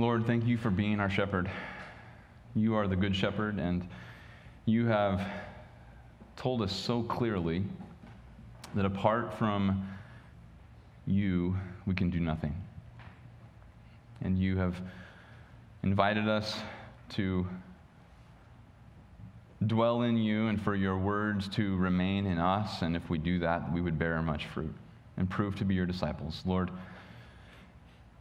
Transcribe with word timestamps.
Lord, 0.00 0.26
thank 0.26 0.46
you 0.46 0.56
for 0.56 0.70
being 0.70 0.98
our 0.98 1.10
shepherd. 1.10 1.50
You 2.54 2.74
are 2.74 2.88
the 2.88 2.96
good 2.96 3.14
shepherd, 3.14 3.58
and 3.58 3.86
you 4.64 4.86
have 4.86 5.20
told 6.36 6.62
us 6.62 6.72
so 6.72 7.02
clearly 7.02 7.64
that 8.74 8.86
apart 8.86 9.34
from 9.34 9.86
you, 11.06 11.54
we 11.84 11.94
can 11.94 12.08
do 12.08 12.18
nothing. 12.18 12.54
And 14.22 14.38
you 14.38 14.56
have 14.56 14.74
invited 15.82 16.26
us 16.28 16.58
to 17.10 17.46
dwell 19.66 20.00
in 20.00 20.16
you 20.16 20.46
and 20.46 20.62
for 20.62 20.74
your 20.74 20.96
words 20.96 21.46
to 21.50 21.76
remain 21.76 22.24
in 22.24 22.38
us. 22.38 22.80
And 22.80 22.96
if 22.96 23.10
we 23.10 23.18
do 23.18 23.38
that, 23.40 23.70
we 23.70 23.82
would 23.82 23.98
bear 23.98 24.22
much 24.22 24.46
fruit 24.46 24.74
and 25.18 25.28
prove 25.28 25.56
to 25.56 25.66
be 25.66 25.74
your 25.74 25.84
disciples. 25.84 26.40
Lord, 26.46 26.70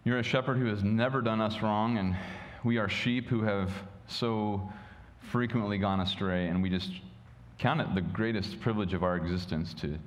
you're 0.10 0.18
a 0.18 0.24
shepherd 0.24 0.58
who 0.58 0.66
has 0.66 0.84
never 0.84 1.22
done 1.22 1.40
us 1.40 1.62
wrong, 1.62 2.00
and 2.00 2.18
we 2.64 2.80
are 2.80 2.90
sheep 2.90 3.28
who 3.28 3.44
have 3.44 3.72
so 4.08 4.68
frequently 5.20 5.78
gone 5.78 6.00
astray, 6.00 6.48
and 6.48 6.64
we 6.64 6.68
just 6.68 6.90
count 7.60 7.80
it 7.80 7.94
the 7.94 8.02
greatest 8.02 8.60
privilege 8.60 8.96
of 8.96 9.04
our 9.04 9.16
existence 9.16 9.72
to 9.76 10.00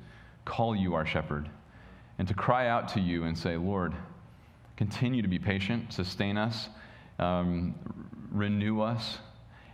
call 0.45 0.75
you 0.75 0.95
our 0.95 1.07
shepherd 1.07 1.49
and 2.19 2.27
to 2.27 2.35
cry 2.35 2.67
out 2.67 2.89
to 2.89 2.99
you 2.99 3.23
and 3.23 3.39
say, 3.39 3.57
Lord, 3.57 3.95
continue 4.77 5.23
to 5.23 5.29
be 5.29 5.39
patient, 5.39 5.93
sustain 5.93 6.37
us, 6.37 6.69
um, 7.21 7.73
renew 8.33 8.81
us. 8.81 9.19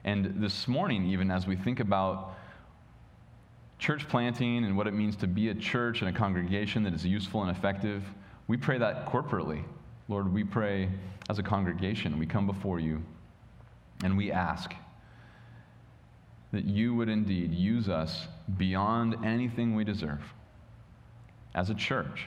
And 0.04 0.42
this 0.42 0.68
morning, 0.68 1.06
even 1.06 1.30
as 1.30 1.46
we 1.46 1.56
think 1.56 1.80
about 1.80 2.36
church 3.78 4.06
planting 4.06 4.62
and 4.66 4.76
what 4.76 4.86
it 4.86 4.92
means 4.92 5.16
to 5.16 5.26
be 5.26 5.48
a 5.48 5.54
church 5.54 6.02
and 6.02 6.14
a 6.14 6.18
congregation 6.18 6.82
that 6.82 6.92
is 6.92 7.02
useful 7.02 7.40
and 7.40 7.50
effective, 7.50 8.04
we 8.46 8.58
pray 8.58 8.76
that 8.76 9.06
corporately. 9.06 9.64
Lord, 10.08 10.32
we 10.32 10.42
pray 10.42 10.88
as 11.28 11.38
a 11.38 11.42
congregation, 11.42 12.18
we 12.18 12.26
come 12.26 12.46
before 12.46 12.80
you 12.80 13.02
and 14.02 14.16
we 14.16 14.32
ask 14.32 14.72
that 16.52 16.64
you 16.64 16.94
would 16.94 17.10
indeed 17.10 17.52
use 17.52 17.88
us 17.90 18.26
beyond 18.56 19.16
anything 19.24 19.74
we 19.74 19.84
deserve 19.84 20.22
as 21.54 21.68
a 21.68 21.74
church 21.74 22.26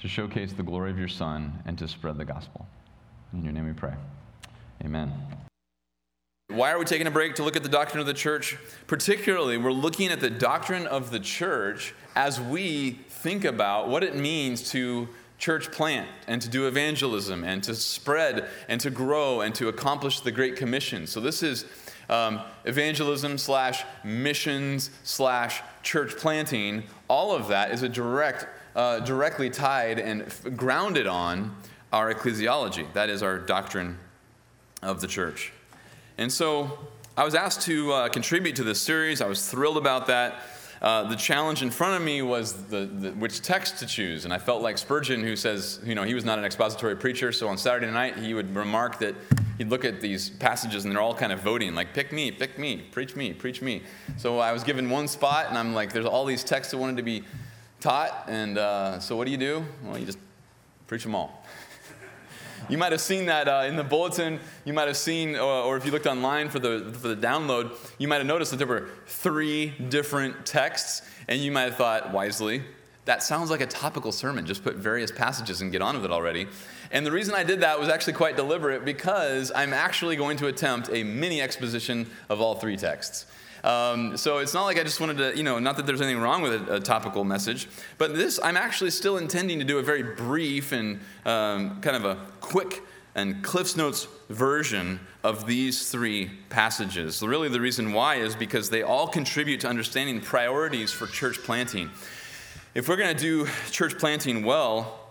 to 0.00 0.08
showcase 0.08 0.52
the 0.52 0.62
glory 0.62 0.90
of 0.90 0.98
your 0.98 1.08
Son 1.08 1.62
and 1.64 1.78
to 1.78 1.88
spread 1.88 2.18
the 2.18 2.24
gospel. 2.24 2.66
In 3.32 3.42
your 3.42 3.52
name 3.52 3.66
we 3.66 3.72
pray. 3.72 3.94
Amen. 4.84 5.10
Why 6.48 6.72
are 6.72 6.78
we 6.78 6.84
taking 6.84 7.06
a 7.06 7.10
break 7.10 7.36
to 7.36 7.42
look 7.42 7.56
at 7.56 7.62
the 7.62 7.70
doctrine 7.70 8.00
of 8.00 8.06
the 8.06 8.12
church? 8.12 8.58
Particularly, 8.86 9.56
we're 9.56 9.72
looking 9.72 10.08
at 10.08 10.20
the 10.20 10.28
doctrine 10.28 10.86
of 10.86 11.10
the 11.10 11.18
church 11.18 11.94
as 12.14 12.38
we 12.38 12.98
think 13.08 13.46
about 13.46 13.88
what 13.88 14.04
it 14.04 14.14
means 14.14 14.70
to 14.72 15.08
church 15.44 15.70
plant 15.70 16.08
and 16.26 16.40
to 16.40 16.48
do 16.48 16.66
evangelism 16.66 17.44
and 17.44 17.62
to 17.62 17.74
spread 17.74 18.48
and 18.66 18.80
to 18.80 18.88
grow 18.88 19.42
and 19.42 19.54
to 19.54 19.68
accomplish 19.68 20.20
the 20.20 20.32
Great 20.32 20.56
Commission. 20.56 21.06
So, 21.06 21.20
this 21.20 21.42
is 21.42 21.66
um, 22.08 22.40
evangelism 22.64 23.36
slash 23.36 23.84
missions 24.02 24.88
slash 25.02 25.60
church 25.82 26.16
planting. 26.16 26.84
All 27.08 27.34
of 27.34 27.48
that 27.48 27.72
is 27.72 27.82
a 27.82 27.90
direct, 27.90 28.46
uh, 28.74 29.00
directly 29.00 29.50
tied 29.50 29.98
and 29.98 30.22
f- 30.22 30.46
grounded 30.56 31.06
on 31.06 31.54
our 31.92 32.14
ecclesiology. 32.14 32.90
That 32.94 33.10
is 33.10 33.22
our 33.22 33.38
doctrine 33.38 33.98
of 34.80 35.02
the 35.02 35.06
church. 35.06 35.52
And 36.16 36.32
so 36.32 36.78
I 37.18 37.24
was 37.24 37.34
asked 37.34 37.60
to 37.62 37.92
uh, 37.92 38.08
contribute 38.08 38.56
to 38.56 38.64
this 38.64 38.80
series. 38.80 39.20
I 39.20 39.26
was 39.26 39.46
thrilled 39.46 39.76
about 39.76 40.06
that. 40.06 40.40
Uh, 40.84 41.02
the 41.04 41.16
challenge 41.16 41.62
in 41.62 41.70
front 41.70 41.96
of 41.96 42.02
me 42.02 42.20
was 42.20 42.66
the, 42.66 42.84
the, 42.84 43.10
which 43.12 43.40
text 43.40 43.78
to 43.78 43.86
choose. 43.86 44.26
And 44.26 44.34
I 44.34 44.38
felt 44.38 44.60
like 44.60 44.76
Spurgeon, 44.76 45.22
who 45.22 45.34
says, 45.34 45.80
you 45.82 45.94
know, 45.94 46.02
he 46.02 46.12
was 46.12 46.26
not 46.26 46.38
an 46.38 46.44
expository 46.44 46.94
preacher, 46.94 47.32
so 47.32 47.48
on 47.48 47.56
Saturday 47.56 47.90
night 47.90 48.18
he 48.18 48.34
would 48.34 48.54
remark 48.54 48.98
that 48.98 49.14
he'd 49.56 49.70
look 49.70 49.86
at 49.86 50.02
these 50.02 50.28
passages 50.28 50.84
and 50.84 50.92
they're 50.92 51.00
all 51.00 51.14
kind 51.14 51.32
of 51.32 51.40
voting, 51.40 51.74
like, 51.74 51.94
pick 51.94 52.12
me, 52.12 52.30
pick 52.30 52.58
me, 52.58 52.82
preach 52.92 53.16
me, 53.16 53.32
preach 53.32 53.62
me. 53.62 53.82
So 54.18 54.40
I 54.40 54.52
was 54.52 54.62
given 54.62 54.90
one 54.90 55.08
spot, 55.08 55.46
and 55.48 55.56
I'm 55.56 55.72
like, 55.72 55.90
there's 55.90 56.04
all 56.04 56.26
these 56.26 56.44
texts 56.44 56.72
that 56.72 56.76
wanted 56.76 56.98
to 56.98 57.02
be 57.02 57.24
taught, 57.80 58.24
and 58.28 58.58
uh, 58.58 59.00
so 59.00 59.16
what 59.16 59.24
do 59.24 59.30
you 59.30 59.38
do? 59.38 59.64
Well, 59.84 59.96
you 59.96 60.04
just 60.04 60.18
preach 60.86 61.02
them 61.02 61.14
all. 61.14 61.46
You 62.70 62.78
might 62.78 62.92
have 62.92 63.00
seen 63.00 63.26
that 63.26 63.46
uh, 63.46 63.64
in 63.66 63.76
the 63.76 63.84
bulletin. 63.84 64.40
You 64.64 64.72
might 64.72 64.86
have 64.86 64.96
seen, 64.96 65.36
or, 65.36 65.42
or, 65.42 65.76
if 65.76 65.84
you 65.84 65.92
looked 65.92 66.06
online 66.06 66.48
for 66.48 66.58
the, 66.58 66.90
for 66.98 67.08
the 67.08 67.16
download, 67.16 67.76
you 67.98 68.08
might 68.08 68.18
have 68.18 68.26
noticed 68.26 68.52
that 68.52 68.56
there 68.56 68.66
were 68.66 68.88
three 69.06 69.74
different 69.88 70.46
texts, 70.46 71.02
and 71.28 71.40
you 71.40 71.52
might 71.52 71.62
have 71.64 71.76
thought 71.76 72.12
wisely, 72.12 72.62
that 73.04 73.22
sounds 73.22 73.50
like 73.50 73.60
a 73.60 73.66
topical 73.66 74.12
sermon. 74.12 74.46
Just 74.46 74.64
put 74.64 74.76
various 74.76 75.10
passages 75.10 75.60
and 75.60 75.70
get 75.72 75.82
on 75.82 75.96
with 75.96 76.06
it 76.06 76.10
already. 76.10 76.46
And 76.90 77.04
the 77.04 77.12
reason 77.12 77.34
I 77.34 77.44
did 77.44 77.60
that 77.60 77.78
was 77.78 77.90
actually 77.90 78.14
quite 78.14 78.36
deliberate 78.36 78.84
because 78.84 79.52
I'm 79.54 79.74
actually 79.74 80.16
going 80.16 80.38
to 80.38 80.46
attempt 80.46 80.88
a 80.90 81.02
mini 81.02 81.42
exposition 81.42 82.10
of 82.30 82.40
all 82.40 82.54
three 82.54 82.78
texts. 82.78 83.26
Um, 83.64 84.18
so 84.18 84.38
it's 84.38 84.52
not 84.52 84.64
like 84.64 84.78
I 84.78 84.82
just 84.82 85.00
wanted 85.00 85.16
to, 85.16 85.36
you 85.36 85.42
know, 85.42 85.58
not 85.58 85.78
that 85.78 85.86
there's 85.86 86.02
anything 86.02 86.20
wrong 86.20 86.42
with 86.42 86.68
a, 86.68 86.74
a 86.74 86.80
topical 86.80 87.24
message, 87.24 87.66
but 87.96 88.14
this, 88.14 88.38
I'm 88.42 88.58
actually 88.58 88.90
still 88.90 89.16
intending 89.16 89.58
to 89.58 89.64
do 89.64 89.78
a 89.78 89.82
very 89.82 90.02
brief 90.02 90.72
and 90.72 91.00
um, 91.24 91.80
kind 91.80 91.96
of 91.96 92.04
a 92.04 92.16
quick 92.40 92.82
and 93.14 93.42
Cliff's 93.42 93.76
Notes 93.76 94.06
version 94.28 95.00
of 95.22 95.46
these 95.46 95.88
three 95.90 96.30
passages. 96.50 97.22
Really, 97.22 97.48
the 97.48 97.60
reason 97.60 97.92
why 97.92 98.16
is 98.16 98.36
because 98.36 98.68
they 98.68 98.82
all 98.82 99.06
contribute 99.06 99.60
to 99.60 99.68
understanding 99.68 100.20
priorities 100.20 100.92
for 100.92 101.06
church 101.06 101.38
planting. 101.38 101.90
If 102.74 102.88
we're 102.88 102.96
going 102.96 103.16
to 103.16 103.22
do 103.22 103.46
church 103.70 103.98
planting 103.98 104.44
well, 104.44 105.03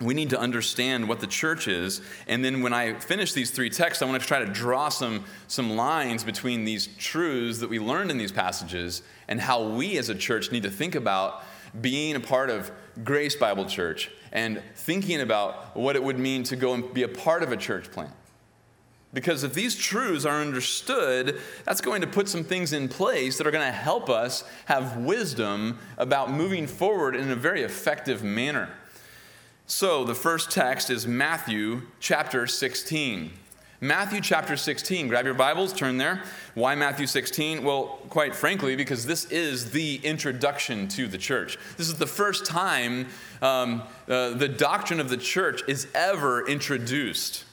we 0.00 0.14
need 0.14 0.30
to 0.30 0.38
understand 0.38 1.08
what 1.08 1.20
the 1.20 1.26
church 1.26 1.66
is. 1.66 2.00
And 2.28 2.44
then 2.44 2.62
when 2.62 2.72
I 2.72 2.94
finish 2.94 3.32
these 3.32 3.50
three 3.50 3.70
texts, 3.70 4.02
I 4.02 4.06
want 4.06 4.20
to 4.20 4.26
try 4.26 4.38
to 4.38 4.46
draw 4.46 4.88
some, 4.88 5.24
some 5.48 5.76
lines 5.76 6.22
between 6.22 6.64
these 6.64 6.88
truths 6.98 7.58
that 7.58 7.68
we 7.68 7.80
learned 7.80 8.10
in 8.10 8.18
these 8.18 8.32
passages 8.32 9.02
and 9.26 9.40
how 9.40 9.62
we 9.62 9.98
as 9.98 10.08
a 10.08 10.14
church 10.14 10.52
need 10.52 10.62
to 10.62 10.70
think 10.70 10.94
about 10.94 11.42
being 11.80 12.14
a 12.16 12.20
part 12.20 12.48
of 12.48 12.70
Grace 13.02 13.36
Bible 13.36 13.64
Church 13.64 14.10
and 14.32 14.62
thinking 14.74 15.20
about 15.20 15.76
what 15.76 15.96
it 15.96 16.02
would 16.02 16.18
mean 16.18 16.42
to 16.44 16.56
go 16.56 16.74
and 16.74 16.92
be 16.94 17.02
a 17.02 17.08
part 17.08 17.42
of 17.42 17.52
a 17.52 17.56
church 17.56 17.90
plant. 17.90 18.12
Because 19.12 19.42
if 19.42 19.54
these 19.54 19.74
truths 19.74 20.26
are 20.26 20.40
understood, 20.40 21.40
that's 21.64 21.80
going 21.80 22.02
to 22.02 22.06
put 22.06 22.28
some 22.28 22.44
things 22.44 22.74
in 22.74 22.88
place 22.88 23.38
that 23.38 23.46
are 23.46 23.50
going 23.50 23.64
to 23.64 23.72
help 23.72 24.10
us 24.10 24.44
have 24.66 24.98
wisdom 24.98 25.78
about 25.96 26.30
moving 26.30 26.66
forward 26.66 27.16
in 27.16 27.30
a 27.30 27.36
very 27.36 27.62
effective 27.62 28.22
manner. 28.22 28.68
So, 29.70 30.02
the 30.02 30.14
first 30.14 30.50
text 30.50 30.88
is 30.88 31.06
Matthew 31.06 31.82
chapter 32.00 32.46
16. 32.46 33.30
Matthew 33.82 34.22
chapter 34.22 34.56
16. 34.56 35.08
Grab 35.08 35.26
your 35.26 35.34
Bibles, 35.34 35.74
turn 35.74 35.98
there. 35.98 36.22
Why 36.54 36.74
Matthew 36.74 37.06
16? 37.06 37.62
Well, 37.62 37.98
quite 38.08 38.34
frankly, 38.34 38.76
because 38.76 39.04
this 39.04 39.26
is 39.26 39.70
the 39.70 39.96
introduction 39.96 40.88
to 40.88 41.06
the 41.06 41.18
church. 41.18 41.58
This 41.76 41.88
is 41.88 41.96
the 41.96 42.06
first 42.06 42.46
time 42.46 43.08
um, 43.42 43.82
uh, 44.08 44.30
the 44.30 44.48
doctrine 44.48 45.00
of 45.00 45.10
the 45.10 45.18
church 45.18 45.60
is 45.68 45.86
ever 45.94 46.48
introduced. 46.48 47.44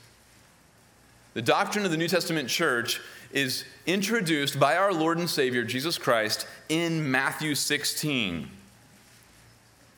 The 1.34 1.42
doctrine 1.42 1.84
of 1.84 1.92
the 1.92 1.98
New 1.98 2.08
Testament 2.08 2.48
church 2.48 3.02
is 3.34 3.66
introduced 3.86 4.58
by 4.58 4.78
our 4.78 4.94
Lord 4.94 5.18
and 5.18 5.30
Savior 5.30 5.66
Jesus 5.66 5.98
Christ 5.98 6.48
in 6.70 7.12
Matthew 7.12 7.56
16. 7.56 8.50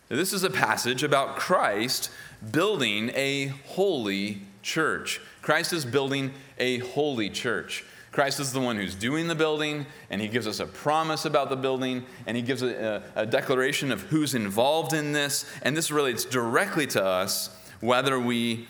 This 0.09 0.31
is 0.31 0.45
a 0.45 0.49
passage 0.49 1.03
about 1.03 1.35
Christ 1.35 2.11
building 2.51 3.11
a 3.13 3.47
holy 3.65 4.41
church. 4.61 5.19
Christ 5.41 5.73
is 5.73 5.85
building 5.85 6.31
a 6.57 6.77
holy 6.79 7.29
church. 7.29 7.83
Christ 8.13 8.39
is 8.39 8.53
the 8.53 8.61
one 8.61 8.77
who's 8.77 8.95
doing 8.95 9.27
the 9.27 9.35
building, 9.35 9.85
and 10.09 10.21
he 10.21 10.29
gives 10.29 10.47
us 10.47 10.61
a 10.61 10.65
promise 10.65 11.25
about 11.25 11.49
the 11.49 11.57
building, 11.57 12.05
and 12.25 12.37
he 12.37 12.41
gives 12.41 12.61
a, 12.63 13.03
a, 13.15 13.21
a, 13.21 13.25
declaration 13.25 13.91
of 13.91 14.01
who's 14.03 14.33
involved 14.33 14.93
in 14.93 15.11
this, 15.11 15.45
and 15.61 15.75
this 15.75 15.91
relates 15.91 16.23
directly 16.23 16.87
to 16.87 17.03
us, 17.03 17.49
whether 17.81 18.17
we 18.17 18.65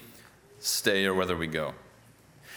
stay 0.59 1.05
or 1.05 1.13
whether 1.13 1.37
we 1.37 1.45
go. 1.45 1.75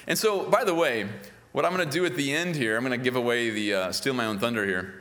And 0.07 0.19
so, 0.19 0.49
by 0.49 0.65
the 0.65 0.75
way, 0.75 1.07
what 1.53 1.67
I'm 1.67 1.77
going 1.77 1.87
to 1.87 1.93
do 1.93 2.07
at 2.07 2.17
the 2.17 2.33
end 2.33 2.57
here, 2.57 2.79
I'm 2.79 2.85
going 2.85 2.99
to 2.99 3.05
give 3.05 3.15
away 3.15 3.51
the 3.51 3.75
uh, 3.75 3.93
steal 3.93 4.15
my 4.15 4.25
own 4.25 4.39
thunder 4.39 4.65
here. 4.65 4.95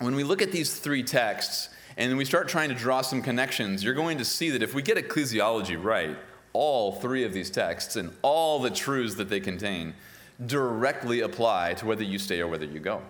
When 0.00 0.16
we 0.16 0.24
look 0.24 0.42
at 0.42 0.50
these 0.50 0.78
three 0.78 1.04
texts, 1.04 1.68
and 1.96 2.16
we 2.16 2.24
start 2.24 2.48
trying 2.48 2.68
to 2.70 2.74
draw 2.74 3.02
some 3.02 3.22
connections, 3.22 3.84
you're 3.84 3.94
going 3.94 4.18
to 4.18 4.24
see 4.24 4.50
that 4.50 4.62
if 4.62 4.74
we 4.74 4.82
get 4.82 4.96
ecclesiology 4.96 5.82
right, 5.82 6.16
all 6.52 6.92
three 6.92 7.24
of 7.24 7.32
these 7.32 7.50
texts 7.50 7.96
and 7.96 8.12
all 8.22 8.58
the 8.60 8.70
truths 8.70 9.14
that 9.16 9.28
they 9.28 9.40
contain 9.40 9.94
directly 10.46 11.20
apply 11.20 11.74
to 11.74 11.86
whether 11.86 12.02
you 12.02 12.18
stay 12.18 12.40
or 12.40 12.48
whether 12.48 12.64
you 12.64 12.80
go. 12.80 13.02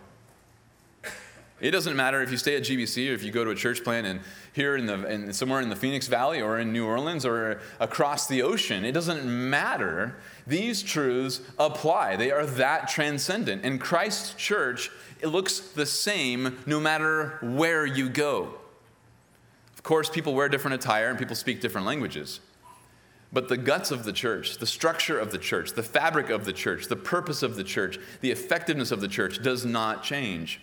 It 1.61 1.71
doesn't 1.71 1.97
matter 1.97 2.21
if 2.21 2.31
you 2.31 2.37
stay 2.37 2.57
at 2.57 2.63
GBC 2.63 3.11
or 3.11 3.15
if 3.15 3.23
you 3.23 3.31
go 3.31 3.45
to 3.45 3.51
a 3.51 3.55
church 3.55 3.85
plant 3.85 4.07
and 4.07 4.21
here 4.53 4.77
in 4.77 4.87
the 4.87 5.07
in, 5.07 5.33
somewhere 5.33 5.61
in 5.61 5.69
the 5.69 5.77
Phoenix 5.77 6.09
Valley 6.09 6.43
or 6.43 6.59
in 6.59 6.73
New 6.73 6.85
Orleans 6.85 7.25
or 7.25 7.61
across 7.81 8.27
the 8.27 8.43
ocean. 8.43 8.85
It 8.85 8.93
doesn't 8.93 9.25
matter. 9.25 10.17
These 10.47 10.83
truths 10.83 11.41
apply. 11.59 12.17
They 12.17 12.31
are 12.33 12.45
that 12.45 12.89
transcendent. 12.89 13.65
And 13.65 13.81
Christ's 13.81 14.35
church 14.35 14.91
it 15.21 15.29
looks 15.29 15.61
the 15.61 15.87
same 15.87 16.59
no 16.67 16.81
matter 16.81 17.39
where 17.41 17.87
you 17.87 18.11
go 18.11 18.59
course, 19.85 20.11
people 20.11 20.35
wear 20.35 20.49
different 20.49 20.75
attire 20.75 21.09
and 21.09 21.19
people 21.19 21.37
speak 21.37 21.61
different 21.61 21.87
languages. 21.87 22.41
But 23.33 23.49
the 23.49 23.57
guts 23.57 23.91
of 23.91 24.05
the 24.05 24.13
church, 24.13 24.59
the 24.59 24.67
structure 24.67 25.19
of 25.19 25.31
the 25.31 25.39
church, 25.39 25.73
the 25.73 25.83
fabric 25.83 26.31
of 26.31 26.45
the 26.45 26.53
church, 26.53 26.87
the 26.87 26.97
purpose 26.97 27.43
of 27.43 27.57
the 27.57 27.65
church, 27.65 27.99
the 28.21 28.31
effectiveness 28.31 28.91
of 28.91 29.01
the 29.01 29.09
church 29.09 29.43
does 29.43 29.65
not 29.65 30.03
change. 30.03 30.61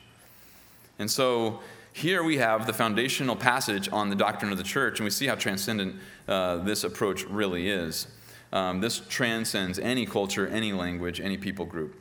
And 0.97 1.09
so 1.09 1.59
here 1.93 2.23
we 2.23 2.37
have 2.37 2.65
the 2.65 2.73
foundational 2.73 3.35
passage 3.35 3.89
on 3.91 4.09
the 4.09 4.15
doctrine 4.15 4.51
of 4.51 4.57
the 4.57 4.63
church, 4.63 4.99
and 4.99 5.03
we 5.03 5.09
see 5.09 5.27
how 5.27 5.35
transcendent 5.35 5.95
uh, 6.27 6.57
this 6.57 6.83
approach 6.83 7.25
really 7.25 7.69
is. 7.69 8.07
Um, 8.53 8.81
this 8.81 9.01
transcends 9.09 9.77
any 9.79 10.05
culture, 10.05 10.47
any 10.47 10.73
language, 10.73 11.19
any 11.19 11.37
people 11.37 11.65
group. 11.65 11.95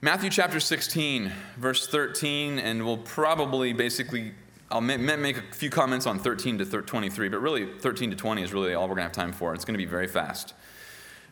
Matthew 0.00 0.30
chapter 0.30 0.60
16, 0.60 1.32
verse 1.58 1.86
13, 1.86 2.58
and 2.58 2.84
we'll 2.84 2.96
probably 2.96 3.72
basically 3.72 4.32
I'll 4.70 4.80
make 4.80 5.36
a 5.36 5.42
few 5.52 5.68
comments 5.68 6.06
on 6.06 6.18
13 6.18 6.58
to 6.58 6.64
23, 6.64 7.28
but 7.28 7.38
really 7.40 7.66
13 7.80 8.10
to 8.10 8.16
20 8.16 8.42
is 8.42 8.52
really 8.52 8.74
all 8.74 8.82
we're 8.82 8.94
going 8.94 8.98
to 8.98 9.02
have 9.04 9.12
time 9.12 9.32
for. 9.32 9.52
It's 9.52 9.64
going 9.64 9.74
to 9.74 9.78
be 9.78 9.84
very 9.84 10.06
fast. 10.06 10.54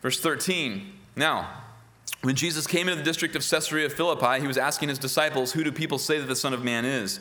Verse 0.03 0.21
13. 0.21 0.93
Now, 1.15 1.49
when 2.23 2.35
Jesus 2.35 2.67
came 2.67 2.89
into 2.89 2.99
the 2.99 3.05
district 3.05 3.37
of 3.37 3.49
Caesarea 3.49 3.91
Philippi, 3.91 4.41
he 4.41 4.47
was 4.49 4.59
asking 4.59 4.89
his 4.89 4.99
disciples, 4.99 5.53
Who 5.53 5.63
do 5.63 5.71
people 5.71 5.99
say 5.99 6.19
that 6.19 6.27
the 6.27 6.37
Son 6.37 6.53
of 6.53 6.65
Man 6.65 6.85
is? 6.85 7.21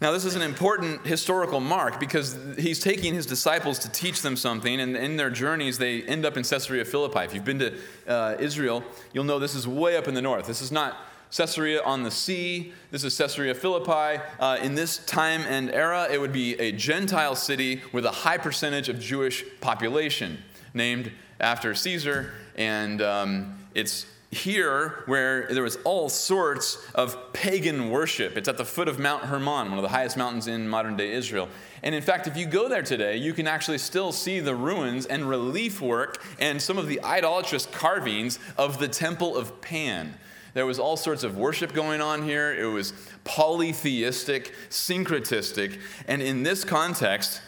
Now, 0.00 0.10
this 0.10 0.24
is 0.24 0.34
an 0.34 0.42
important 0.42 1.06
historical 1.06 1.60
mark 1.60 2.00
because 2.00 2.36
he's 2.58 2.80
taking 2.80 3.14
his 3.14 3.24
disciples 3.24 3.78
to 3.80 3.88
teach 3.88 4.22
them 4.22 4.36
something, 4.36 4.80
and 4.80 4.96
in 4.96 5.16
their 5.16 5.30
journeys, 5.30 5.78
they 5.78 6.02
end 6.02 6.26
up 6.26 6.36
in 6.36 6.42
Caesarea 6.42 6.84
Philippi. 6.84 7.20
If 7.20 7.34
you've 7.34 7.44
been 7.44 7.60
to 7.60 7.78
uh, 8.08 8.34
Israel, 8.40 8.82
you'll 9.12 9.22
know 9.22 9.38
this 9.38 9.54
is 9.54 9.68
way 9.68 9.96
up 9.96 10.08
in 10.08 10.14
the 10.14 10.22
north. 10.22 10.48
This 10.48 10.60
is 10.60 10.72
not 10.72 10.96
Caesarea 11.32 11.82
on 11.82 12.02
the 12.02 12.10
sea. 12.10 12.74
This 12.90 13.04
is 13.04 13.16
Caesarea 13.16 13.54
Philippi. 13.54 14.22
Uh, 14.38 14.58
in 14.60 14.74
this 14.74 14.98
time 14.98 15.40
and 15.48 15.70
era, 15.70 16.06
it 16.10 16.20
would 16.20 16.32
be 16.32 16.60
a 16.60 16.72
Gentile 16.72 17.34
city 17.34 17.80
with 17.90 18.04
a 18.04 18.10
high 18.10 18.36
percentage 18.36 18.90
of 18.90 19.00
Jewish 19.00 19.42
population, 19.62 20.36
named 20.74 21.10
after 21.40 21.74
Caesar. 21.74 22.34
And 22.54 23.00
um, 23.00 23.58
it's 23.74 24.04
here 24.30 25.04
where 25.06 25.46
there 25.50 25.62
was 25.62 25.76
all 25.84 26.10
sorts 26.10 26.76
of 26.94 27.32
pagan 27.32 27.88
worship. 27.88 28.36
It's 28.36 28.48
at 28.48 28.58
the 28.58 28.64
foot 28.66 28.86
of 28.86 28.98
Mount 28.98 29.24
Hermon, 29.24 29.70
one 29.70 29.78
of 29.78 29.82
the 29.82 29.88
highest 29.88 30.18
mountains 30.18 30.48
in 30.48 30.68
modern 30.68 30.98
day 30.98 31.12
Israel. 31.12 31.48
And 31.82 31.94
in 31.94 32.02
fact, 32.02 32.26
if 32.26 32.36
you 32.36 32.44
go 32.44 32.68
there 32.68 32.82
today, 32.82 33.16
you 33.16 33.32
can 33.32 33.46
actually 33.46 33.78
still 33.78 34.12
see 34.12 34.38
the 34.40 34.54
ruins 34.54 35.06
and 35.06 35.26
relief 35.26 35.80
work 35.80 36.22
and 36.38 36.60
some 36.60 36.76
of 36.76 36.88
the 36.88 37.02
idolatrous 37.02 37.64
carvings 37.64 38.38
of 38.58 38.78
the 38.78 38.88
Temple 38.88 39.34
of 39.34 39.62
Pan. 39.62 40.18
There 40.54 40.66
was 40.66 40.78
all 40.78 40.96
sorts 40.96 41.24
of 41.24 41.36
worship 41.36 41.72
going 41.72 42.00
on 42.00 42.22
here. 42.22 42.52
It 42.52 42.66
was 42.66 42.92
polytheistic, 43.24 44.52
syncretistic. 44.68 45.80
And 46.06 46.20
in 46.20 46.42
this 46.42 46.64
context, 46.64 47.40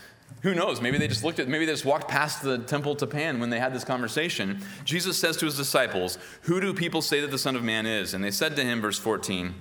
who 0.43 0.55
knows? 0.55 0.81
Maybe 0.81 0.99
they 0.99 1.09
just 1.09 1.25
looked 1.25 1.39
at, 1.39 1.49
maybe 1.49 1.67
they 1.67 1.73
just 1.73 1.85
walked 1.85 2.09
past 2.09 2.43
the 2.43 2.59
temple 2.59 2.97
to 2.97 3.06
Pan 3.06 3.41
when 3.41 3.51
they 3.51 3.59
had 3.59 3.75
this 3.75 3.85
conversation. 3.85 4.61
Jesus 4.85 5.17
says 5.17 5.37
to 5.39 5.47
his 5.47 5.56
disciples, 5.56 6.19
Who 6.43 6.61
do 6.61 6.73
people 6.73 7.03
say 7.03 7.21
that 7.21 7.31
the 7.31 7.39
Son 7.39 7.56
of 7.56 7.62
Man 7.62 7.87
is? 7.87 8.15
And 8.15 8.23
they 8.23 8.31
said 8.31 8.56
to 8.56 8.62
him, 8.62 8.81
verse 8.81 8.99
14, 8.99 9.55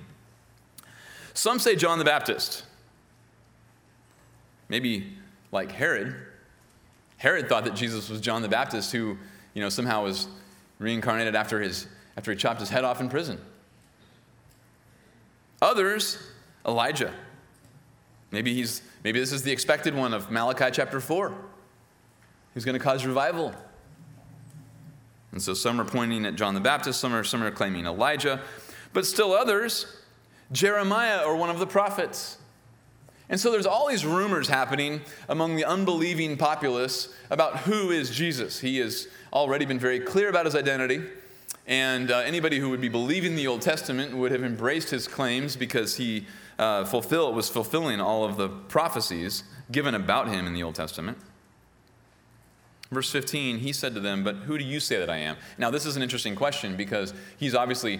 Some 1.32 1.58
say 1.58 1.76
John 1.76 1.98
the 1.98 2.04
Baptist. 2.04 2.64
Maybe 4.68 5.14
like 5.52 5.72
Herod. 5.72 6.14
Herod 7.18 7.48
thought 7.48 7.64
that 7.64 7.74
Jesus 7.74 8.08
was 8.08 8.20
John 8.20 8.42
the 8.42 8.48
Baptist, 8.48 8.92
who, 8.92 9.16
you 9.54 9.62
know, 9.62 9.68
somehow 9.68 10.04
was 10.04 10.28
reincarnated 10.78 11.34
after 11.34 11.60
his 11.60 11.86
after 12.16 12.30
he 12.30 12.36
chopped 12.36 12.60
his 12.60 12.70
head 12.70 12.84
off 12.84 13.00
in 13.00 13.08
prison. 13.08 13.40
Others, 15.60 16.18
Elijah. 16.66 17.12
Maybe, 18.30 18.52
he's, 18.54 18.82
maybe 19.02 19.20
this 19.20 19.32
is 19.32 19.42
the 19.42 19.52
expected 19.52 19.94
one 19.94 20.12
of 20.12 20.30
Malachi 20.30 20.70
chapter 20.72 21.00
4. 21.00 21.34
He's 22.52 22.64
going 22.64 22.78
to 22.78 22.82
cause 22.82 23.06
revival. 23.06 23.54
And 25.32 25.42
so 25.42 25.54
some 25.54 25.80
are 25.80 25.84
pointing 25.84 26.26
at 26.26 26.36
John 26.36 26.54
the 26.54 26.60
Baptist, 26.60 27.00
some 27.00 27.12
are, 27.12 27.24
some 27.24 27.42
are 27.42 27.50
claiming 27.50 27.86
Elijah, 27.86 28.40
but 28.92 29.04
still 29.04 29.32
others, 29.32 29.86
Jeremiah 30.52 31.22
or 31.24 31.36
one 31.36 31.50
of 31.50 31.58
the 31.58 31.66
prophets. 31.66 32.38
And 33.28 33.40
so 33.40 33.50
there's 33.50 33.66
all 33.66 33.88
these 33.88 34.04
rumors 34.04 34.48
happening 34.48 35.00
among 35.28 35.56
the 35.56 35.64
unbelieving 35.64 36.36
populace 36.36 37.12
about 37.30 37.60
who 37.60 37.90
is 37.90 38.10
Jesus. 38.10 38.60
He 38.60 38.78
has 38.78 39.08
already 39.32 39.64
been 39.64 39.78
very 39.78 39.98
clear 39.98 40.28
about 40.28 40.44
his 40.44 40.54
identity. 40.54 41.02
And 41.66 42.10
uh, 42.10 42.18
anybody 42.18 42.58
who 42.58 42.70
would 42.70 42.80
be 42.80 42.88
believing 42.88 43.36
the 43.36 43.46
Old 43.46 43.62
Testament 43.62 44.14
would 44.16 44.32
have 44.32 44.44
embraced 44.44 44.90
his 44.90 45.08
claims 45.08 45.56
because 45.56 45.96
he 45.96 46.26
uh, 46.58 46.84
fulfill, 46.84 47.32
was 47.32 47.48
fulfilling 47.48 48.00
all 48.00 48.24
of 48.24 48.36
the 48.36 48.48
prophecies 48.48 49.44
given 49.72 49.94
about 49.94 50.28
him 50.28 50.46
in 50.46 50.52
the 50.52 50.62
Old 50.62 50.74
Testament. 50.74 51.16
Verse 52.90 53.10
15, 53.10 53.58
he 53.58 53.72
said 53.72 53.94
to 53.94 54.00
them, 54.00 54.22
But 54.22 54.36
who 54.36 54.58
do 54.58 54.64
you 54.64 54.78
say 54.78 54.98
that 54.98 55.08
I 55.08 55.16
am? 55.16 55.36
Now, 55.56 55.70
this 55.70 55.86
is 55.86 55.96
an 55.96 56.02
interesting 56.02 56.36
question 56.36 56.76
because 56.76 57.14
he's 57.38 57.54
obviously 57.54 57.98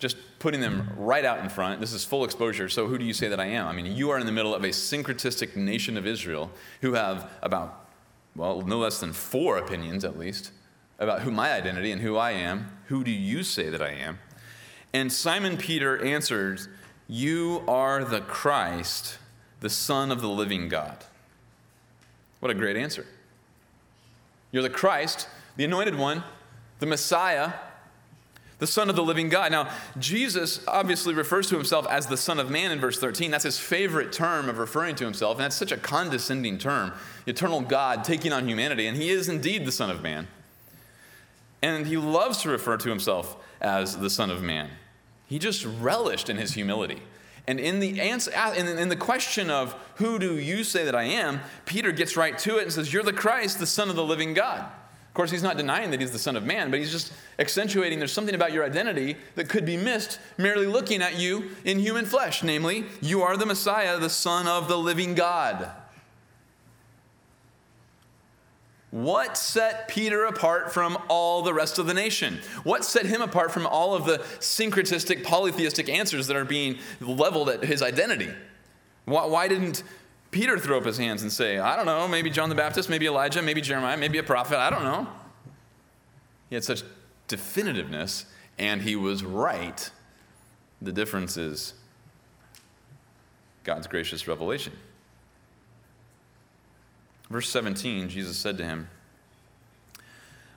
just 0.00 0.16
putting 0.40 0.60
them 0.60 0.90
right 0.96 1.24
out 1.24 1.38
in 1.38 1.48
front. 1.48 1.80
This 1.80 1.92
is 1.92 2.04
full 2.04 2.24
exposure. 2.24 2.68
So, 2.68 2.88
who 2.88 2.98
do 2.98 3.04
you 3.04 3.14
say 3.14 3.28
that 3.28 3.40
I 3.40 3.46
am? 3.46 3.68
I 3.68 3.72
mean, 3.72 3.86
you 3.86 4.10
are 4.10 4.18
in 4.18 4.26
the 4.26 4.32
middle 4.32 4.54
of 4.54 4.64
a 4.64 4.68
syncretistic 4.68 5.56
nation 5.56 5.96
of 5.96 6.06
Israel 6.06 6.50
who 6.80 6.94
have 6.94 7.30
about, 7.42 7.86
well, 8.34 8.60
no 8.62 8.78
less 8.78 8.98
than 8.98 9.12
four 9.12 9.56
opinions 9.56 10.04
at 10.04 10.18
least 10.18 10.52
about 10.98 11.22
who 11.22 11.30
my 11.30 11.52
identity 11.52 11.92
and 11.92 12.02
who 12.02 12.16
I 12.16 12.32
am. 12.32 12.76
Who 12.86 13.04
do 13.04 13.10
you 13.10 13.42
say 13.42 13.68
that 13.68 13.82
I 13.82 13.90
am? 13.90 14.18
And 14.92 15.12
Simon 15.12 15.56
Peter 15.56 16.02
answers, 16.04 16.68
You 17.06 17.62
are 17.68 18.04
the 18.04 18.20
Christ, 18.20 19.18
the 19.60 19.70
Son 19.70 20.10
of 20.10 20.20
the 20.20 20.28
living 20.28 20.68
God. 20.68 21.04
What 22.40 22.50
a 22.50 22.54
great 22.54 22.76
answer. 22.76 23.06
You're 24.50 24.62
the 24.62 24.70
Christ, 24.70 25.28
the 25.56 25.64
anointed 25.64 25.96
one, 25.96 26.24
the 26.78 26.86
Messiah, 26.86 27.52
the 28.58 28.66
Son 28.66 28.90
of 28.90 28.96
the 28.96 29.02
living 29.02 29.28
God. 29.28 29.52
Now, 29.52 29.70
Jesus 29.98 30.60
obviously 30.66 31.14
refers 31.14 31.48
to 31.48 31.56
himself 31.56 31.86
as 31.88 32.06
the 32.06 32.16
Son 32.16 32.40
of 32.40 32.50
Man 32.50 32.72
in 32.72 32.80
verse 32.80 32.98
13. 32.98 33.30
That's 33.30 33.44
his 33.44 33.58
favorite 33.58 34.12
term 34.12 34.48
of 34.48 34.58
referring 34.58 34.96
to 34.96 35.04
himself, 35.04 35.36
and 35.36 35.44
that's 35.44 35.56
such 35.56 35.70
a 35.70 35.76
condescending 35.76 36.58
term. 36.58 36.92
Eternal 37.26 37.60
God 37.60 38.02
taking 38.04 38.32
on 38.32 38.48
humanity, 38.48 38.86
and 38.86 38.96
he 38.96 39.10
is 39.10 39.28
indeed 39.28 39.64
the 39.64 39.72
Son 39.72 39.90
of 39.90 40.02
Man. 40.02 40.26
And 41.62 41.86
he 41.86 41.96
loves 41.96 42.42
to 42.42 42.50
refer 42.50 42.76
to 42.76 42.88
himself 42.88 43.36
as 43.60 43.98
the 43.98 44.10
Son 44.10 44.30
of 44.30 44.42
Man. 44.42 44.70
He 45.26 45.38
just 45.38 45.64
relished 45.64 46.30
in 46.30 46.36
his 46.36 46.54
humility. 46.54 47.02
And 47.46 47.58
in 47.58 47.80
the, 47.80 48.00
answer, 48.00 48.30
in 48.54 48.88
the 48.90 48.96
question 48.96 49.50
of 49.50 49.74
who 49.96 50.18
do 50.18 50.38
you 50.38 50.64
say 50.64 50.84
that 50.84 50.94
I 50.94 51.04
am, 51.04 51.40
Peter 51.64 51.92
gets 51.92 52.16
right 52.16 52.36
to 52.40 52.58
it 52.58 52.64
and 52.64 52.72
says, 52.72 52.92
You're 52.92 53.02
the 53.02 53.12
Christ, 53.12 53.58
the 53.58 53.66
Son 53.66 53.88
of 53.88 53.96
the 53.96 54.04
living 54.04 54.34
God. 54.34 54.60
Of 54.60 55.14
course, 55.14 55.30
he's 55.30 55.42
not 55.42 55.56
denying 55.56 55.90
that 55.90 56.00
he's 56.00 56.12
the 56.12 56.18
Son 56.18 56.36
of 56.36 56.44
Man, 56.44 56.70
but 56.70 56.78
he's 56.78 56.92
just 56.92 57.12
accentuating 57.38 57.98
there's 57.98 58.12
something 58.12 58.34
about 58.34 58.52
your 58.52 58.64
identity 58.64 59.16
that 59.34 59.48
could 59.48 59.64
be 59.64 59.78
missed 59.78 60.20
merely 60.36 60.66
looking 60.66 61.00
at 61.00 61.18
you 61.18 61.50
in 61.64 61.78
human 61.78 62.04
flesh. 62.04 62.42
Namely, 62.42 62.84
you 63.00 63.22
are 63.22 63.36
the 63.36 63.46
Messiah, 63.46 63.98
the 63.98 64.10
Son 64.10 64.46
of 64.46 64.68
the 64.68 64.78
living 64.78 65.14
God. 65.14 65.70
What 68.90 69.36
set 69.36 69.86
Peter 69.88 70.24
apart 70.24 70.72
from 70.72 70.96
all 71.08 71.42
the 71.42 71.52
rest 71.52 71.78
of 71.78 71.86
the 71.86 71.92
nation? 71.92 72.40
What 72.64 72.84
set 72.84 73.04
him 73.04 73.20
apart 73.20 73.52
from 73.52 73.66
all 73.66 73.94
of 73.94 74.06
the 74.06 74.18
syncretistic, 74.40 75.24
polytheistic 75.24 75.90
answers 75.90 76.26
that 76.28 76.36
are 76.36 76.44
being 76.46 76.78
leveled 77.00 77.50
at 77.50 77.64
his 77.64 77.82
identity? 77.82 78.30
Why, 79.04 79.26
why, 79.26 79.48
didn't 79.48 79.82
Peter 80.30 80.58
throw 80.58 80.78
up 80.78 80.86
his 80.86 80.96
hands 80.96 81.22
and 81.22 81.30
say, 81.30 81.58
I 81.58 81.76
don't 81.76 81.84
know, 81.84 82.08
maybe 82.08 82.30
John 82.30 82.48
the 82.48 82.54
Baptist, 82.54 82.88
maybe 82.88 83.06
Elijah, 83.06 83.42
maybe 83.42 83.60
Jeremiah, 83.60 83.96
maybe 83.96 84.18
a 84.18 84.22
prophet, 84.22 84.58
I 84.58 84.70
don't 84.70 84.84
know? 84.84 85.06
He 86.48 86.54
had 86.54 86.64
such 86.64 86.82
definitiveness, 87.28 88.24
and 88.58 88.80
he 88.80 88.96
was 88.96 89.22
right. 89.22 89.90
The 90.80 90.92
difference 90.92 91.36
is 91.36 91.74
God's 93.64 93.86
gracious 93.86 94.26
revelation. 94.26 94.72
Verse 97.30 97.48
17, 97.50 98.08
Jesus 98.08 98.36
said 98.36 98.56
to 98.58 98.64
him, 98.64 98.88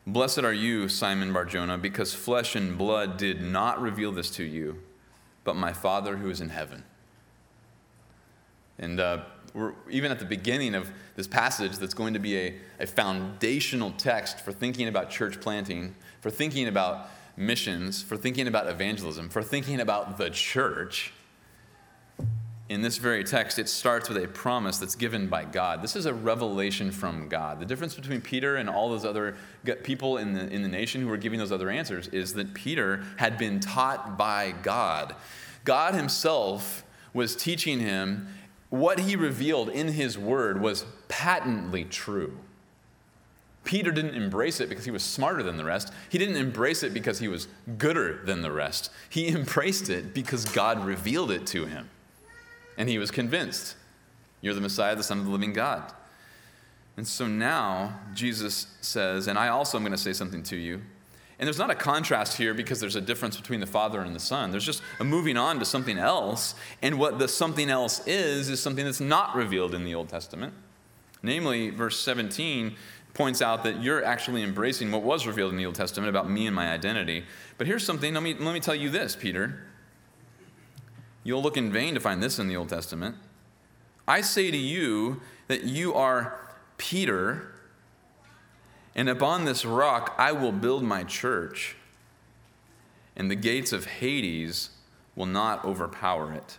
Blessed 0.07 0.39
are 0.39 0.53
you, 0.53 0.87
Simon 0.87 1.31
Barjona, 1.31 1.77
because 1.77 2.13
flesh 2.13 2.55
and 2.55 2.77
blood 2.77 3.17
did 3.17 3.41
not 3.41 3.81
reveal 3.81 4.11
this 4.11 4.31
to 4.31 4.43
you, 4.43 4.81
but 5.43 5.55
my 5.55 5.73
Father 5.73 6.17
who 6.17 6.29
is 6.29 6.41
in 6.41 6.49
heaven. 6.49 6.83
And 8.79 8.99
uh, 8.99 9.25
we're 9.53 9.73
even 9.89 10.11
at 10.11 10.19
the 10.19 10.25
beginning 10.25 10.73
of 10.73 10.91
this 11.15 11.27
passage 11.27 11.77
that's 11.77 11.93
going 11.93 12.13
to 12.13 12.19
be 12.19 12.37
a, 12.37 12.55
a 12.79 12.87
foundational 12.87 13.91
text 13.91 14.39
for 14.39 14.51
thinking 14.51 14.87
about 14.87 15.09
church 15.09 15.39
planting, 15.39 15.93
for 16.19 16.31
thinking 16.31 16.67
about 16.67 17.09
missions, 17.37 18.01
for 18.01 18.17
thinking 18.17 18.47
about 18.47 18.67
evangelism, 18.67 19.29
for 19.29 19.43
thinking 19.43 19.79
about 19.79 20.17
the 20.17 20.29
church 20.29 21.13
in 22.71 22.81
this 22.81 22.97
very 22.97 23.21
text, 23.21 23.59
it 23.59 23.67
starts 23.67 24.07
with 24.07 24.23
a 24.23 24.29
promise 24.29 24.77
that's 24.77 24.95
given 24.95 25.27
by 25.27 25.43
God. 25.43 25.81
This 25.81 25.97
is 25.97 26.05
a 26.05 26.13
revelation 26.13 26.89
from 26.89 27.27
God. 27.27 27.59
The 27.59 27.65
difference 27.65 27.95
between 27.95 28.21
Peter 28.21 28.55
and 28.55 28.69
all 28.69 28.89
those 28.89 29.03
other 29.03 29.35
people 29.83 30.17
in 30.17 30.31
the, 30.31 30.47
in 30.49 30.61
the 30.61 30.69
nation 30.69 31.01
who 31.01 31.07
were 31.09 31.17
giving 31.17 31.37
those 31.37 31.51
other 31.51 31.69
answers 31.69 32.07
is 32.07 32.33
that 32.35 32.53
Peter 32.53 33.03
had 33.17 33.37
been 33.37 33.59
taught 33.59 34.17
by 34.17 34.53
God. 34.63 35.15
God 35.65 35.95
himself 35.95 36.85
was 37.13 37.35
teaching 37.35 37.81
him 37.81 38.29
what 38.69 38.99
he 38.99 39.17
revealed 39.17 39.67
in 39.67 39.89
his 39.89 40.17
word 40.17 40.61
was 40.61 40.85
patently 41.09 41.83
true. 41.83 42.37
Peter 43.65 43.91
didn't 43.91 44.15
embrace 44.15 44.61
it 44.61 44.69
because 44.69 44.85
he 44.85 44.91
was 44.91 45.03
smarter 45.03 45.43
than 45.43 45.57
the 45.57 45.65
rest. 45.65 45.91
He 46.07 46.17
didn't 46.17 46.37
embrace 46.37 46.83
it 46.83 46.93
because 46.93 47.19
he 47.19 47.27
was 47.27 47.49
gooder 47.77 48.21
than 48.23 48.41
the 48.41 48.51
rest. 48.51 48.91
He 49.09 49.27
embraced 49.35 49.89
it 49.89 50.13
because 50.13 50.45
God 50.45 50.85
revealed 50.85 51.31
it 51.31 51.45
to 51.47 51.65
him. 51.65 51.89
And 52.77 52.89
he 52.89 52.97
was 52.97 53.11
convinced 53.11 53.75
you're 54.41 54.55
the 54.55 54.61
Messiah, 54.61 54.95
the 54.95 55.03
Son 55.03 55.19
of 55.19 55.25
the 55.25 55.31
living 55.31 55.53
God. 55.53 55.93
And 56.97 57.07
so 57.07 57.27
now 57.27 57.99
Jesus 58.13 58.67
says, 58.81 59.27
and 59.27 59.37
I 59.37 59.47
also 59.47 59.77
am 59.77 59.83
going 59.83 59.91
to 59.91 59.97
say 59.97 60.13
something 60.13 60.43
to 60.43 60.55
you. 60.55 60.81
And 61.39 61.47
there's 61.47 61.57
not 61.57 61.71
a 61.71 61.75
contrast 61.75 62.37
here 62.37 62.53
because 62.53 62.79
there's 62.79 62.95
a 62.95 63.01
difference 63.01 63.35
between 63.35 63.59
the 63.59 63.65
Father 63.65 64.01
and 64.01 64.15
the 64.15 64.19
Son. 64.19 64.51
There's 64.51 64.65
just 64.65 64.83
a 64.99 65.03
moving 65.03 65.37
on 65.37 65.57
to 65.57 65.65
something 65.65 65.97
else. 65.97 66.53
And 66.83 66.99
what 66.99 67.17
the 67.17 67.27
something 67.27 67.69
else 67.69 68.05
is, 68.05 68.49
is 68.49 68.61
something 68.61 68.85
that's 68.85 68.99
not 68.99 69.35
revealed 69.35 69.73
in 69.73 69.83
the 69.83 69.95
Old 69.95 70.09
Testament. 70.09 70.53
Namely, 71.23 71.71
verse 71.71 71.99
17 71.99 72.75
points 73.15 73.41
out 73.41 73.63
that 73.63 73.81
you're 73.81 74.03
actually 74.03 74.43
embracing 74.43 74.91
what 74.91 75.01
was 75.01 75.25
revealed 75.25 75.51
in 75.51 75.57
the 75.57 75.65
Old 75.65 75.75
Testament 75.75 76.09
about 76.09 76.29
me 76.29 76.45
and 76.45 76.55
my 76.55 76.71
identity. 76.71 77.25
But 77.57 77.65
here's 77.65 77.83
something, 77.83 78.13
let 78.13 78.21
me, 78.21 78.35
let 78.35 78.53
me 78.53 78.59
tell 78.59 78.75
you 78.75 78.89
this, 78.89 79.15
Peter. 79.15 79.63
You'll 81.23 81.41
look 81.41 81.57
in 81.57 81.71
vain 81.71 81.93
to 81.93 81.99
find 81.99 82.21
this 82.21 82.39
in 82.39 82.47
the 82.47 82.55
Old 82.55 82.69
Testament. 82.69 83.15
I 84.07 84.21
say 84.21 84.51
to 84.51 84.57
you 84.57 85.21
that 85.47 85.63
you 85.63 85.93
are 85.93 86.39
Peter, 86.77 87.53
and 88.95 89.07
upon 89.07 89.45
this 89.45 89.63
rock 89.63 90.15
I 90.17 90.31
will 90.31 90.51
build 90.51 90.83
my 90.83 91.03
church, 91.03 91.75
and 93.15 93.29
the 93.29 93.35
gates 93.35 93.71
of 93.71 93.85
Hades 93.85 94.69
will 95.15 95.27
not 95.27 95.63
overpower 95.63 96.33
it. 96.33 96.57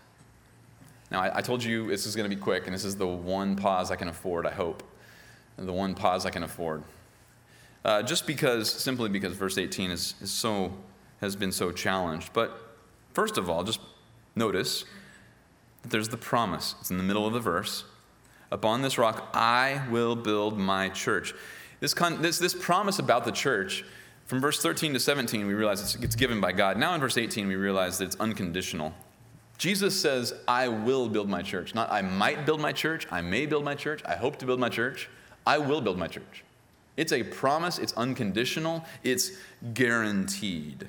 Now, 1.11 1.23
I, 1.23 1.39
I 1.39 1.43
told 1.43 1.63
you 1.63 1.89
this 1.89 2.07
is 2.07 2.15
going 2.15 2.31
to 2.31 2.35
be 2.35 2.41
quick, 2.41 2.67
and 2.67 2.75
this 2.75 2.85
is 2.85 2.97
the 2.97 3.07
one 3.07 3.57
pause 3.57 3.91
I 3.91 3.97
can 3.97 4.09
afford, 4.09 4.47
I 4.47 4.53
hope. 4.53 4.83
The 5.57 5.73
one 5.73 5.95
pause 5.95 6.25
I 6.25 6.31
can 6.31 6.43
afford. 6.43 6.83
Uh, 7.85 8.03
just 8.03 8.27
because, 8.27 8.71
simply 8.71 9.09
because 9.09 9.35
verse 9.35 9.59
18 9.59 9.91
is, 9.91 10.15
is 10.23 10.31
so, 10.31 10.73
has 11.21 11.37
been 11.37 11.53
so 11.53 11.73
challenged. 11.73 12.33
But 12.33 12.77
first 13.13 13.37
of 13.37 13.51
all, 13.51 13.65
just 13.65 13.81
notice 14.35 14.85
that 15.83 15.91
there's 15.91 16.09
the 16.09 16.17
promise. 16.17 16.75
It's 16.81 16.91
in 16.91 16.99
the 16.99 17.03
middle 17.03 17.27
of 17.27 17.33
the 17.33 17.41
verse. 17.41 17.85
Upon 18.51 18.83
this 18.83 18.99
rock 18.99 19.31
I 19.35 19.83
will 19.91 20.15
build 20.15 20.59
my 20.59 20.89
church. 20.91 21.35
This, 21.81 21.95
con- 21.95 22.23
this, 22.23 22.39
this 22.39 22.55
promise 22.55 22.99
about 22.99 23.25
the 23.25 23.33
church, 23.33 23.85
from 24.27 24.41
verse 24.41 24.63
13 24.63 24.93
to 24.95 25.01
17, 25.01 25.47
we 25.47 25.55
realize 25.55 25.81
it's, 25.81 25.95
it's 25.97 26.17
given 26.17 26.41
by 26.41 26.53
God. 26.53 26.77
Now 26.77 26.95
in 26.95 27.01
verse 27.01 27.19
18, 27.19 27.49
we 27.49 27.57
realize 27.57 27.99
that 27.99 28.05
it's 28.05 28.17
unconditional. 28.21 28.95
Jesus 29.59 30.01
says, 30.01 30.35
I 30.47 30.69
will 30.69 31.09
build 31.09 31.29
my 31.29 31.43
church. 31.43 31.75
Not 31.75 31.91
I 31.91 32.03
might 32.03 32.47
build 32.47 32.61
my 32.61 32.73
church, 32.73 33.07
I 33.11 33.21
may 33.21 33.47
build 33.47 33.65
my 33.65 33.75
church, 33.75 34.03
I 34.05 34.15
hope 34.15 34.39
to 34.39 34.47
build 34.47 34.61
my 34.61 34.69
church. 34.69 35.09
I 35.47 35.59
will 35.59 35.81
build 35.81 35.99
my 35.99 36.09
church. 36.09 36.45
It's 36.97 37.13
a 37.13 37.23
promise, 37.23 37.79
it's 37.79 37.93
unconditional, 37.95 38.85
it's 39.03 39.33
guaranteed. 39.75 40.89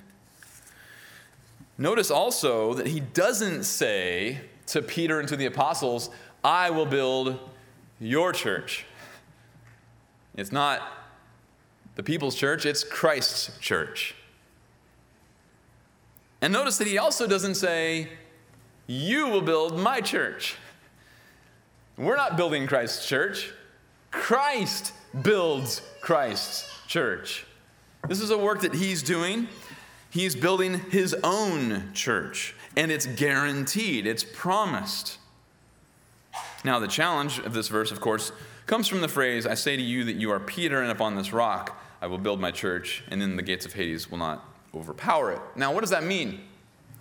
Notice 1.77 2.11
also 2.11 2.73
that 2.75 2.87
he 2.87 2.99
doesn't 2.99 3.63
say 3.63 4.41
to 4.67 4.81
Peter 4.81 5.19
and 5.19 5.27
to 5.29 5.35
the 5.35 5.45
apostles, 5.45 6.09
I 6.43 6.69
will 6.69 6.85
build 6.85 7.39
your 7.99 8.31
church. 8.31 8.85
It's 10.35 10.51
not 10.51 10.81
the 11.95 12.03
people's 12.03 12.35
church, 12.35 12.65
it's 12.65 12.83
Christ's 12.83 13.57
church. 13.59 14.15
And 16.41 16.51
notice 16.51 16.77
that 16.77 16.87
he 16.87 16.97
also 16.97 17.27
doesn't 17.27 17.55
say, 17.55 18.09
You 18.87 19.29
will 19.29 19.41
build 19.41 19.79
my 19.79 20.01
church. 20.01 20.55
We're 21.97 22.17
not 22.17 22.35
building 22.35 22.67
Christ's 22.67 23.07
church. 23.07 23.51
Christ 24.11 24.93
builds 25.21 25.81
Christ's 26.01 26.69
church. 26.87 27.45
This 28.07 28.19
is 28.19 28.31
a 28.31 28.37
work 28.37 28.61
that 28.61 28.73
he's 28.73 29.01
doing. 29.03 29.47
He's 30.13 30.35
building 30.35 30.79
his 30.91 31.15
own 31.23 31.91
church, 31.95 32.53
and 32.77 32.91
it's 32.91 33.07
guaranteed, 33.07 34.05
it's 34.05 34.23
promised. 34.23 35.17
Now, 36.63 36.77
the 36.77 36.87
challenge 36.87 37.39
of 37.39 37.55
this 37.55 37.67
verse, 37.67 37.91
of 37.91 37.99
course, 37.99 38.31
comes 38.67 38.87
from 38.87 39.01
the 39.01 39.07
phrase, 39.07 39.47
I 39.47 39.55
say 39.55 39.75
to 39.75 39.81
you 39.81 40.03
that 40.03 40.13
you 40.13 40.29
are 40.29 40.39
Peter, 40.39 40.83
and 40.83 40.91
upon 40.91 41.15
this 41.15 41.33
rock 41.33 41.81
I 41.99 42.05
will 42.05 42.19
build 42.19 42.39
my 42.39 42.51
church, 42.51 43.03
and 43.09 43.19
then 43.19 43.37
the 43.37 43.41
gates 43.41 43.65
of 43.65 43.73
Hades 43.73 44.11
will 44.11 44.19
not 44.19 44.45
overpower 44.75 45.31
it. 45.31 45.41
Now, 45.55 45.73
what 45.73 45.81
does 45.81 45.89
that 45.89 46.03
mean? 46.03 46.41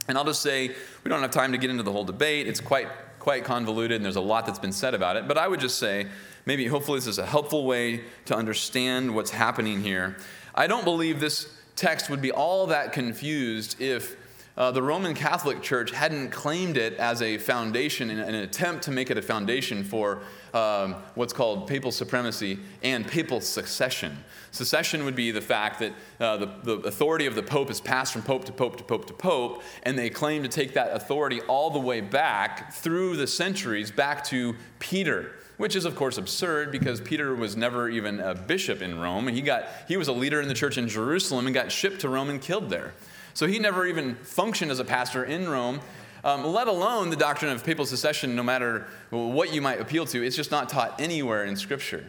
And 0.08 0.16
I'll 0.16 0.24
just 0.24 0.40
say, 0.40 0.68
we 1.04 1.10
don't 1.10 1.20
have 1.20 1.30
time 1.30 1.52
to 1.52 1.58
get 1.58 1.68
into 1.68 1.82
the 1.82 1.92
whole 1.92 2.04
debate. 2.04 2.48
It's 2.48 2.62
quite, 2.62 2.88
quite 3.18 3.44
convoluted, 3.44 3.96
and 3.96 4.04
there's 4.06 4.16
a 4.16 4.22
lot 4.22 4.46
that's 4.46 4.58
been 4.58 4.72
said 4.72 4.94
about 4.94 5.16
it. 5.16 5.28
But 5.28 5.36
I 5.36 5.48
would 5.48 5.60
just 5.60 5.78
say, 5.78 6.06
maybe 6.46 6.66
hopefully 6.66 6.96
this 6.96 7.08
is 7.08 7.18
a 7.18 7.26
helpful 7.26 7.66
way 7.66 8.04
to 8.24 8.34
understand 8.34 9.14
what's 9.14 9.32
happening 9.32 9.82
here. 9.82 10.16
I 10.54 10.66
don't 10.66 10.84
believe 10.84 11.20
this 11.20 11.58
text 11.82 12.08
would 12.08 12.22
be 12.22 12.30
all 12.30 12.68
that 12.68 12.92
confused 12.92 13.80
if 13.80 14.16
uh, 14.56 14.70
the 14.70 14.80
Roman 14.80 15.14
Catholic 15.14 15.62
Church 15.62 15.90
hadn't 15.90 16.30
claimed 16.30 16.76
it 16.76 16.94
as 16.94 17.22
a 17.22 17.38
foundation, 17.38 18.08
in 18.08 18.20
an 18.20 18.36
attempt 18.36 18.84
to 18.84 18.92
make 18.92 19.10
it 19.10 19.18
a 19.18 19.22
foundation 19.22 19.82
for 19.82 20.20
um, 20.54 20.94
what's 21.16 21.32
called 21.32 21.66
papal 21.66 21.90
supremacy 21.90 22.60
and 22.84 23.04
papal 23.04 23.40
succession. 23.40 24.16
Succession 24.52 25.04
would 25.04 25.16
be 25.16 25.32
the 25.32 25.40
fact 25.40 25.80
that 25.80 25.92
uh, 26.20 26.36
the, 26.36 26.46
the 26.62 26.72
authority 26.86 27.26
of 27.26 27.34
the 27.34 27.42
Pope 27.42 27.68
is 27.68 27.80
passed 27.80 28.12
from 28.12 28.22
Pope 28.22 28.44
to 28.44 28.52
Pope 28.52 28.76
to 28.76 28.84
Pope 28.84 29.06
to 29.06 29.12
Pope, 29.14 29.64
and 29.82 29.98
they 29.98 30.08
claim 30.08 30.44
to 30.44 30.48
take 30.48 30.74
that 30.74 30.94
authority 30.94 31.40
all 31.42 31.70
the 31.70 31.80
way 31.80 32.00
back 32.00 32.72
through 32.72 33.16
the 33.16 33.26
centuries 33.26 33.90
back 33.90 34.22
to 34.24 34.54
Peter 34.78 35.32
which 35.62 35.76
is 35.76 35.84
of 35.84 35.94
course 35.94 36.18
absurd 36.18 36.72
because 36.72 37.00
Peter 37.00 37.36
was 37.36 37.56
never 37.56 37.88
even 37.88 38.18
a 38.18 38.34
bishop 38.34 38.82
in 38.82 38.98
Rome. 38.98 39.28
He, 39.28 39.40
got, 39.40 39.68
he 39.86 39.96
was 39.96 40.08
a 40.08 40.12
leader 40.12 40.40
in 40.40 40.48
the 40.48 40.54
church 40.54 40.76
in 40.76 40.88
Jerusalem 40.88 41.46
and 41.46 41.54
got 41.54 41.70
shipped 41.70 42.00
to 42.00 42.08
Rome 42.08 42.30
and 42.30 42.42
killed 42.42 42.68
there. 42.68 42.94
So 43.32 43.46
he 43.46 43.60
never 43.60 43.86
even 43.86 44.16
functioned 44.16 44.72
as 44.72 44.80
a 44.80 44.84
pastor 44.84 45.22
in 45.22 45.48
Rome, 45.48 45.78
um, 46.24 46.44
let 46.44 46.66
alone 46.66 47.10
the 47.10 47.16
doctrine 47.16 47.52
of 47.52 47.64
papal 47.64 47.86
succession, 47.86 48.34
no 48.34 48.42
matter 48.42 48.88
what 49.10 49.54
you 49.54 49.62
might 49.62 49.80
appeal 49.80 50.04
to. 50.06 50.26
It's 50.26 50.34
just 50.34 50.50
not 50.50 50.68
taught 50.68 51.00
anywhere 51.00 51.44
in 51.44 51.54
Scripture. 51.54 52.06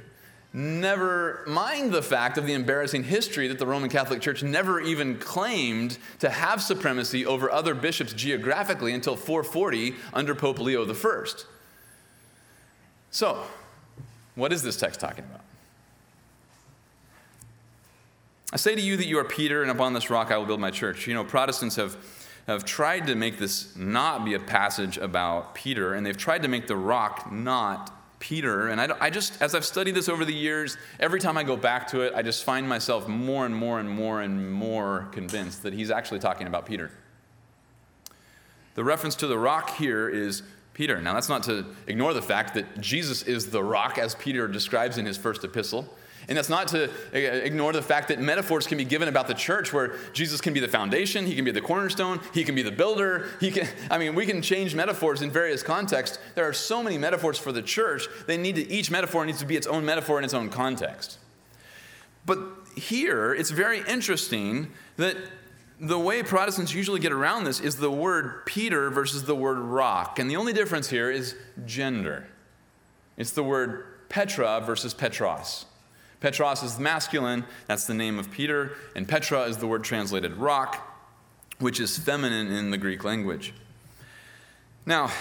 Never 0.52 1.44
mind 1.46 1.92
the 1.92 2.02
fact 2.02 2.40
of 2.40 2.48
the 2.48 2.54
embarrassing 2.54 3.04
history 3.04 3.48
that 3.50 3.60
the 3.60 3.68
Roman 3.68 3.92
Catholic 3.92 4.20
Church 4.20 4.42
never 4.42 4.82
even 4.82 5.20
claimed 5.20 6.00
to 6.22 6.30
have 6.32 6.60
supremacy 6.60 7.24
over 7.24 7.52
other 7.52 7.76
bishops 7.76 8.14
geographically 8.14 8.96
until 8.96 9.16
440 9.16 9.94
under 10.12 10.34
Pope 10.34 10.58
Leo 10.58 10.92
I. 10.92 11.26
So, 13.14 13.44
what 14.34 14.52
is 14.52 14.64
this 14.64 14.76
text 14.76 15.00
talking 15.00 15.24
about? 15.24 15.42
I 18.52 18.58
say 18.58 18.74
to 18.74 18.82
you 18.82 18.98
that 18.98 19.06
you 19.06 19.20
are 19.20 19.24
Peter, 19.24 19.62
and 19.62 19.70
upon 19.70 19.94
this 19.94 20.10
rock 20.10 20.32
I 20.32 20.38
will 20.38 20.48
build 20.48 20.60
my 20.60 20.72
church. 20.72 21.06
You 21.06 21.14
know, 21.14 21.24
Protestants 21.24 21.76
have, 21.76 21.96
have 22.48 22.66
tried 22.66 23.06
to 23.06 23.16
make 23.16 23.38
this 23.38 23.76
not 23.76 24.26
be 24.26 24.34
a 24.34 24.40
passage 24.40 24.98
about 24.98 25.54
Peter, 25.54 25.94
and 25.94 26.04
they've 26.04 26.18
tried 26.18 26.42
to 26.42 26.48
make 26.48 26.66
the 26.66 26.76
rock 26.76 27.32
not 27.32 27.92
Peter. 28.20 28.70
And 28.70 28.82
I, 28.82 28.90
I 29.00 29.10
just, 29.12 29.40
as 29.44 29.54
I've 29.54 29.66
studied 29.66 29.94
this 29.94 30.10
over 30.10 30.26
the 30.26 30.34
years, 30.34 30.76
every 31.00 31.20
time 31.20 31.38
I 31.38 31.44
go 31.44 31.56
back 31.56 31.88
to 31.90 32.02
it, 32.02 32.14
I 32.16 32.24
just 32.24 32.44
find 32.44 32.68
myself 32.68 33.08
more 33.08 33.46
and 33.46 33.56
more 33.56 33.80
and 33.80 33.88
more 33.88 34.22
and 34.22 34.52
more 34.52 35.08
convinced 35.12 35.62
that 35.62 35.74
he's 35.74 35.92
actually 35.92 36.20
talking 36.20 36.48
about 36.48 36.66
Peter. 36.66 36.90
The 38.74 38.84
reference 38.84 39.14
to 39.18 39.28
the 39.28 39.38
rock 39.38 39.76
here 39.78 40.10
is 40.10 40.42
Peter. 40.74 41.02
Now, 41.02 41.14
that's 41.14 41.30
not 41.30 41.44
to 41.44 41.66
ignore 41.88 42.14
the 42.14 42.22
fact 42.22 42.56
that 42.56 42.82
Jesus 42.82 43.24
is 43.24 43.52
the 43.52 43.64
rock, 43.64 43.98
as 43.98 44.16
Peter 44.16 44.48
describes 44.48 44.98
in 44.98 45.06
his 45.06 45.18
first 45.18 45.44
epistle. 45.44 45.88
And 46.28 46.38
that's 46.38 46.50
not 46.50 46.70
to 46.70 46.86
uh, 46.86 47.18
ignore 47.18 47.74
the 47.74 47.82
fact 47.82 48.08
that 48.08 48.20
metaphors 48.20 48.66
can 48.66 48.78
be 48.78 48.86
given 48.86 49.08
about 49.08 49.28
the 49.28 49.34
church 49.34 49.74
where 49.74 49.96
Jesus 50.14 50.42
can 50.42 50.54
be 50.54 50.60
the 50.60 50.68
foundation, 50.68 51.26
he 51.26 51.36
can 51.36 51.46
be 51.46 51.52
the 51.52 51.62
cornerstone, 51.62 52.22
he 52.34 52.44
can 52.44 52.56
be 52.56 52.62
the 52.62 52.72
builder. 52.72 53.30
He 53.40 53.52
can 53.52 53.68
I 53.92 53.98
mean, 53.98 54.16
we 54.16 54.26
can 54.26 54.42
change 54.42 54.74
metaphors 54.74 55.22
in 55.22 55.32
various 55.32 55.64
contexts. 55.64 56.20
There 56.36 56.48
are 56.48 56.54
so 56.54 56.82
many 56.82 56.98
metaphors 56.98 57.38
for 57.38 57.52
the 57.52 57.62
church. 57.62 58.08
They 58.26 58.38
need 58.38 58.56
to 58.56 58.72
each 58.72 58.90
metaphor 58.90 59.26
needs 59.26 59.40
to 59.40 59.46
be 59.46 59.56
its 59.56 59.68
own 59.68 59.86
metaphor 59.86 60.18
in 60.18 60.24
its 60.24 60.34
own 60.34 60.50
context. 60.50 61.18
But 62.26 62.40
here, 62.76 63.34
it's 63.34 63.52
very 63.52 63.82
interesting 63.88 64.72
that 64.96 65.18
the 65.84 66.00
way 66.00 66.24
Protestants 66.24 66.74
usually 66.74 67.02
get 67.02 67.12
around 67.12 67.44
this 67.44 67.60
is 67.60 67.76
the 67.76 67.92
word 67.92 68.46
Peter 68.46 68.90
versus 68.90 69.26
the 69.26 69.36
word 69.36 69.58
rock. 69.58 70.18
And 70.18 70.32
the 70.32 70.38
only 70.38 70.54
difference 70.54 70.90
here 70.90 71.12
is 71.12 71.36
gender. 71.66 72.26
It's 73.18 73.32
the 73.32 73.44
word 73.44 73.86
Petra 74.08 74.62
versus 74.62 74.94
Petros. 74.94 75.66
Petros 76.22 76.64
is 76.64 76.80
masculine, 76.80 77.44
that's 77.68 77.86
the 77.86 77.94
name 77.94 78.18
of 78.18 78.32
Peter, 78.32 78.72
and 78.96 79.06
Petra 79.06 79.42
is 79.42 79.58
the 79.58 79.68
word 79.68 79.84
translated 79.84 80.38
rock, 80.38 80.78
which 81.60 81.82
is 81.82 81.98
feminine 81.98 82.48
in 82.48 82.72
the 82.72 82.78
Greek 82.78 83.04
language. 83.04 83.54
Now, 84.86 85.12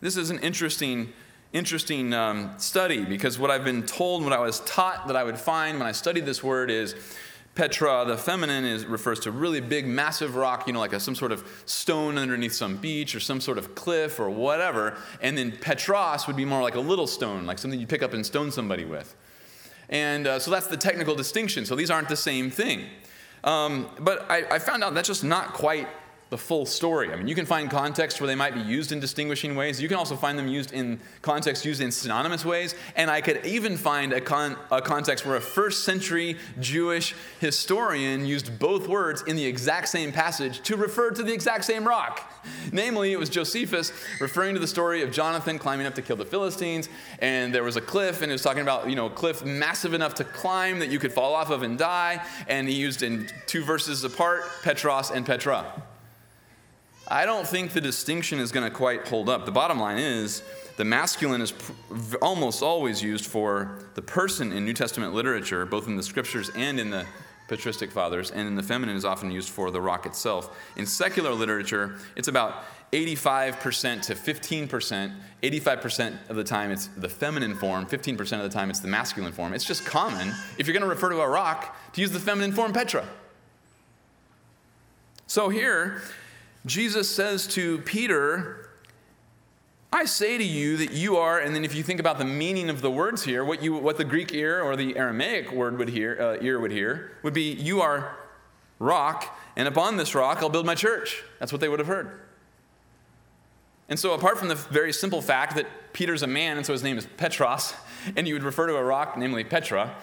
this 0.00 0.16
is 0.16 0.30
an 0.30 0.38
interesting, 0.38 1.12
interesting 1.52 2.14
um, 2.14 2.54
study 2.56 3.04
because 3.04 3.38
what 3.38 3.50
I've 3.50 3.64
been 3.64 3.82
told, 3.82 4.24
what 4.24 4.32
I 4.32 4.38
was 4.38 4.60
taught 4.60 5.08
that 5.08 5.16
I 5.16 5.24
would 5.24 5.38
find 5.38 5.78
when 5.78 5.86
I 5.86 5.92
studied 5.92 6.24
this 6.24 6.42
word 6.42 6.70
is 6.70 6.94
Petra, 7.54 8.04
the 8.06 8.16
feminine, 8.16 8.64
is, 8.64 8.84
refers 8.84 9.20
to 9.20 9.30
really 9.30 9.60
big, 9.60 9.86
massive 9.86 10.34
rock, 10.34 10.66
you 10.66 10.72
know, 10.72 10.80
like 10.80 10.92
a, 10.92 10.98
some 10.98 11.14
sort 11.14 11.30
of 11.30 11.46
stone 11.66 12.18
underneath 12.18 12.52
some 12.52 12.76
beach 12.76 13.14
or 13.14 13.20
some 13.20 13.40
sort 13.40 13.58
of 13.58 13.74
cliff 13.74 14.18
or 14.18 14.28
whatever. 14.28 14.96
And 15.20 15.38
then 15.38 15.52
Petros 15.52 16.26
would 16.26 16.36
be 16.36 16.44
more 16.44 16.62
like 16.62 16.74
a 16.74 16.80
little 16.80 17.06
stone, 17.06 17.46
like 17.46 17.58
something 17.58 17.78
you 17.78 17.86
pick 17.86 18.02
up 18.02 18.12
and 18.12 18.26
stone 18.26 18.50
somebody 18.50 18.84
with. 18.84 19.14
And 19.88 20.26
uh, 20.26 20.38
so 20.38 20.50
that's 20.50 20.66
the 20.66 20.76
technical 20.76 21.14
distinction. 21.14 21.64
So 21.64 21.76
these 21.76 21.90
aren't 21.90 22.08
the 22.08 22.16
same 22.16 22.50
thing. 22.50 22.86
Um, 23.44 23.88
but 24.00 24.28
I, 24.30 24.44
I 24.50 24.58
found 24.58 24.82
out 24.82 24.94
that's 24.94 25.08
just 25.08 25.22
not 25.22 25.52
quite 25.52 25.86
the 26.34 26.38
full 26.38 26.66
story. 26.66 27.12
I 27.12 27.16
mean, 27.16 27.28
you 27.28 27.36
can 27.36 27.46
find 27.46 27.70
contexts 27.70 28.20
where 28.20 28.26
they 28.26 28.34
might 28.34 28.54
be 28.54 28.60
used 28.60 28.90
in 28.90 28.98
distinguishing 28.98 29.54
ways. 29.54 29.80
You 29.80 29.86
can 29.86 29.96
also 29.96 30.16
find 30.16 30.36
them 30.36 30.48
used 30.48 30.72
in 30.72 30.98
context 31.22 31.64
used 31.64 31.80
in 31.80 31.92
synonymous 31.92 32.44
ways. 32.44 32.74
And 32.96 33.08
I 33.08 33.20
could 33.20 33.46
even 33.46 33.76
find 33.76 34.12
a, 34.12 34.20
con- 34.20 34.56
a 34.72 34.82
context 34.82 35.24
where 35.24 35.36
a 35.36 35.40
first 35.40 35.84
century 35.84 36.36
Jewish 36.58 37.14
historian 37.38 38.26
used 38.26 38.58
both 38.58 38.88
words 38.88 39.22
in 39.28 39.36
the 39.36 39.44
exact 39.44 39.88
same 39.88 40.10
passage 40.10 40.60
to 40.62 40.76
refer 40.76 41.12
to 41.12 41.22
the 41.22 41.32
exact 41.32 41.66
same 41.66 41.86
rock. 41.86 42.28
Namely, 42.72 43.12
it 43.12 43.18
was 43.20 43.28
Josephus 43.28 43.92
referring 44.20 44.54
to 44.54 44.60
the 44.60 44.66
story 44.66 45.02
of 45.02 45.12
Jonathan 45.12 45.56
climbing 45.56 45.86
up 45.86 45.94
to 45.94 46.02
kill 46.02 46.16
the 46.16 46.24
Philistines, 46.24 46.88
and 47.20 47.54
there 47.54 47.62
was 47.62 47.76
a 47.76 47.80
cliff, 47.80 48.22
and 48.22 48.30
it 48.32 48.34
was 48.34 48.42
talking 48.42 48.62
about, 48.62 48.90
you 48.90 48.96
know, 48.96 49.06
a 49.06 49.10
cliff 49.10 49.44
massive 49.44 49.94
enough 49.94 50.16
to 50.16 50.24
climb 50.24 50.80
that 50.80 50.90
you 50.90 50.98
could 50.98 51.12
fall 51.12 51.32
off 51.32 51.50
of 51.50 51.62
and 51.62 51.78
die. 51.78 52.20
And 52.48 52.68
he 52.68 52.74
used 52.74 53.04
in 53.04 53.28
two 53.46 53.62
verses 53.62 54.02
apart 54.02 54.42
Petros 54.64 55.12
and 55.12 55.24
Petra. 55.24 55.84
I 57.06 57.26
don't 57.26 57.46
think 57.46 57.72
the 57.72 57.80
distinction 57.80 58.38
is 58.40 58.50
going 58.50 58.68
to 58.68 58.74
quite 58.74 59.06
hold 59.06 59.28
up. 59.28 59.44
The 59.44 59.52
bottom 59.52 59.78
line 59.78 59.98
is 59.98 60.42
the 60.76 60.84
masculine 60.84 61.42
is 61.42 61.52
pr- 61.52 62.16
almost 62.22 62.62
always 62.62 63.02
used 63.02 63.26
for 63.26 63.78
the 63.94 64.02
person 64.02 64.52
in 64.52 64.64
New 64.64 64.72
Testament 64.72 65.12
literature, 65.12 65.66
both 65.66 65.86
in 65.86 65.96
the 65.96 66.02
scriptures 66.02 66.50
and 66.56 66.80
in 66.80 66.90
the 66.90 67.04
patristic 67.46 67.90
fathers, 67.90 68.30
and 68.30 68.48
in 68.48 68.54
the 68.54 68.62
feminine 68.62 68.96
is 68.96 69.04
often 69.04 69.30
used 69.30 69.50
for 69.50 69.70
the 69.70 69.80
rock 69.80 70.06
itself. 70.06 70.56
In 70.76 70.86
secular 70.86 71.32
literature, 71.32 71.96
it's 72.16 72.28
about 72.28 72.64
85% 72.92 74.02
to 74.02 74.14
15%. 74.14 75.12
85% 75.42 76.30
of 76.30 76.36
the 76.36 76.44
time 76.44 76.70
it's 76.70 76.86
the 76.96 77.08
feminine 77.08 77.54
form, 77.54 77.84
15% 77.84 78.20
of 78.38 78.42
the 78.44 78.48
time 78.48 78.70
it's 78.70 78.80
the 78.80 78.88
masculine 78.88 79.32
form. 79.32 79.52
It's 79.52 79.64
just 79.64 79.84
common, 79.84 80.32
if 80.58 80.66
you're 80.66 80.72
going 80.72 80.82
to 80.82 80.88
refer 80.88 81.10
to 81.10 81.20
a 81.20 81.28
rock, 81.28 81.76
to 81.92 82.00
use 82.00 82.12
the 82.12 82.20
feminine 82.20 82.52
form 82.52 82.72
Petra. 82.72 83.06
So 85.26 85.50
here, 85.50 86.00
Jesus 86.66 87.10
says 87.10 87.46
to 87.48 87.78
Peter, 87.78 88.70
I 89.92 90.06
say 90.06 90.38
to 90.38 90.44
you 90.44 90.76
that 90.78 90.92
you 90.92 91.16
are, 91.16 91.38
and 91.38 91.54
then 91.54 91.64
if 91.64 91.74
you 91.74 91.82
think 91.82 92.00
about 92.00 92.18
the 92.18 92.24
meaning 92.24 92.70
of 92.70 92.80
the 92.80 92.90
words 92.90 93.22
here, 93.22 93.44
what, 93.44 93.62
you, 93.62 93.74
what 93.74 93.96
the 93.96 94.04
Greek 94.04 94.32
ear 94.32 94.60
or 94.60 94.74
the 94.74 94.96
Aramaic 94.96 95.52
word 95.52 95.78
would 95.78 95.90
hear, 95.90 96.16
uh, 96.20 96.42
ear 96.42 96.58
would 96.58 96.72
hear 96.72 97.12
would 97.22 97.34
be, 97.34 97.52
You 97.52 97.80
are 97.80 98.16
rock, 98.78 99.38
and 99.56 99.68
upon 99.68 99.96
this 99.96 100.14
rock 100.14 100.38
I'll 100.38 100.48
build 100.48 100.66
my 100.66 100.74
church. 100.74 101.22
That's 101.38 101.52
what 101.52 101.60
they 101.60 101.68
would 101.68 101.78
have 101.78 101.86
heard. 101.86 102.20
And 103.88 103.98
so, 103.98 104.14
apart 104.14 104.38
from 104.38 104.48
the 104.48 104.54
very 104.54 104.92
simple 104.92 105.20
fact 105.20 105.56
that 105.56 105.66
Peter's 105.92 106.22
a 106.22 106.26
man, 106.26 106.56
and 106.56 106.64
so 106.64 106.72
his 106.72 106.82
name 106.82 106.96
is 106.96 107.06
Petros, 107.06 107.74
and 108.16 108.26
you 108.26 108.34
would 108.34 108.42
refer 108.42 108.66
to 108.66 108.76
a 108.76 108.82
rock, 108.82 109.16
namely 109.18 109.44
Petra, 109.44 109.94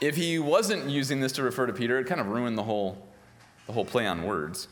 if 0.00 0.16
he 0.16 0.38
wasn't 0.38 0.88
using 0.88 1.20
this 1.20 1.32
to 1.32 1.42
refer 1.42 1.66
to 1.66 1.74
Peter, 1.74 1.98
it 1.98 2.06
kind 2.06 2.20
of 2.20 2.28
ruined 2.28 2.56
the 2.56 2.62
whole, 2.62 3.06
the 3.66 3.72
whole 3.74 3.84
play 3.84 4.06
on 4.06 4.24
words. 4.24 4.66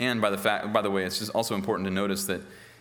And 0.00 0.20
by 0.20 0.30
the, 0.30 0.38
fact, 0.38 0.72
by 0.72 0.82
the 0.82 0.90
way, 0.90 1.04
it's 1.04 1.28
also 1.28 1.54
important 1.54 1.86
to 1.86 1.92
notice 1.92 2.24
that 2.24 2.40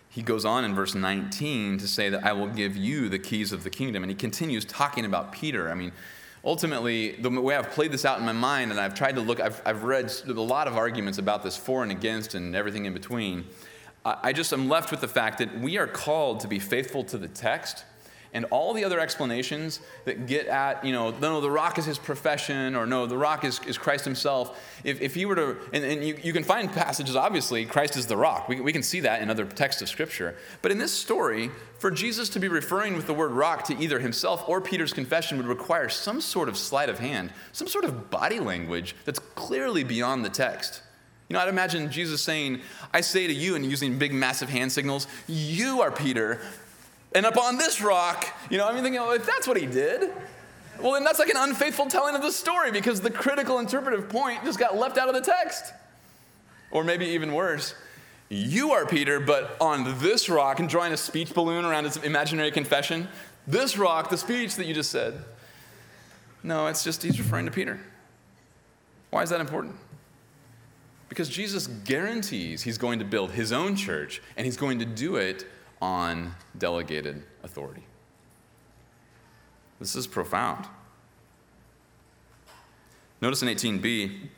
he 0.09 0.23
goes 0.23 0.45
on 0.45 0.65
in 0.65 0.73
verse 0.73 0.95
19 0.95 1.77
to 1.77 1.87
say 1.87 2.09
that 2.09 2.25
I 2.25 2.31
will 2.33 2.47
give 2.47 2.75
you 2.75 3.09
the 3.09 3.19
keys 3.19 3.51
of 3.51 3.63
the 3.63 3.69
kingdom. 3.69 4.01
And 4.01 4.09
he 4.09 4.15
continues 4.15 4.65
talking 4.65 5.05
about 5.05 5.33
Peter. 5.33 5.69
I 5.69 5.75
mean, 5.75 5.91
ultimately, 6.43 7.17
the 7.17 7.29
way 7.29 7.55
I've 7.55 7.69
played 7.71 7.91
this 7.91 8.05
out 8.05 8.19
in 8.19 8.25
my 8.25 8.31
mind, 8.31 8.71
and 8.71 8.79
I've 8.79 8.95
tried 8.95 9.15
to 9.15 9.21
look, 9.21 9.39
I've, 9.39 9.61
I've 9.65 9.83
read 9.83 10.11
a 10.27 10.33
lot 10.33 10.67
of 10.67 10.77
arguments 10.77 11.19
about 11.19 11.43
this 11.43 11.57
for 11.57 11.83
and 11.83 11.91
against 11.91 12.33
and 12.33 12.55
everything 12.55 12.85
in 12.85 12.93
between. 12.93 13.45
I 14.05 14.31
just 14.31 14.53
am 14.53 14.69
left 14.69 14.91
with 14.91 15.01
the 15.01 15.09
fact 15.09 15.39
that 15.39 15.59
we 15.59 15.77
are 15.77 15.85
called 15.85 16.39
to 16.39 16.47
be 16.47 16.57
faithful 16.57 17.03
to 17.03 17.17
the 17.17 17.27
text 17.27 17.83
and 18.33 18.45
all 18.45 18.73
the 18.73 18.85
other 18.85 18.99
explanations 18.99 19.79
that 20.05 20.27
get 20.27 20.47
at, 20.47 20.85
you 20.85 20.91
know, 20.91 21.11
no, 21.11 21.41
the 21.41 21.49
rock 21.49 21.77
is 21.77 21.85
his 21.85 21.97
profession, 21.97 22.75
or 22.75 22.85
no, 22.85 23.05
the 23.05 23.17
rock 23.17 23.43
is, 23.43 23.59
is 23.65 23.77
Christ 23.77 24.05
himself. 24.05 24.59
If, 24.83 25.01
if 25.01 25.15
he 25.15 25.25
were 25.25 25.35
to, 25.35 25.57
and, 25.73 25.83
and 25.83 26.03
you, 26.03 26.17
you 26.21 26.33
can 26.33 26.43
find 26.43 26.71
passages, 26.71 27.15
obviously, 27.15 27.65
Christ 27.65 27.97
is 27.97 28.05
the 28.05 28.17
rock. 28.17 28.47
We, 28.47 28.61
we 28.61 28.71
can 28.71 28.83
see 28.83 28.99
that 28.99 29.21
in 29.21 29.29
other 29.29 29.45
texts 29.45 29.81
of 29.81 29.89
Scripture. 29.89 30.35
But 30.61 30.71
in 30.71 30.77
this 30.77 30.93
story, 30.93 31.49
for 31.79 31.89
Jesus 31.89 32.29
to 32.29 32.39
be 32.39 32.47
referring 32.47 32.95
with 32.95 33.07
the 33.07 33.13
word 33.13 33.31
rock 33.31 33.63
to 33.65 33.77
either 33.77 33.99
himself 33.99 34.47
or 34.47 34.61
Peter's 34.61 34.93
confession 34.93 35.37
would 35.37 35.47
require 35.47 35.89
some 35.89 36.21
sort 36.21 36.49
of 36.49 36.57
sleight 36.57 36.89
of 36.89 36.99
hand, 36.99 37.31
some 37.51 37.67
sort 37.67 37.85
of 37.85 38.11
body 38.11 38.39
language 38.39 38.95
that's 39.05 39.19
clearly 39.19 39.83
beyond 39.83 40.23
the 40.23 40.29
text. 40.29 40.83
You 41.29 41.35
know, 41.35 41.41
I'd 41.41 41.49
imagine 41.49 41.91
Jesus 41.91 42.21
saying, 42.21 42.61
I 42.91 43.01
say 43.01 43.27
to 43.27 43.33
you, 43.33 43.55
and 43.55 43.63
using 43.63 43.99
big, 43.99 44.13
massive 44.13 44.49
hand 44.49 44.71
signals, 44.71 45.05
you 45.27 45.81
are 45.81 45.91
Peter, 45.91 46.41
and 47.13 47.25
upon 47.25 47.57
this 47.57 47.81
rock, 47.81 48.27
you 48.49 48.57
know, 48.57 48.67
I 48.67 48.73
mean, 48.73 48.83
thinking, 48.83 49.01
well, 49.01 49.11
if 49.11 49.25
that's 49.25 49.47
what 49.47 49.57
he 49.57 49.65
did, 49.65 50.11
well, 50.79 50.93
then 50.93 51.03
that's 51.03 51.19
like 51.19 51.29
an 51.29 51.37
unfaithful 51.37 51.87
telling 51.87 52.15
of 52.15 52.21
the 52.21 52.31
story 52.31 52.71
because 52.71 53.01
the 53.01 53.09
critical 53.09 53.59
interpretive 53.59 54.09
point 54.09 54.43
just 54.43 54.59
got 54.59 54.77
left 54.77 54.97
out 54.97 55.09
of 55.09 55.15
the 55.15 55.21
text. 55.21 55.73
Or 56.71 56.83
maybe 56.83 57.07
even 57.07 57.33
worse, 57.33 57.73
you 58.29 58.71
are 58.71 58.85
Peter, 58.85 59.19
but 59.19 59.57
on 59.59 59.99
this 59.99 60.29
rock, 60.29 60.59
and 60.59 60.69
drawing 60.69 60.93
a 60.93 60.97
speech 60.97 61.33
balloon 61.33 61.65
around 61.65 61.85
his 61.85 61.97
imaginary 61.97 62.51
confession, 62.51 63.07
this 63.47 63.77
rock, 63.77 64.11
the 64.11 64.17
speech 64.17 64.55
that 64.55 64.67
you 64.67 64.73
just 64.73 64.91
said. 64.91 65.25
No, 66.43 66.67
it's 66.67 66.83
just 66.83 67.01
he's 67.01 67.19
referring 67.19 67.45
to 67.45 67.51
Peter. 67.51 67.79
Why 69.09 69.23
is 69.23 69.31
that 69.31 69.41
important? 69.41 69.75
Because 71.09 71.27
Jesus 71.27 71.65
guarantees 71.65 72.61
he's 72.61 72.77
going 72.77 72.99
to 72.99 73.05
build 73.05 73.31
his 73.31 73.51
own 73.51 73.75
church, 73.75 74.21
and 74.37 74.45
he's 74.45 74.57
going 74.57 74.77
to 74.77 74.85
do 74.85 75.15
it 75.15 75.47
on 75.81 76.35
delegated 76.57 77.23
authority. 77.43 77.83
This 79.79 79.95
is 79.95 80.07
profound. 80.07 80.65
Notice 83.21 83.41
in 83.41 83.49
18b, 83.49 84.29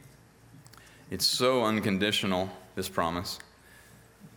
it's 1.09 1.25
so 1.25 1.63
unconditional, 1.63 2.49
this 2.75 2.89
promise, 2.89 3.39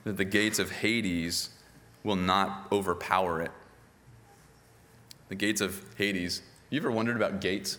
that 0.04 0.16
the 0.16 0.24
gates 0.24 0.58
of 0.58 0.70
Hades 0.70 1.50
will 2.02 2.16
not 2.16 2.66
overpower 2.70 3.40
it. 3.40 3.50
The 5.28 5.34
gates 5.34 5.60
of 5.60 5.82
Hades. 5.96 6.42
You 6.68 6.78
ever 6.78 6.90
wondered 6.90 7.16
about 7.16 7.40
gates? 7.40 7.78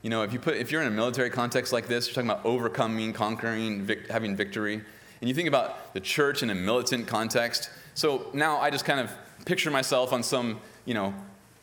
You 0.00 0.10
know, 0.10 0.22
if, 0.22 0.32
you 0.32 0.38
put, 0.38 0.56
if 0.56 0.72
you're 0.72 0.80
in 0.80 0.88
a 0.88 0.92
military 0.92 1.30
context 1.30 1.72
like 1.72 1.86
this, 1.86 2.06
you're 2.06 2.14
talking 2.14 2.30
about 2.30 2.44
overcoming, 2.44 3.12
conquering, 3.12 3.82
vic- 3.82 4.08
having 4.08 4.34
victory. 4.34 4.82
And 5.22 5.28
you 5.28 5.36
think 5.36 5.46
about 5.46 5.94
the 5.94 6.00
church 6.00 6.42
in 6.42 6.50
a 6.50 6.54
militant 6.54 7.06
context, 7.06 7.70
so 7.94 8.26
now 8.34 8.58
I 8.58 8.70
just 8.70 8.84
kind 8.84 8.98
of 8.98 9.08
picture 9.44 9.70
myself 9.70 10.12
on 10.12 10.24
some, 10.24 10.58
you 10.84 10.94
know, 10.94 11.14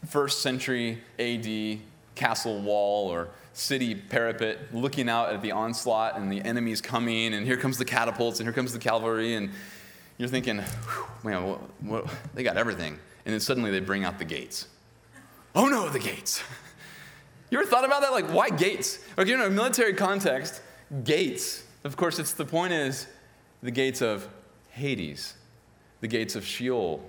first 0.08 0.42
century 0.42 1.04
AD 1.20 1.80
castle 2.16 2.62
wall 2.62 3.10
or 3.10 3.28
city 3.52 3.96
parapet 3.96 4.74
looking 4.74 5.10
out 5.10 5.34
at 5.34 5.42
the 5.42 5.52
onslaught 5.52 6.18
and 6.18 6.32
the 6.32 6.40
enemies 6.44 6.80
coming, 6.80 7.34
and 7.34 7.46
here 7.46 7.58
comes 7.58 7.78
the 7.78 7.84
catapults 7.84 8.40
and 8.40 8.48
here 8.48 8.54
comes 8.54 8.72
the 8.72 8.80
cavalry, 8.80 9.34
and 9.34 9.50
you're 10.18 10.30
thinking, 10.30 10.64
man, 11.26 11.44
what, 11.44 11.60
what, 11.82 12.08
they 12.36 12.44
got 12.44 12.56
everything. 12.56 12.98
And 13.26 13.34
then 13.34 13.42
suddenly 13.42 13.72
they 13.72 13.82
bring 13.82 14.06
out 14.06 14.20
the 14.20 14.26
gates. 14.26 14.70
Oh 15.54 15.68
no, 15.68 15.90
the 15.90 16.00
gates. 16.00 16.42
You 17.50 17.60
ever 17.60 17.70
thought 17.70 17.84
about 17.84 18.04
that? 18.04 18.14
Like, 18.14 18.32
why 18.32 18.52
gates? 18.52 19.00
Okay, 19.18 19.32
you 19.32 19.36
know, 19.36 19.50
military 19.50 19.96
context, 19.96 20.62
gates. 21.04 21.66
Of 21.84 21.98
course, 21.98 22.20
it's 22.20 22.32
the 22.32 22.46
point 22.46 22.72
is 22.72 23.08
the 23.62 23.72
gates 23.72 24.02
of 24.02 24.28
Hades 24.70 25.36
the 26.02 26.08
gates 26.08 26.36
of 26.36 26.46
Sheol, 26.46 27.02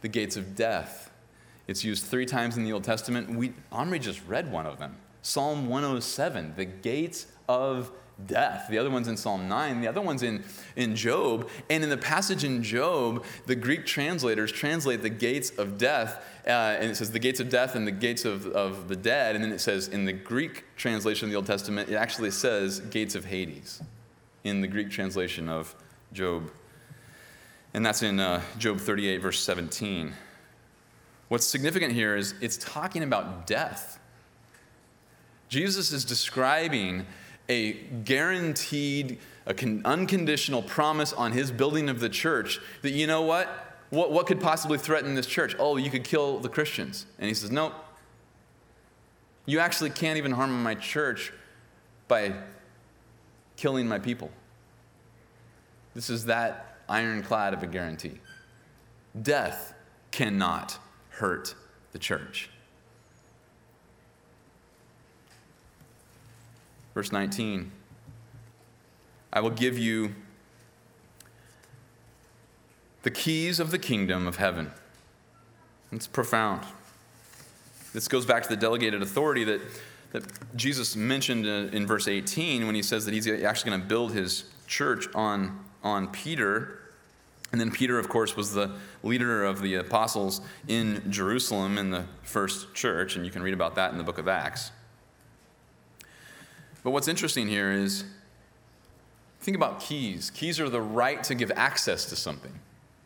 the 0.00 0.08
gates 0.08 0.36
of 0.36 0.54
death. 0.54 1.10
It's 1.66 1.84
used 1.84 2.04
three 2.04 2.26
times 2.26 2.56
in 2.56 2.64
the 2.64 2.72
Old 2.72 2.84
Testament. 2.84 3.30
We, 3.30 3.52
Omri 3.72 3.98
just 3.98 4.20
read 4.26 4.50
one 4.52 4.66
of 4.66 4.78
them 4.78 4.96
Psalm 5.22 5.68
107, 5.68 6.54
the 6.56 6.64
gates 6.64 7.26
of 7.48 7.90
death. 8.26 8.68
The 8.70 8.78
other 8.78 8.88
one's 8.88 9.08
in 9.08 9.16
Psalm 9.16 9.48
9, 9.48 9.80
the 9.80 9.88
other 9.88 10.00
one's 10.00 10.22
in, 10.22 10.44
in 10.76 10.94
Job. 10.94 11.48
And 11.68 11.82
in 11.82 11.90
the 11.90 11.96
passage 11.96 12.44
in 12.44 12.62
Job, 12.62 13.24
the 13.46 13.56
Greek 13.56 13.84
translators 13.84 14.52
translate 14.52 15.02
the 15.02 15.10
gates 15.10 15.50
of 15.50 15.76
death, 15.76 16.24
uh, 16.46 16.76
and 16.78 16.90
it 16.90 16.96
says 16.96 17.10
the 17.10 17.18
gates 17.18 17.40
of 17.40 17.50
death 17.50 17.74
and 17.74 17.86
the 17.86 17.92
gates 17.92 18.24
of, 18.24 18.46
of 18.46 18.88
the 18.88 18.96
dead. 18.96 19.34
And 19.34 19.44
then 19.44 19.52
it 19.52 19.60
says 19.60 19.88
in 19.88 20.04
the 20.04 20.12
Greek 20.12 20.64
translation 20.76 21.26
of 21.26 21.30
the 21.30 21.36
Old 21.36 21.46
Testament, 21.46 21.90
it 21.90 21.96
actually 21.96 22.30
says 22.30 22.80
gates 22.80 23.16
of 23.16 23.24
Hades 23.24 23.82
in 24.44 24.60
the 24.60 24.68
Greek 24.68 24.90
translation 24.90 25.48
of 25.48 25.74
Job 26.16 26.50
and 27.76 27.84
that's 27.84 28.02
in 28.02 28.18
uh, 28.18 28.40
Job 28.56 28.80
38, 28.80 29.18
verse 29.18 29.38
17. 29.38 30.14
What's 31.28 31.44
significant 31.44 31.92
here 31.92 32.16
is 32.16 32.34
it's 32.40 32.56
talking 32.56 33.02
about 33.02 33.46
death. 33.46 34.00
Jesus 35.50 35.92
is 35.92 36.02
describing 36.06 37.04
a 37.50 37.74
guaranteed, 37.74 39.18
a 39.44 39.52
con- 39.52 39.82
unconditional 39.84 40.62
promise 40.62 41.12
on 41.12 41.32
his 41.32 41.52
building 41.52 41.90
of 41.90 42.00
the 42.00 42.08
church 42.08 42.60
that, 42.80 42.92
you 42.92 43.06
know 43.06 43.20
what? 43.20 43.76
what? 43.90 44.10
What 44.10 44.26
could 44.26 44.40
possibly 44.40 44.78
threaten 44.78 45.14
this 45.14 45.26
church? 45.26 45.54
Oh, 45.58 45.76
you 45.76 45.90
could 45.90 46.04
kill 46.04 46.38
the 46.38 46.48
Christians. 46.48 47.04
And 47.18 47.28
he 47.28 47.34
says, 47.34 47.50
nope. 47.50 47.74
You 49.44 49.58
actually 49.58 49.90
can't 49.90 50.16
even 50.16 50.32
harm 50.32 50.62
my 50.62 50.76
church 50.76 51.30
by 52.08 52.32
killing 53.56 53.86
my 53.86 53.98
people. 53.98 54.30
This 55.96 56.10
is 56.10 56.26
that 56.26 56.76
ironclad 56.90 57.54
of 57.54 57.62
a 57.62 57.66
guarantee. 57.66 58.20
Death 59.22 59.72
cannot 60.10 60.78
hurt 61.08 61.54
the 61.92 61.98
church. 61.98 62.50
Verse 66.92 67.10
19 67.10 67.72
I 69.32 69.40
will 69.40 69.50
give 69.50 69.78
you 69.78 70.14
the 73.02 73.10
keys 73.10 73.58
of 73.58 73.70
the 73.70 73.78
kingdom 73.78 74.26
of 74.26 74.36
heaven. 74.36 74.72
It's 75.92 76.06
profound. 76.06 76.62
This 77.94 78.06
goes 78.06 78.26
back 78.26 78.42
to 78.42 78.50
the 78.50 78.56
delegated 78.56 79.00
authority 79.00 79.44
that, 79.44 79.62
that 80.12 80.56
Jesus 80.56 80.94
mentioned 80.94 81.46
in, 81.46 81.70
in 81.70 81.86
verse 81.86 82.06
18 82.06 82.66
when 82.66 82.74
he 82.74 82.82
says 82.82 83.06
that 83.06 83.14
he's 83.14 83.26
actually 83.26 83.70
going 83.70 83.80
to 83.80 83.86
build 83.86 84.12
his 84.12 84.44
church 84.66 85.06
on, 85.14 85.64
on 85.86 86.08
Peter. 86.08 86.78
And 87.52 87.60
then 87.60 87.70
Peter, 87.70 87.98
of 87.98 88.08
course, 88.08 88.36
was 88.36 88.52
the 88.52 88.72
leader 89.02 89.44
of 89.44 89.62
the 89.62 89.76
apostles 89.76 90.40
in 90.68 91.02
Jerusalem 91.10 91.78
in 91.78 91.90
the 91.90 92.04
first 92.22 92.74
church, 92.74 93.16
and 93.16 93.24
you 93.24 93.30
can 93.30 93.42
read 93.42 93.54
about 93.54 93.76
that 93.76 93.92
in 93.92 93.98
the 93.98 94.04
book 94.04 94.18
of 94.18 94.28
Acts. 94.28 94.72
But 96.82 96.90
what's 96.90 97.08
interesting 97.08 97.48
here 97.48 97.72
is 97.72 98.04
think 99.40 99.56
about 99.56 99.80
keys. 99.80 100.30
Keys 100.30 100.60
are 100.60 100.68
the 100.68 100.80
right 100.80 101.22
to 101.24 101.34
give 101.34 101.52
access 101.56 102.04
to 102.06 102.16
something, 102.16 102.52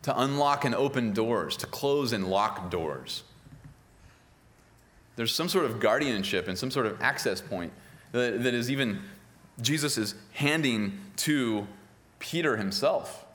to 0.01 0.19
unlock 0.19 0.65
and 0.65 0.75
open 0.75 1.13
doors, 1.13 1.55
to 1.57 1.67
close 1.67 2.11
and 2.11 2.27
lock 2.27 2.69
doors. 2.71 3.23
There's 5.15 5.33
some 5.33 5.49
sort 5.49 5.65
of 5.65 5.79
guardianship 5.79 6.47
and 6.47 6.57
some 6.57 6.71
sort 6.71 6.87
of 6.87 6.99
access 7.01 7.41
point 7.41 7.71
that, 8.11 8.43
that 8.43 8.53
is 8.53 8.71
even 8.71 9.01
Jesus 9.61 9.97
is 9.97 10.15
handing 10.33 10.99
to 11.17 11.67
Peter 12.21 12.55
himself. 12.55 13.25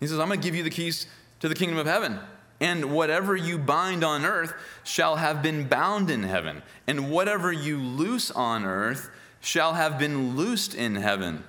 He 0.00 0.06
says, 0.06 0.18
I'm 0.18 0.26
going 0.28 0.40
to 0.40 0.44
give 0.44 0.56
you 0.56 0.64
the 0.64 0.70
keys 0.70 1.06
to 1.40 1.48
the 1.48 1.54
kingdom 1.54 1.78
of 1.78 1.86
heaven. 1.86 2.18
And 2.60 2.92
whatever 2.92 3.36
you 3.36 3.58
bind 3.58 4.02
on 4.02 4.24
earth 4.24 4.52
shall 4.82 5.16
have 5.16 5.42
been 5.42 5.68
bound 5.68 6.10
in 6.10 6.24
heaven. 6.24 6.62
And 6.88 7.10
whatever 7.10 7.52
you 7.52 7.78
loose 7.78 8.30
on 8.32 8.64
earth 8.64 9.10
shall 9.40 9.74
have 9.74 9.98
been 9.98 10.36
loosed 10.36 10.74
in 10.74 10.96
heaven. 10.96 11.44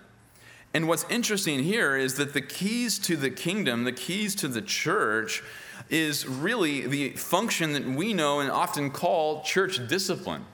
And 0.73 0.87
what's 0.87 1.05
interesting 1.09 1.63
here 1.63 1.97
is 1.97 2.15
that 2.15 2.33
the 2.33 2.41
keys 2.41 2.99
to 2.99 3.15
the 3.15 3.31
kingdom, 3.31 3.85
the 3.85 3.91
keys 3.91 4.35
to 4.35 4.47
the 4.47 4.61
church, 4.61 5.41
is 5.89 6.27
really 6.27 6.85
the 6.85 7.09
function 7.11 7.73
that 7.73 7.85
we 7.85 8.13
know 8.13 8.39
and 8.39 8.51
often 8.51 8.91
call 8.91 9.41
church 9.41 9.87
discipline. 9.87 10.45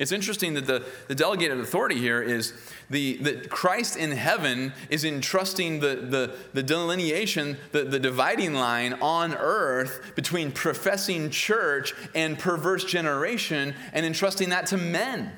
It's 0.00 0.12
interesting 0.12 0.54
that 0.54 0.66
the, 0.66 0.82
the 1.08 1.14
delegated 1.14 1.60
authority 1.60 1.98
here 1.98 2.22
is 2.22 2.54
the, 2.88 3.18
that 3.18 3.50
Christ 3.50 3.98
in 3.98 4.12
heaven 4.12 4.72
is 4.88 5.04
entrusting 5.04 5.80
the, 5.80 5.94
the, 5.96 6.34
the 6.54 6.62
delineation, 6.62 7.58
the, 7.72 7.84
the 7.84 8.00
dividing 8.00 8.54
line 8.54 8.94
on 8.94 9.34
earth 9.34 10.12
between 10.16 10.52
professing 10.52 11.28
church 11.28 11.92
and 12.14 12.38
perverse 12.38 12.82
generation 12.84 13.74
and 13.92 14.06
entrusting 14.06 14.48
that 14.48 14.66
to 14.68 14.78
men. 14.78 15.32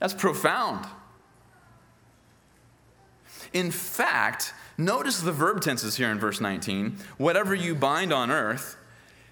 That's 0.00 0.12
profound. 0.12 0.84
In 3.54 3.70
fact, 3.70 4.52
notice 4.76 5.20
the 5.20 5.32
verb 5.32 5.62
tenses 5.62 5.96
here 5.96 6.10
in 6.10 6.18
verse 6.18 6.42
19. 6.42 6.98
Whatever 7.16 7.54
you 7.54 7.74
bind 7.74 8.12
on 8.12 8.30
earth 8.30 8.76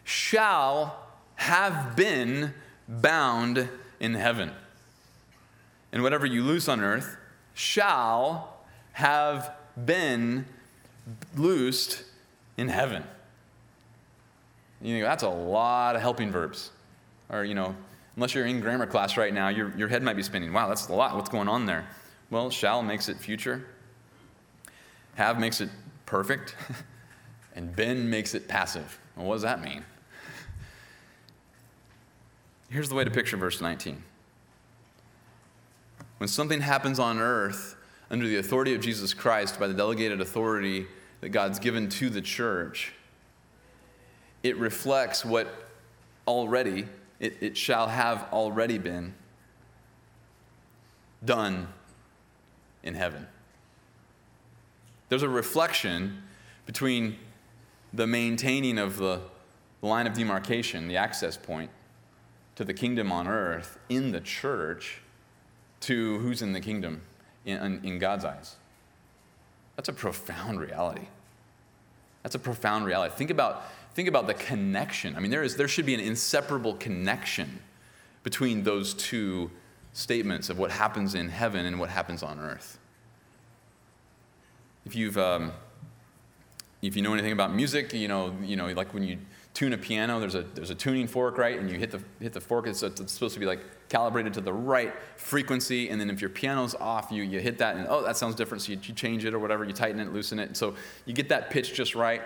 shall 0.02 1.10
have 1.34 1.94
been 1.94 2.54
bound 2.88 3.68
in 4.04 4.14
heaven. 4.14 4.50
And 5.90 6.02
whatever 6.02 6.26
you 6.26 6.42
loose 6.42 6.68
on 6.68 6.80
earth 6.80 7.16
shall 7.54 8.58
have 8.92 9.50
been 9.82 10.44
loosed 11.36 12.04
in 12.58 12.68
heaven. 12.68 13.02
You 14.82 14.94
think 14.94 15.04
that's 15.04 15.22
a 15.22 15.28
lot 15.28 15.96
of 15.96 16.02
helping 16.02 16.30
verbs. 16.30 16.70
Or, 17.30 17.44
you 17.44 17.54
know, 17.54 17.74
unless 18.16 18.34
you're 18.34 18.44
in 18.44 18.60
grammar 18.60 18.86
class 18.86 19.16
right 19.16 19.32
now, 19.32 19.48
your, 19.48 19.74
your 19.76 19.88
head 19.88 20.02
might 20.02 20.16
be 20.16 20.22
spinning. 20.22 20.52
Wow, 20.52 20.68
that's 20.68 20.88
a 20.88 20.92
lot. 20.92 21.16
What's 21.16 21.30
going 21.30 21.48
on 21.48 21.64
there? 21.64 21.86
Well, 22.30 22.50
shall 22.50 22.82
makes 22.82 23.08
it 23.08 23.16
future, 23.16 23.64
have 25.14 25.38
makes 25.38 25.62
it 25.62 25.70
perfect, 26.04 26.56
and 27.54 27.74
been 27.74 28.10
makes 28.10 28.34
it 28.34 28.48
passive. 28.48 28.98
Well, 29.16 29.26
what 29.26 29.36
does 29.36 29.42
that 29.42 29.62
mean? 29.62 29.84
Here's 32.74 32.88
the 32.88 32.96
way 32.96 33.04
to 33.04 33.10
picture 33.12 33.36
verse 33.36 33.60
19. 33.60 34.02
When 36.18 36.26
something 36.26 36.60
happens 36.60 36.98
on 36.98 37.20
earth 37.20 37.76
under 38.10 38.26
the 38.26 38.38
authority 38.38 38.74
of 38.74 38.80
Jesus 38.80 39.14
Christ 39.14 39.60
by 39.60 39.68
the 39.68 39.74
delegated 39.74 40.20
authority 40.20 40.88
that 41.20 41.28
God's 41.28 41.60
given 41.60 41.88
to 41.90 42.10
the 42.10 42.20
church, 42.20 42.92
it 44.42 44.56
reflects 44.56 45.24
what 45.24 45.46
already, 46.26 46.88
it, 47.20 47.36
it 47.40 47.56
shall 47.56 47.86
have 47.86 48.26
already 48.32 48.78
been 48.78 49.14
done 51.24 51.68
in 52.82 52.96
heaven. 52.96 53.28
There's 55.10 55.22
a 55.22 55.28
reflection 55.28 56.24
between 56.66 57.18
the 57.92 58.08
maintaining 58.08 58.78
of 58.78 58.96
the 58.96 59.20
line 59.80 60.08
of 60.08 60.14
demarcation, 60.14 60.88
the 60.88 60.96
access 60.96 61.36
point, 61.36 61.70
to 62.56 62.64
the 62.64 62.74
kingdom 62.74 63.10
on 63.10 63.26
earth 63.26 63.78
in 63.88 64.12
the 64.12 64.20
church 64.20 65.00
to 65.80 66.18
who's 66.18 66.42
in 66.42 66.52
the 66.52 66.60
kingdom 66.60 67.02
in, 67.44 67.80
in 67.84 67.98
God's 67.98 68.24
eyes. 68.24 68.56
That's 69.76 69.88
a 69.88 69.92
profound 69.92 70.60
reality. 70.60 71.08
That's 72.22 72.34
a 72.34 72.38
profound 72.38 72.86
reality. 72.86 73.14
Think 73.16 73.30
about, 73.30 73.64
think 73.94 74.08
about 74.08 74.26
the 74.26 74.34
connection. 74.34 75.16
I 75.16 75.20
mean, 75.20 75.30
there, 75.30 75.42
is, 75.42 75.56
there 75.56 75.68
should 75.68 75.84
be 75.84 75.94
an 75.94 76.00
inseparable 76.00 76.74
connection 76.74 77.60
between 78.22 78.62
those 78.62 78.94
two 78.94 79.50
statements 79.92 80.48
of 80.48 80.58
what 80.58 80.70
happens 80.70 81.14
in 81.14 81.28
heaven 81.28 81.66
and 81.66 81.78
what 81.78 81.90
happens 81.90 82.22
on 82.22 82.38
earth. 82.38 82.78
If 84.86 84.96
you've, 84.96 85.18
um, 85.18 85.52
if 86.82 86.96
you 86.96 87.02
know 87.02 87.12
anything 87.12 87.32
about 87.32 87.54
music, 87.54 87.92
you 87.92 88.08
know, 88.08 88.34
you 88.42 88.56
know, 88.56 88.66
like 88.68 88.92
when 88.94 89.02
you 89.02 89.18
tune 89.54 89.72
a 89.72 89.78
piano, 89.78 90.18
there's 90.18 90.34
a, 90.34 90.42
there's 90.42 90.70
a 90.70 90.74
tuning 90.74 91.06
fork, 91.06 91.38
right? 91.38 91.58
And 91.58 91.70
you 91.70 91.78
hit 91.78 91.92
the, 91.92 92.00
hit 92.20 92.32
the 92.32 92.40
fork, 92.40 92.66
it's, 92.66 92.82
it's 92.82 93.12
supposed 93.12 93.34
to 93.34 93.40
be 93.40 93.46
like 93.46 93.60
calibrated 93.88 94.34
to 94.34 94.40
the 94.40 94.52
right 94.52 94.92
frequency. 95.16 95.88
And 95.88 96.00
then 96.00 96.10
if 96.10 96.20
your 96.20 96.30
piano's 96.30 96.74
off, 96.74 97.12
you, 97.12 97.22
you 97.22 97.38
hit 97.38 97.58
that 97.58 97.76
and, 97.76 97.86
oh, 97.88 98.02
that 98.02 98.16
sounds 98.16 98.34
different. 98.34 98.62
So 98.62 98.72
you, 98.72 98.80
you 98.82 98.92
change 98.92 99.24
it 99.24 99.32
or 99.32 99.38
whatever, 99.38 99.64
you 99.64 99.72
tighten 99.72 100.00
it, 100.00 100.12
loosen 100.12 100.40
it. 100.40 100.56
So 100.56 100.74
you 101.06 101.14
get 101.14 101.28
that 101.28 101.50
pitch 101.50 101.72
just 101.72 101.94
right. 101.94 102.22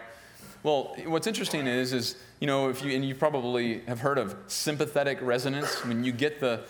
Well, 0.62 0.97
what's 1.05 1.27
interesting 1.27 1.67
is, 1.67 1.93
is 1.93 2.17
you 2.41 2.47
know, 2.47 2.71
if 2.71 2.83
you, 2.83 2.93
and 2.97 3.05
you 3.05 3.14
probably 3.14 3.81
have 3.81 4.01
heard 4.01 4.17
of 4.17 4.35
sympathetic 4.47 5.19
resonance, 5.21 5.85
when 5.85 6.05
you 6.05 6.12
get 6.12 6.41
the, 6.41 6.62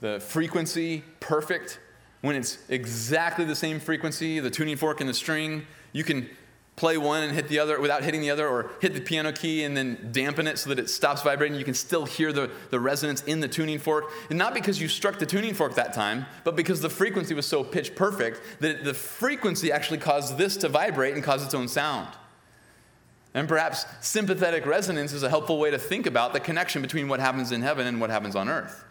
the 0.00 0.18
frequency 0.20 1.04
perfect, 1.20 1.78
when 2.22 2.34
it's 2.34 2.58
exactly 2.70 3.44
the 3.44 3.54
same 3.54 3.78
frequency, 3.78 4.40
the 4.40 4.50
tuning 4.50 4.76
fork 4.76 5.00
and 5.00 5.08
the 5.08 5.14
string, 5.14 5.66
you 5.92 6.02
can 6.02 6.28
play 6.76 6.98
one 6.98 7.22
and 7.22 7.32
hit 7.32 7.48
the 7.48 7.58
other 7.58 7.80
without 7.80 8.04
hitting 8.04 8.20
the 8.20 8.30
other, 8.30 8.46
or 8.46 8.70
hit 8.80 8.92
the 8.92 9.00
piano 9.00 9.32
key 9.32 9.64
and 9.64 9.74
then 9.74 10.10
dampen 10.12 10.46
it 10.46 10.58
so 10.58 10.68
that 10.68 10.78
it 10.78 10.90
stops 10.90 11.22
vibrating. 11.22 11.58
You 11.58 11.64
can 11.64 11.74
still 11.74 12.04
hear 12.04 12.32
the, 12.32 12.50
the 12.70 12.78
resonance 12.78 13.22
in 13.24 13.40
the 13.40 13.48
tuning 13.48 13.78
fork. 13.78 14.12
And 14.28 14.38
not 14.38 14.52
because 14.52 14.80
you 14.80 14.86
struck 14.86 15.18
the 15.18 15.26
tuning 15.26 15.54
fork 15.54 15.74
that 15.76 15.94
time, 15.94 16.26
but 16.44 16.54
because 16.54 16.82
the 16.82 16.90
frequency 16.90 17.32
was 17.32 17.46
so 17.46 17.64
pitch 17.64 17.94
perfect 17.96 18.40
that 18.60 18.84
the 18.84 18.92
frequency 18.92 19.72
actually 19.72 19.98
caused 19.98 20.36
this 20.36 20.56
to 20.58 20.68
vibrate 20.68 21.14
and 21.14 21.24
cause 21.24 21.42
its 21.42 21.54
own 21.54 21.66
sound. 21.66 22.08
And 23.32 23.48
perhaps 23.48 23.86
sympathetic 24.00 24.66
resonance 24.66 25.12
is 25.12 25.22
a 25.22 25.28
helpful 25.28 25.58
way 25.58 25.70
to 25.70 25.78
think 25.78 26.06
about 26.06 26.32
the 26.32 26.40
connection 26.40 26.82
between 26.82 27.08
what 27.08 27.20
happens 27.20 27.52
in 27.52 27.62
heaven 27.62 27.86
and 27.86 28.00
what 28.00 28.10
happens 28.10 28.36
on 28.36 28.48
earth. 28.48 28.84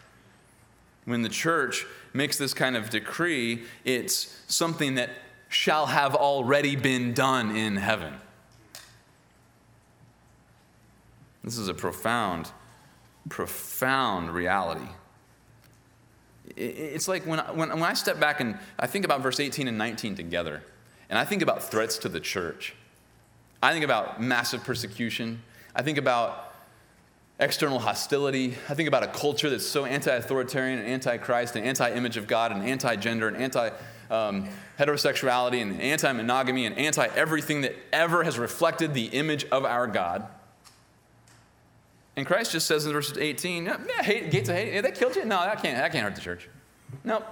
When 1.04 1.22
the 1.22 1.28
church 1.28 1.86
makes 2.12 2.36
this 2.36 2.52
kind 2.52 2.76
of 2.76 2.90
decree, 2.90 3.62
it's 3.84 4.42
something 4.48 4.96
that 4.96 5.10
shall 5.48 5.86
have 5.86 6.14
already 6.14 6.76
been 6.76 7.12
done 7.12 7.54
in 7.54 7.76
heaven. 7.76 8.14
This 11.44 11.58
is 11.58 11.68
a 11.68 11.74
profound, 11.74 12.50
profound 13.28 14.32
reality. 14.32 14.88
It's 16.56 17.06
like 17.06 17.24
when, 17.24 17.38
when, 17.38 17.70
when 17.70 17.82
I 17.82 17.94
step 17.94 18.18
back 18.18 18.40
and 18.40 18.58
I 18.78 18.86
think 18.86 19.04
about 19.04 19.20
verse 19.20 19.38
18 19.38 19.68
and 19.68 19.78
19 19.78 20.16
together, 20.16 20.62
and 21.08 21.18
I 21.18 21.24
think 21.24 21.42
about 21.42 21.62
threats 21.62 21.98
to 21.98 22.08
the 22.08 22.20
church. 22.20 22.74
I 23.62 23.72
think 23.72 23.84
about 23.84 24.20
massive 24.20 24.64
persecution. 24.64 25.42
I 25.74 25.82
think 25.82 25.98
about 25.98 26.54
external 27.38 27.78
hostility. 27.78 28.54
I 28.68 28.74
think 28.74 28.88
about 28.88 29.02
a 29.02 29.08
culture 29.08 29.50
that's 29.50 29.66
so 29.66 29.84
anti 29.84 30.10
authoritarian 30.10 30.78
and 30.78 30.88
anti 30.88 31.16
Christ 31.18 31.56
and 31.56 31.64
anti 31.64 31.90
image 31.92 32.16
of 32.16 32.26
God 32.26 32.52
and 32.52 32.62
anti 32.62 32.96
gender 32.96 33.28
and 33.28 33.36
anti 33.36 33.70
um, 34.10 34.48
heterosexuality 34.78 35.62
and 35.62 35.80
anti 35.80 36.12
monogamy 36.12 36.66
and 36.66 36.78
anti 36.78 37.06
everything 37.14 37.62
that 37.62 37.74
ever 37.92 38.24
has 38.24 38.38
reflected 38.38 38.94
the 38.94 39.06
image 39.06 39.44
of 39.46 39.64
our 39.64 39.86
God. 39.86 40.26
And 42.16 42.26
Christ 42.26 42.52
just 42.52 42.66
says 42.66 42.86
in 42.86 42.92
verse 42.92 43.14
18, 43.16 43.66
yeah, 43.66 44.02
hate, 44.02 44.30
gates 44.30 44.48
of 44.48 44.56
hate, 44.56 44.72
yeah, 44.72 44.80
that 44.80 44.94
killed 44.94 45.16
you? 45.16 45.24
No, 45.26 45.40
that 45.40 45.62
can't, 45.62 45.76
that 45.76 45.92
can't 45.92 46.02
hurt 46.02 46.14
the 46.14 46.22
church. 46.22 46.48
Nope. 47.04 47.26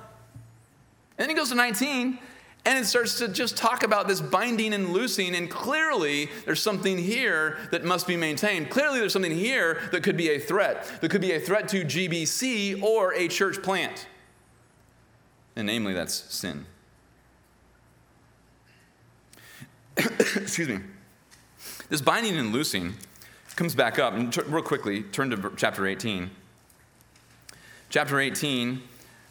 And 1.17 1.25
then 1.25 1.31
he 1.31 1.35
goes 1.35 1.49
to 1.49 1.55
19, 1.55 2.19
And 2.67 2.79
it 2.79 2.87
starts 2.87 3.19
to 3.19 3.29
just 3.29 3.57
talk 3.57 3.83
about 3.83 4.09
this 4.09 4.21
binding 4.21 4.75
and 4.75 4.91
loosing, 4.91 5.35
and 5.35 5.51
clearly 5.51 6.29
there's 6.45 6.63
something 6.63 6.99
here 6.99 7.59
that 7.71 7.85
must 7.85 8.07
be 8.07 8.17
maintained. 8.17 8.69
Clearly 8.69 8.99
there's 8.99 9.13
something 9.13 9.33
here 9.33 9.81
that 9.91 10.03
could 10.03 10.19
be 10.19 10.31
a 10.31 10.39
threat, 10.39 10.85
that 11.01 11.11
could 11.11 11.23
be 11.23 11.33
a 11.33 11.41
threat 11.41 11.69
to 11.69 11.85
GBC 11.85 12.83
or 12.83 13.15
a 13.15 13.29
church 13.29 13.63
plant. 13.63 14.07
And 15.57 15.67
namely, 15.67 15.95
that's 15.95 16.15
sin. 16.15 16.67
Excuse 19.97 20.69
me. 20.69 20.79
This 21.89 22.01
binding 22.01 22.37
and 22.37 22.53
loosing 22.53 22.95
comes 23.57 23.75
back 23.75 23.99
up, 23.99 24.15
and 24.15 24.33
t- 24.33 24.43
real 24.47 24.63
quickly, 24.63 25.03
turn 25.03 25.31
to 25.31 25.53
chapter 25.57 25.87
18. 25.87 26.31
Chapter 27.89 28.19
18, 28.19 28.83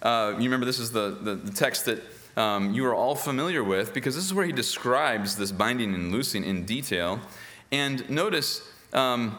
uh, 0.01 0.33
you 0.37 0.43
remember 0.43 0.65
this 0.65 0.79
is 0.79 0.91
the, 0.91 1.17
the, 1.21 1.35
the 1.35 1.51
text 1.51 1.85
that 1.85 2.01
um, 2.37 2.73
you 2.73 2.85
are 2.85 2.95
all 2.95 3.15
familiar 3.15 3.63
with 3.63 3.93
because 3.93 4.15
this 4.15 4.23
is 4.23 4.33
where 4.33 4.45
he 4.45 4.51
describes 4.51 5.35
this 5.35 5.51
binding 5.51 5.93
and 5.93 6.11
loosing 6.11 6.43
in 6.43 6.65
detail. 6.65 7.19
And 7.71 8.09
notice 8.09 8.67
um, 8.93 9.37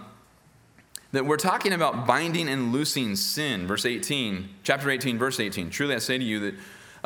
that 1.14 1.27
we're 1.27 1.37
talking 1.37 1.72
about 1.72 2.07
binding 2.07 2.48
and 2.48 2.72
loosing 2.72 3.16
sin. 3.16 3.66
Verse 3.66 3.87
18, 3.87 4.48
chapter 4.62 4.90
18, 4.90 5.18
verse 5.18 5.40
18. 5.40 5.70
Truly 5.70 5.94
I 5.94 5.98
say 5.98 6.18
to 6.18 6.24
you 6.24 6.40
that 6.40 6.55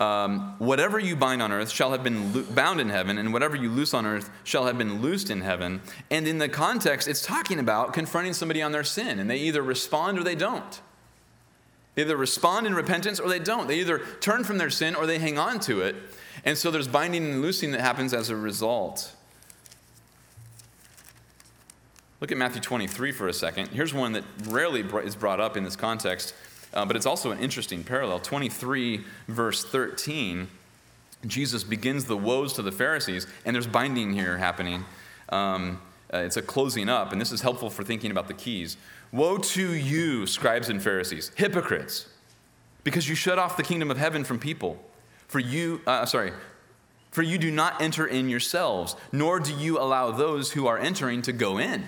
um, 0.03 0.55
whatever 0.59 0.99
you 0.99 1.17
bind 1.17 1.43
on 1.43 1.51
earth 1.53 1.71
shall 1.71 1.91
have 1.91 2.05
been 2.05 2.33
lo- 2.33 2.45
bound 2.51 2.81
in 2.81 2.89
heaven, 2.89 3.19
and 3.19 3.33
whatever 3.33 3.57
you 3.57 3.69
loose 3.69 3.93
on 3.93 4.07
earth 4.07 4.31
shall 4.45 4.67
have 4.67 4.79
been 4.79 5.03
loosed 5.03 5.29
in 5.29 5.41
heaven. 5.41 5.83
And 6.11 6.29
in 6.29 6.39
the 6.39 6.49
context, 6.49 7.09
it's 7.09 7.21
talking 7.21 7.59
about 7.59 7.93
confronting 7.93 8.33
somebody 8.33 8.63
on 8.63 8.71
their 8.71 8.85
sin, 8.85 9.19
and 9.19 9.29
they 9.29 9.39
either 9.39 9.63
respond 9.63 10.19
or 10.19 10.23
they 10.23 10.37
don't. 10.37 10.81
They 11.97 12.03
either 12.03 12.17
respond 12.17 12.69
in 12.69 12.75
repentance 12.75 13.19
or 13.19 13.29
they 13.29 13.41
don't. 13.41 13.67
They 13.67 13.81
either 13.81 13.99
turn 14.21 14.45
from 14.45 14.59
their 14.59 14.71
sin 14.71 14.95
or 14.95 15.05
they 15.05 15.19
hang 15.19 15.37
on 15.37 15.59
to 15.61 15.81
it. 15.81 15.97
And 16.45 16.57
so 16.57 16.71
there's 16.71 16.87
binding 16.87 17.25
and 17.25 17.43
loosing 17.43 17.73
that 17.73 17.81
happens 17.81 18.15
as 18.15 18.31
a 18.31 18.37
result. 18.37 19.13
Look 22.21 22.33
at 22.33 22.39
Matthew 22.39 22.61
23 22.61 23.13
for 23.13 23.29
a 23.29 23.33
second. 23.33 23.69
Here's 23.69 23.95
one 23.95 24.13
that 24.13 24.25
rarely 24.47 24.81
is 24.81 25.15
brought 25.15 25.39
up 25.39 25.57
in 25.57 25.63
this 25.63 25.77
context, 25.77 26.35
uh, 26.75 26.85
but 26.85 26.97
it's 26.97 27.07
also 27.07 27.31
an 27.31 27.39
interesting 27.39 27.85
parallel. 27.85 28.19
23, 28.19 29.05
verse 29.29 29.65
13, 29.65 30.49
Jesus 31.27 31.63
begins 31.63 32.07
the 32.07 32.17
woes 32.17 32.53
to 32.55 32.63
the 32.63 32.73
Pharisees, 32.73 33.29
and 33.45 33.55
there's 33.55 33.69
binding 33.69 34.13
here 34.13 34.37
happening. 34.37 34.85
Um, 35.29 35.81
uh, 36.13 36.19
it's 36.19 36.37
a 36.37 36.43
closing 36.43 36.89
up, 36.89 37.13
and 37.13 37.21
this 37.21 37.31
is 37.31 37.41
helpful 37.41 37.71
for 37.71 37.85
thinking 37.85 38.11
about 38.11 38.27
the 38.27 38.35
keys. 38.35 38.77
Woe 39.13 39.39
to 39.39 39.75
you, 39.75 40.27
scribes 40.27 40.69
and 40.69 40.83
Pharisees, 40.83 41.31
hypocrites, 41.37 42.09
because 42.83 43.09
you 43.09 43.15
shut 43.15 43.39
off 43.39 43.57
the 43.57 43.63
kingdom 43.63 43.93
of 43.93 43.97
heaven 43.97 44.25
from 44.25 44.41
people. 44.41 44.83
For 45.29 45.39
you, 45.39 45.83
uh, 45.87 46.05
sorry, 46.07 46.33
for 47.13 47.23
you 47.23 47.39
do 47.39 47.51
not 47.51 47.81
enter 47.81 48.07
in 48.07 48.29
yourselves, 48.29 48.97
nor 49.13 49.39
do 49.39 49.55
you 49.55 49.79
allow 49.79 50.11
those 50.11 50.53
who 50.53 50.67
are 50.67 50.79
entering 50.79 51.23
to 51.23 51.33
go 51.33 51.59
in. 51.59 51.87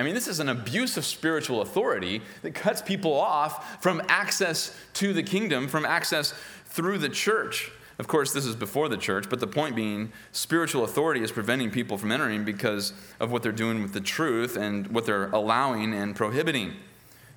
I 0.00 0.02
mean, 0.02 0.14
this 0.14 0.28
is 0.28 0.40
an 0.40 0.48
abuse 0.48 0.96
of 0.96 1.04
spiritual 1.04 1.60
authority 1.60 2.22
that 2.40 2.54
cuts 2.54 2.80
people 2.80 3.12
off 3.12 3.82
from 3.82 4.00
access 4.08 4.74
to 4.94 5.12
the 5.12 5.22
kingdom, 5.22 5.68
from 5.68 5.84
access 5.84 6.32
through 6.64 6.96
the 6.96 7.10
church. 7.10 7.70
Of 7.98 8.08
course, 8.08 8.32
this 8.32 8.46
is 8.46 8.56
before 8.56 8.88
the 8.88 8.96
church, 8.96 9.28
but 9.28 9.40
the 9.40 9.46
point 9.46 9.76
being, 9.76 10.10
spiritual 10.32 10.84
authority 10.84 11.22
is 11.22 11.30
preventing 11.30 11.70
people 11.70 11.98
from 11.98 12.12
entering 12.12 12.46
because 12.46 12.94
of 13.20 13.30
what 13.30 13.42
they're 13.42 13.52
doing 13.52 13.82
with 13.82 13.92
the 13.92 14.00
truth 14.00 14.56
and 14.56 14.86
what 14.86 15.04
they're 15.04 15.28
allowing 15.32 15.92
and 15.92 16.16
prohibiting. 16.16 16.76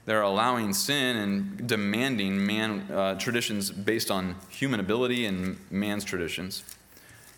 They're 0.05 0.21
allowing 0.21 0.71
sin 0.71 1.17
and 1.17 1.67
demanding 1.67 2.45
man 2.45 2.89
uh, 2.89 3.15
traditions 3.15 3.71
based 3.71 4.09
on 4.09 4.37
human 4.47 4.79
ability 4.79 5.25
and 5.25 5.57
man's 5.69 6.05
traditions. 6.05 6.63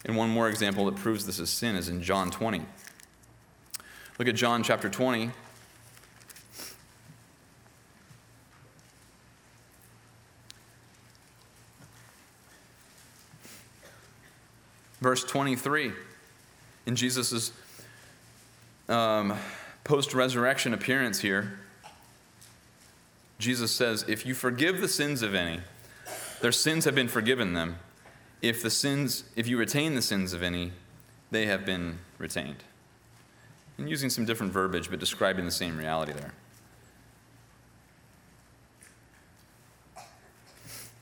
And 0.05 0.15
one 0.15 0.29
more 0.29 0.49
example 0.49 0.85
that 0.85 0.97
proves 0.97 1.25
this 1.25 1.39
is 1.39 1.49
sin 1.49 1.75
is 1.75 1.89
in 1.89 2.03
John 2.03 2.29
20. 2.29 2.63
Look 4.17 4.27
at 4.27 4.35
John 4.35 4.63
chapter 4.63 4.89
20. 4.89 5.31
verse 15.05 15.23
23 15.23 15.91
in 16.87 16.95
Jesus' 16.95 17.51
um, 18.89 19.37
post 19.83 20.15
resurrection 20.15 20.73
appearance 20.73 21.19
here. 21.19 21.59
Jesus 23.37 23.71
says, 23.71 24.03
If 24.07 24.25
you 24.25 24.33
forgive 24.33 24.81
the 24.81 24.87
sins 24.87 25.21
of 25.21 25.35
any, 25.35 25.59
their 26.41 26.51
sins 26.51 26.85
have 26.85 26.95
been 26.95 27.07
forgiven 27.07 27.53
them. 27.53 27.75
If 28.41 28.63
the 28.63 28.71
sins, 28.71 29.25
if 29.35 29.47
you 29.47 29.59
retain 29.59 29.93
the 29.93 30.01
sins 30.01 30.33
of 30.33 30.41
any, 30.41 30.71
they 31.29 31.45
have 31.45 31.67
been 31.67 31.99
retained. 32.17 32.63
And 33.77 33.89
using 33.89 34.09
some 34.09 34.25
different 34.25 34.53
verbiage, 34.53 34.89
but 34.89 34.99
describing 34.99 35.45
the 35.45 35.51
same 35.51 35.77
reality 35.77 36.13
there. 36.13 36.33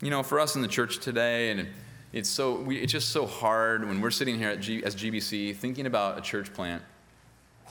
You 0.02 0.10
know, 0.10 0.24
for 0.24 0.40
us 0.40 0.56
in 0.56 0.62
the 0.62 0.68
church 0.68 1.00
today, 1.00 1.52
and 1.52 1.68
it's 2.12 2.30
so 2.30 2.60
we, 2.60 2.78
it's 2.78 2.92
just 2.92 3.10
so 3.10 3.26
hard 3.26 3.88
when 3.88 4.02
we're 4.02 4.12
sitting 4.12 4.38
here 4.38 4.50
at 4.50 4.60
G, 4.60 4.84
as 4.84 4.96
GBC 4.96 5.56
thinking 5.56 5.86
about 5.86 6.18
a 6.18 6.22
church 6.22 6.52
plant. 6.54 6.82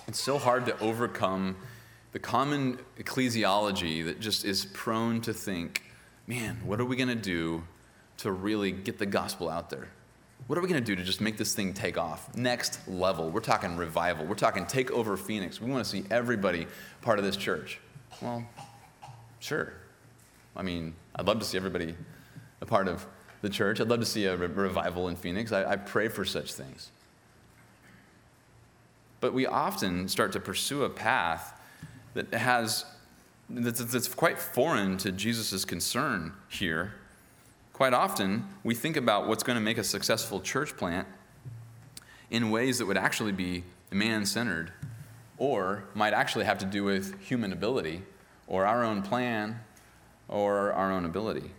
It's 0.09 0.21
so 0.21 0.39
hard 0.39 0.67
to 0.67 0.79
overcome 0.81 1.57
the 2.13 2.19
common 2.19 2.79
ecclesiology 2.99 4.05
that 4.05 4.21
just 4.21 4.45
is 4.45 4.67
prone 4.67 5.21
to 5.23 5.33
think, 5.33 5.83
man, 6.27 6.59
what 6.65 6.81
are 6.81 6.85
we 6.85 6.97
going 6.97 7.09
to 7.09 7.15
do 7.15 7.65
to 8.19 8.31
really 8.31 8.73
get 8.73 8.99
the 8.99 9.07
gospel 9.07 9.49
out 9.49 9.71
there? 9.71 9.89
What 10.47 10.59
are 10.59 10.63
we 10.63 10.69
going 10.69 10.83
to 10.83 10.87
do 10.87 10.97
to 10.97 11.05
just 11.05 11.21
make 11.21 11.37
this 11.37 11.55
thing 11.55 11.73
take 11.73 11.97
off? 11.97 12.35
Next 12.37 12.87
level. 12.89 13.31
We're 13.31 13.41
talking 13.41 13.77
revival. 13.77 14.27
We're 14.27 14.35
talking 14.35 14.67
take 14.67 14.91
over 14.91 15.17
Phoenix. 15.17 15.61
We 15.61 15.71
want 15.71 15.85
to 15.85 15.91
see 15.91 16.05
everybody 16.11 16.67
part 17.01 17.19
of 17.19 17.25
this 17.25 17.37
church. 17.37 17.79
Well, 18.21 18.45
sure. 19.41 19.73
I 20.57 20.63
mean, 20.63 20.95
I'd 21.17 21.27
love 21.27 21.39
to 21.39 21.45
see 21.45 21.57
everybody 21.57 21.95
a 22.61 22.67
part 22.67 22.89
of 22.89 23.07
the 23.41 23.49
church. 23.49 23.81
I'd 23.81 23.89
love 23.89 24.01
to 24.01 24.07
see 24.07 24.27
a 24.27 24.37
re- 24.37 24.47
revival 24.47 25.09
in 25.09 25.17
Phoenix. 25.17 25.53
I, 25.53 25.73
I 25.73 25.77
pray 25.77 26.09
for 26.09 26.25
such 26.25 26.55
things. 26.55 26.91
But 29.21 29.33
we 29.33 29.47
often 29.47 30.09
start 30.09 30.33
to 30.33 30.41
pursue 30.41 30.83
a 30.83 30.91
path 30.91 31.61
that 32.15 32.35
has 32.35 32.85
that's, 33.49 33.85
that's 33.85 34.09
quite 34.09 34.39
foreign 34.39 34.97
to 34.99 35.13
Jesus' 35.13 35.65
concern 35.65 36.33
here. 36.49 36.95
Quite 37.83 37.95
often, 37.95 38.45
we 38.63 38.77
think 38.77 38.97
about 38.97 39.27
what's 39.27 39.43
going 39.43 39.57
to 39.57 39.61
make 39.61 39.77
a 39.77 39.83
successful 39.83 40.39
church 40.39 40.77
plant 40.77 41.09
in 42.31 42.53
ways 42.53 42.79
that 42.79 42.87
would 42.87 42.97
actually 42.97 43.33
be 43.33 43.65
man 43.91 44.25
centered 44.25 44.73
or 45.37 45.83
might 45.93 46.13
actually 46.13 46.45
have 46.45 46.59
to 46.59 46.65
do 46.65 46.85
with 46.85 47.19
human 47.19 47.53
ability 47.53 48.03
or 48.47 48.65
our 48.67 48.85
own 48.85 49.03
plan 49.03 49.59
or 50.29 50.73
our 50.73 50.93
own 50.93 51.05
ability. 51.05 51.51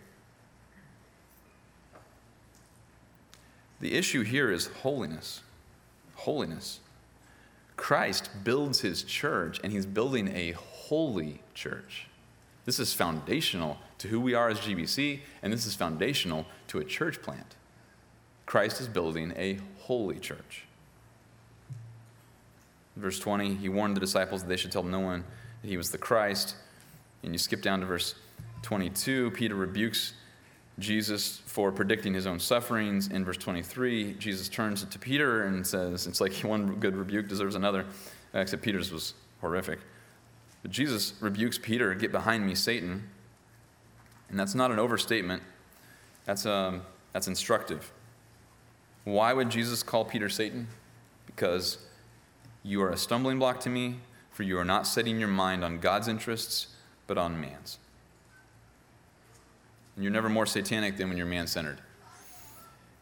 The 3.82 3.92
issue 3.92 4.22
here 4.22 4.50
is 4.50 4.68
holiness. 4.68 5.42
Holiness. 6.14 6.80
Christ 7.76 8.30
builds 8.42 8.80
his 8.80 9.02
church, 9.02 9.60
and 9.62 9.74
he's 9.74 9.84
building 9.84 10.28
a 10.28 10.52
holy 10.52 11.42
church. 11.52 12.06
This 12.64 12.78
is 12.78 12.94
foundational 12.94 13.76
to 13.98 14.08
who 14.08 14.20
we 14.20 14.34
are 14.34 14.48
as 14.48 14.58
GBC, 14.60 15.20
and 15.42 15.52
this 15.52 15.66
is 15.66 15.74
foundational 15.74 16.46
to 16.68 16.78
a 16.78 16.84
church 16.84 17.22
plant. 17.22 17.56
Christ 18.46 18.80
is 18.80 18.88
building 18.88 19.32
a 19.36 19.58
holy 19.80 20.18
church. 20.18 20.64
Verse 22.96 23.18
20, 23.18 23.54
he 23.54 23.68
warned 23.68 23.96
the 23.96 24.00
disciples 24.00 24.42
that 24.42 24.48
they 24.48 24.56
should 24.56 24.70
tell 24.70 24.82
no 24.82 25.00
one 25.00 25.24
that 25.62 25.68
he 25.68 25.76
was 25.76 25.90
the 25.90 25.98
Christ. 25.98 26.54
And 27.22 27.32
you 27.32 27.38
skip 27.38 27.62
down 27.62 27.80
to 27.80 27.86
verse 27.86 28.14
22, 28.62 29.32
Peter 29.32 29.54
rebukes 29.54 30.14
Jesus 30.78 31.40
for 31.46 31.70
predicting 31.70 32.14
his 32.14 32.26
own 32.26 32.38
sufferings. 32.38 33.08
In 33.08 33.24
verse 33.24 33.36
23, 33.36 34.14
Jesus 34.14 34.48
turns 34.48 34.84
to 34.84 34.98
Peter 34.98 35.44
and 35.44 35.66
says, 35.66 36.06
It's 36.06 36.20
like 36.20 36.32
one 36.42 36.76
good 36.76 36.96
rebuke 36.96 37.28
deserves 37.28 37.54
another, 37.54 37.86
except 38.32 38.62
Peter's 38.62 38.92
was 38.92 39.14
horrific. 39.40 39.80
But 40.62 40.70
Jesus 40.70 41.14
rebukes 41.20 41.58
Peter, 41.58 41.94
Get 41.94 42.12
behind 42.12 42.46
me, 42.46 42.54
Satan. 42.54 43.08
And 44.28 44.38
that's 44.38 44.54
not 44.54 44.70
an 44.70 44.78
overstatement, 44.78 45.42
that's, 46.24 46.46
um, 46.46 46.82
that's 47.12 47.28
instructive. 47.28 47.92
Why 49.04 49.32
would 49.32 49.50
Jesus 49.50 49.82
call 49.82 50.04
Peter 50.04 50.28
Satan? 50.28 50.66
Because 51.26 51.78
you 52.62 52.82
are 52.82 52.90
a 52.90 52.96
stumbling 52.96 53.38
block 53.38 53.60
to 53.60 53.70
me, 53.70 53.96
for 54.30 54.42
you 54.42 54.58
are 54.58 54.64
not 54.64 54.86
setting 54.86 55.18
your 55.18 55.28
mind 55.28 55.64
on 55.64 55.78
God's 55.78 56.08
interests, 56.08 56.68
but 57.06 57.18
on 57.18 57.40
man's. 57.40 57.78
And 59.94 60.02
you're 60.02 60.12
never 60.12 60.28
more 60.28 60.46
satanic 60.46 60.96
than 60.96 61.08
when 61.08 61.18
you're 61.18 61.26
man 61.26 61.46
centered. 61.46 61.80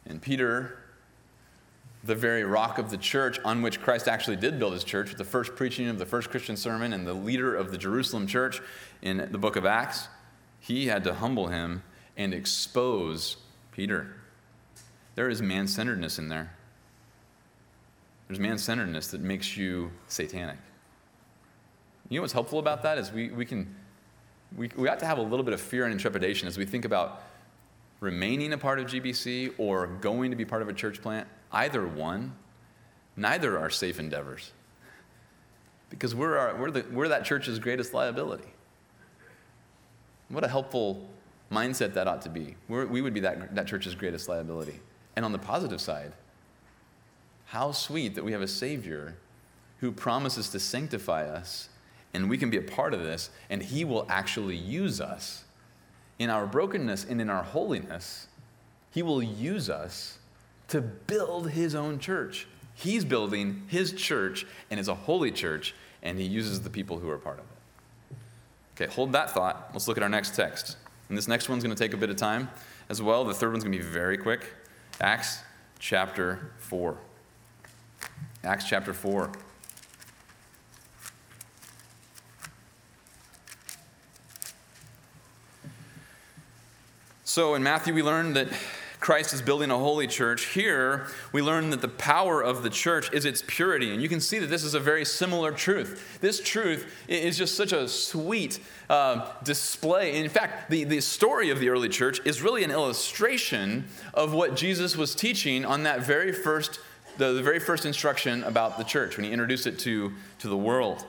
And 0.05 0.21
Peter, 0.21 0.79
the 2.03 2.17
very 2.17 2.43
rock 2.43 2.79
of 2.79 2.91
the 2.91 2.97
church 2.97 3.39
on 3.45 3.63
which 3.63 3.81
Christ 3.81 4.09
actually 4.09 4.37
did 4.37 4.59
build 4.59 4.73
his 4.73 4.83
church, 4.85 5.11
with 5.11 5.19
the 5.19 5.25
first 5.25 5.55
preaching 5.55 5.89
of 5.89 5.99
the 5.99 6.07
first 6.07 6.31
Christian 6.31 6.57
sermon 6.57 6.93
and 6.93 7.07
the 7.07 7.15
leader 7.15 7.55
of 7.55 7.71
the 7.71 7.79
Jerusalem 7.79 8.27
church 8.27 8.61
in 9.01 9.29
the 9.31 9.39
book 9.39 9.55
of 9.55 9.65
Acts, 9.65 10.09
he 10.63 10.87
had 10.87 11.03
to 11.05 11.15
humble 11.15 11.49
him 11.49 11.83
and 12.17 12.33
expose 12.33 13.37
Peter. 13.73 14.15
there 15.17 15.29
is 15.29 15.43
man 15.43 15.67
centeredness 15.67 16.19
in 16.19 16.29
there. 16.29 16.55
There's 18.29 18.39
man 18.39 18.59
centeredness 18.59 19.09
that 19.09 19.21
makes 19.21 19.57
you 19.57 19.91
satanic. 20.07 20.59
You 22.09 22.19
know 22.19 22.23
what's 22.23 22.33
helpful 22.33 22.61
about 22.61 22.85
that 22.85 22.97
is 22.97 23.11
we, 23.11 23.31
we 23.31 23.45
can, 23.45 23.75
we, 24.57 24.71
we 24.77 24.89
have 24.89 24.99
to 24.99 25.07
have 25.07 25.19
a 25.19 25.23
little 25.23 25.45
bit 25.45 25.53
of 25.53 25.61
fear 25.61 25.85
and 25.85 25.93
intrepidation 25.93 26.47
as 26.47 26.57
we 26.57 26.65
think 26.65 26.85
about 26.85 27.23
remaining 27.99 28.53
a 28.53 28.59
part 28.59 28.79
of 28.79 28.87
GBC 28.87 29.55
or 29.59 29.89
going 29.89 30.31
to 30.31 30.37
be 30.37 30.45
part 30.45 30.63
of 30.63 30.69
a 30.69 30.73
church 30.73 31.03
plant. 31.03 31.27
Either 31.51 31.87
one, 31.87 32.37
neither 33.17 33.59
are 33.59 33.69
safe 33.69 33.99
endeavors 33.99 34.53
because 35.91 36.15
we're, 36.15 36.39
our, 36.39 36.57
we're, 36.57 36.71
the, 36.71 36.85
we're 36.93 37.09
that 37.09 37.25
church's 37.25 37.59
greatest 37.59 37.93
liability. 37.93 38.49
What 40.33 40.45
a 40.45 40.49
helpful 40.49 41.07
mindset 41.53 41.93
that 41.93 42.09
ought 42.09 42.23
to 42.23 42.31
be. 42.31 42.57
We're, 42.67 42.87
we 42.87 43.03
would 43.03 43.13
be 43.13 43.21
that, 43.21 43.55
that 43.55 43.67
church's 43.67 43.95
greatest 43.95 44.31
liability. 44.31 44.81
And 45.15 45.27
on 45.27 45.33
the 45.33 45.39
positive 45.39 45.81
side, 45.81 46.13
how 47.45 47.73
sweet 47.73 48.15
that 48.15 48.25
we 48.25 48.33
have 48.33 48.41
a 48.41 48.49
Savior 48.49 49.15
who 49.81 49.93
promises 49.93 50.49
to 50.51 50.59
sanctify 50.59 51.27
us, 51.27 51.69
and 52.15 52.31
we 52.31 52.39
can 52.39 52.49
be 52.49 52.57
a 52.57 52.63
part 52.63 52.95
of 52.95 53.03
this, 53.03 53.29
and 53.51 53.63
He 53.63 53.85
will 53.85 54.07
actually 54.09 54.57
use 54.57 55.03
us 55.03 55.45
in 56.19 56.31
our 56.31 56.47
brokenness 56.47 57.05
and 57.05 57.21
in 57.21 57.29
our 57.29 57.43
holiness. 57.43 58.27
He 58.91 59.03
will 59.03 59.23
use 59.23 59.69
us 59.69 60.19
to 60.69 60.81
build 60.81 61.51
His 61.51 61.75
own 61.75 61.99
church. 61.99 62.47
He's 62.75 63.05
building 63.05 63.65
His 63.67 63.93
church, 63.93 64.47
and 64.71 64.81
it's 64.81 64.89
a 64.89 64.95
holy 64.95 65.31
church, 65.31 65.75
and 66.03 66.19
He 66.19 66.25
uses 66.25 66.63
the 66.63 66.71
people 66.71 66.99
who 66.99 67.11
are 67.11 67.19
part 67.19 67.39
of 67.39 67.45
it. 67.45 67.52
Okay, 68.83 68.93
hold 68.93 69.13
that 69.13 69.31
thought. 69.31 69.71
Let's 69.73 69.87
look 69.87 69.97
at 69.97 70.03
our 70.03 70.09
next 70.09 70.35
text. 70.35 70.77
And 71.09 71.17
this 71.17 71.29
next 71.29 71.49
one's 71.49 71.63
going 71.63 71.75
to 71.75 71.81
take 71.81 71.95
a 71.95 71.97
bit 71.97 72.11
of 72.11 72.17
time 72.17 72.51
as 72.89 73.01
well. 73.01 73.25
The 73.25 73.33
third 73.33 73.53
one's 73.53 73.63
going 73.63 73.79
to 73.79 73.79
be 73.79 73.85
very 73.85 74.19
quick. 74.19 74.53
Acts 75.01 75.41
chapter 75.79 76.51
4. 76.59 76.97
Acts 78.43 78.65
chapter 78.69 78.93
4. 78.93 79.31
So 87.23 87.55
in 87.55 87.63
Matthew, 87.63 87.95
we 87.95 88.03
learn 88.03 88.33
that 88.33 88.49
Christ 89.03 89.35
is 89.35 89.43
building 89.43 89.73
a 89.73 89.77
holy 89.77 90.07
church. 90.07 90.47
Here, 90.47 91.09
we 91.33 91.43
learn 91.43 91.71
that 91.71 91.81
the 91.81 91.89
power 91.89 92.41
of 92.41 92.63
the 92.63 92.71
church 92.71 93.13
is 93.13 93.25
its 93.25 93.43
purity. 93.45 93.93
And 93.93 94.01
you 94.01 94.09
can 94.09 94.21
see 94.21 94.39
that 94.39 94.47
this 94.47 94.63
is 94.63 94.75
a 94.75 94.81
very 94.81 95.05
similar 95.05 95.51
truth. 95.51 96.19
This 96.21 96.41
truth 96.41 96.87
is 97.09 97.37
just 97.37 97.57
such 97.57 97.73
a 97.73 97.89
sweet 97.89 98.61
uh, 98.89 99.29
display. 99.43 100.17
In 100.23 100.29
fact, 100.31 100.71
the, 100.71 100.85
the 100.85 101.01
story 101.01 101.51
of 101.51 101.59
the 101.59 101.69
early 101.69 101.89
church 101.89 102.21
is 102.25 102.43
really 102.43 102.63
an 102.63 102.71
illustration 102.71 103.87
of 104.15 104.33
what 104.33 104.55
Jesus 104.55 104.97
was 104.97 105.17
teaching 105.17 105.65
on 105.65 105.83
that 105.83 106.03
very 106.03 106.33
first, 106.33 106.79
the, 107.19 107.33
the 107.33 107.43
very 107.43 107.59
first 107.59 107.85
instruction 107.85 108.45
about 108.45 108.79
the 108.79 108.85
church 108.85 109.17
when 109.17 109.25
he 109.25 109.33
introduced 109.33 109.67
it 109.67 109.81
to, 109.81 110.13
to 110.39 110.47
the 110.47 110.57
world. 110.57 111.05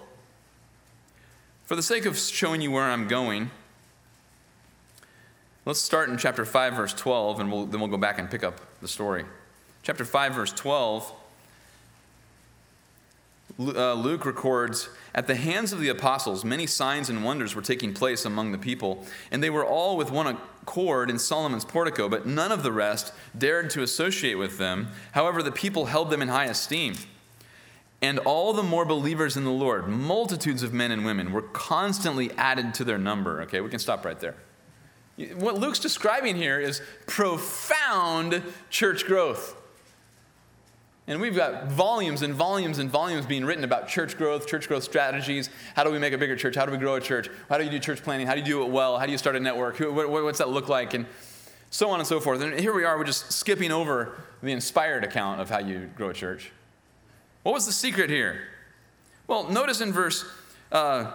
For 1.66 1.76
the 1.76 1.84
sake 1.84 2.06
of 2.06 2.18
showing 2.18 2.60
you 2.60 2.72
where 2.72 2.84
I'm 2.84 3.08
going, 3.08 3.52
Let's 5.66 5.80
start 5.80 6.10
in 6.10 6.18
chapter 6.18 6.44
5, 6.44 6.74
verse 6.74 6.94
12, 6.94 7.40
and 7.40 7.52
we'll, 7.52 7.66
then 7.66 7.80
we'll 7.80 7.90
go 7.90 7.96
back 7.96 8.20
and 8.20 8.30
pick 8.30 8.44
up 8.44 8.60
the 8.82 8.88
story. 8.88 9.24
Chapter 9.82 10.04
5, 10.04 10.34
verse 10.34 10.52
12, 10.52 11.14
uh, 13.60 13.94
Luke 13.94 14.26
records 14.26 14.90
At 15.16 15.28
the 15.28 15.36
hands 15.36 15.72
of 15.72 15.80
the 15.80 15.88
apostles, 15.88 16.44
many 16.44 16.68
signs 16.68 17.10
and 17.10 17.24
wonders 17.24 17.56
were 17.56 17.62
taking 17.62 17.94
place 17.94 18.26
among 18.26 18.52
the 18.52 18.58
people, 18.58 19.06
and 19.32 19.42
they 19.42 19.50
were 19.50 19.66
all 19.66 19.96
with 19.96 20.12
one 20.12 20.28
accord 20.28 21.10
in 21.10 21.18
Solomon's 21.18 21.64
portico, 21.64 22.10
but 22.10 22.26
none 22.26 22.52
of 22.52 22.64
the 22.64 22.72
rest 22.74 23.14
dared 23.38 23.70
to 23.70 23.84
associate 23.84 24.36
with 24.36 24.58
them. 24.58 24.90
However, 25.14 25.42
the 25.42 25.52
people 25.52 25.86
held 25.86 26.10
them 26.10 26.22
in 26.22 26.28
high 26.28 26.46
esteem. 26.46 26.96
And 28.02 28.20
all 28.20 28.52
the 28.52 28.64
more 28.64 28.84
believers 28.84 29.38
in 29.38 29.46
the 29.46 29.50
Lord, 29.50 29.88
multitudes 29.88 30.62
of 30.62 30.74
men 30.74 30.92
and 30.92 31.06
women, 31.06 31.32
were 31.32 31.42
constantly 31.42 32.32
added 32.34 32.74
to 32.74 32.84
their 32.84 32.98
number. 32.98 33.42
Okay, 33.44 33.62
we 33.62 33.70
can 33.70 33.80
stop 33.80 34.04
right 34.04 34.20
there. 34.20 34.36
What 35.36 35.56
Luke's 35.56 35.80
describing 35.80 36.36
here 36.36 36.60
is 36.60 36.82
profound 37.06 38.42
church 38.70 39.06
growth. 39.06 39.56
And 41.06 41.20
we've 41.20 41.36
got 41.36 41.68
volumes 41.68 42.22
and 42.22 42.34
volumes 42.34 42.80
and 42.80 42.90
volumes 42.90 43.26
being 43.26 43.44
written 43.44 43.66
about 43.66 43.90
church 43.90 44.18
growth, 44.18 44.48
church 44.48 44.70
growth 44.70 44.84
strategies. 44.84 45.50
How 45.76 45.84
do 45.84 45.92
we 45.92 46.00
make 46.00 46.14
a 46.14 46.18
bigger 46.18 46.36
church? 46.36 46.56
How 46.56 46.66
do 46.66 46.72
we 46.72 46.78
grow 46.78 46.96
a 46.96 47.02
church? 47.02 47.30
How 47.50 47.58
do 47.58 47.66
you 47.66 47.70
do 47.70 47.78
church 47.78 48.02
planning? 48.02 48.26
How 48.26 48.34
do 48.34 48.40
you 48.40 48.46
do 48.46 48.64
it 48.64 48.70
well? 48.70 48.98
How 48.98 49.06
do 49.06 49.12
you 49.12 49.18
start 49.18 49.36
a 49.36 49.40
network? 49.40 49.80
What's 49.80 50.38
that 50.38 50.50
look 50.50 50.70
like? 50.70 50.94
And 50.94 51.06
so 51.70 51.90
on 51.90 52.00
and 52.00 52.08
so 52.08 52.20
forth. 52.20 52.42
And 52.42 52.58
here 52.58 52.74
we 52.74 52.86
are, 52.86 52.98
we're 52.98 53.04
just 53.04 53.34
skipping 53.34 53.72
over 53.72 54.22
the 54.42 54.52
inspired 54.52 55.04
account 55.04 55.42
of 55.42 55.50
how 55.50 55.60
you 55.60 55.90
grow 55.96 56.10
a 56.10 56.14
church. 56.14 56.52
What 57.44 57.54
was 57.54 57.66
the 57.66 57.74
secret 57.74 58.10
here? 58.10 58.42
Well, 59.28 59.50
notice 59.50 59.82
in 59.82 59.92
verse 59.92 60.24
uh, 60.72 61.12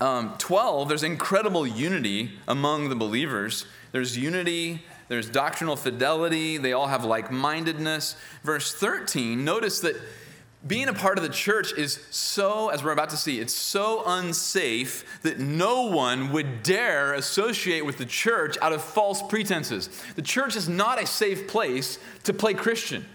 um, 0.00 0.34
12, 0.38 0.88
there's 0.88 1.02
incredible 1.02 1.66
unity 1.66 2.32
among 2.46 2.88
the 2.88 2.94
believers. 2.94 3.66
There's 3.92 4.16
unity, 4.16 4.82
there's 5.08 5.30
doctrinal 5.30 5.76
fidelity, 5.76 6.58
they 6.58 6.72
all 6.72 6.88
have 6.88 7.04
like 7.04 7.30
mindedness. 7.30 8.16
Verse 8.42 8.74
13, 8.74 9.44
notice 9.44 9.80
that 9.80 9.96
being 10.66 10.88
a 10.88 10.92
part 10.92 11.16
of 11.16 11.22
the 11.22 11.30
church 11.30 11.72
is 11.74 12.04
so, 12.10 12.70
as 12.70 12.82
we're 12.82 12.92
about 12.92 13.10
to 13.10 13.16
see, 13.16 13.40
it's 13.40 13.54
so 13.54 14.02
unsafe 14.04 15.20
that 15.22 15.38
no 15.38 15.86
one 15.86 16.32
would 16.32 16.62
dare 16.62 17.14
associate 17.14 17.86
with 17.86 17.98
the 17.98 18.06
church 18.06 18.58
out 18.60 18.72
of 18.72 18.82
false 18.82 19.22
pretenses. 19.22 19.88
The 20.16 20.22
church 20.22 20.56
is 20.56 20.68
not 20.68 21.00
a 21.00 21.06
safe 21.06 21.46
place 21.46 21.98
to 22.24 22.34
play 22.34 22.52
Christian. 22.52 23.06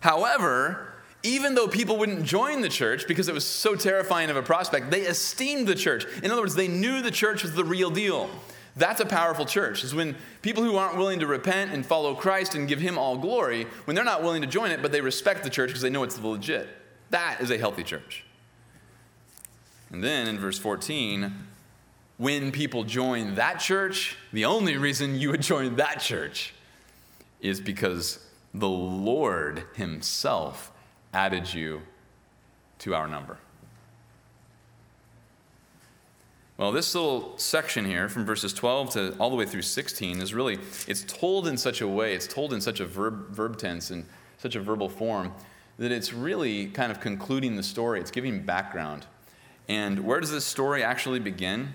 However, 0.00 0.87
even 1.28 1.54
though 1.54 1.68
people 1.68 1.96
wouldn't 1.98 2.24
join 2.24 2.62
the 2.62 2.68
church 2.68 3.06
because 3.06 3.28
it 3.28 3.34
was 3.34 3.46
so 3.46 3.74
terrifying 3.76 4.30
of 4.30 4.36
a 4.36 4.42
prospect, 4.42 4.90
they 4.90 5.02
esteemed 5.02 5.66
the 5.66 5.74
church. 5.74 6.06
In 6.22 6.30
other 6.30 6.40
words, 6.40 6.54
they 6.54 6.68
knew 6.68 7.02
the 7.02 7.10
church 7.10 7.42
was 7.42 7.54
the 7.54 7.64
real 7.64 7.90
deal. 7.90 8.30
That's 8.76 9.00
a 9.00 9.06
powerful 9.06 9.44
church, 9.44 9.84
is 9.84 9.94
when 9.94 10.16
people 10.40 10.62
who 10.62 10.76
aren't 10.76 10.96
willing 10.96 11.20
to 11.20 11.26
repent 11.26 11.72
and 11.72 11.84
follow 11.84 12.14
Christ 12.14 12.54
and 12.54 12.68
give 12.68 12.80
him 12.80 12.96
all 12.96 13.18
glory, 13.18 13.66
when 13.84 13.94
they're 13.94 14.04
not 14.04 14.22
willing 14.22 14.40
to 14.42 14.46
join 14.46 14.70
it, 14.70 14.80
but 14.80 14.92
they 14.92 15.00
respect 15.00 15.42
the 15.42 15.50
church 15.50 15.68
because 15.68 15.82
they 15.82 15.90
know 15.90 16.04
it's 16.04 16.18
legit. 16.18 16.68
That 17.10 17.40
is 17.40 17.50
a 17.50 17.58
healthy 17.58 17.82
church. 17.82 18.24
And 19.90 20.02
then 20.02 20.28
in 20.28 20.38
verse 20.38 20.58
14, 20.58 21.32
when 22.18 22.52
people 22.52 22.84
join 22.84 23.34
that 23.34 23.58
church, 23.58 24.16
the 24.32 24.44
only 24.44 24.76
reason 24.76 25.18
you 25.18 25.30
would 25.30 25.42
join 25.42 25.76
that 25.76 26.00
church 26.00 26.54
is 27.40 27.60
because 27.60 28.24
the 28.54 28.68
Lord 28.68 29.64
Himself 29.74 30.72
added 31.12 31.52
you 31.52 31.82
to 32.80 32.94
our 32.94 33.06
number. 33.06 33.38
Well, 36.56 36.72
this 36.72 36.92
little 36.92 37.38
section 37.38 37.84
here 37.84 38.08
from 38.08 38.26
verses 38.26 38.52
12 38.52 38.90
to 38.94 39.16
all 39.18 39.30
the 39.30 39.36
way 39.36 39.46
through 39.46 39.62
16 39.62 40.20
is 40.20 40.34
really, 40.34 40.58
it's 40.88 41.04
told 41.04 41.46
in 41.46 41.56
such 41.56 41.80
a 41.80 41.86
way, 41.86 42.14
it's 42.14 42.26
told 42.26 42.52
in 42.52 42.60
such 42.60 42.80
a 42.80 42.84
verb, 42.84 43.30
verb 43.30 43.58
tense 43.58 43.90
and 43.90 44.04
such 44.38 44.56
a 44.56 44.60
verbal 44.60 44.88
form 44.88 45.32
that 45.78 45.92
it's 45.92 46.12
really 46.12 46.66
kind 46.66 46.90
of 46.90 47.00
concluding 47.00 47.54
the 47.54 47.62
story. 47.62 48.00
It's 48.00 48.10
giving 48.10 48.42
background. 48.42 49.06
And 49.68 50.00
where 50.00 50.18
does 50.18 50.32
this 50.32 50.44
story 50.44 50.82
actually 50.82 51.20
begin? 51.20 51.74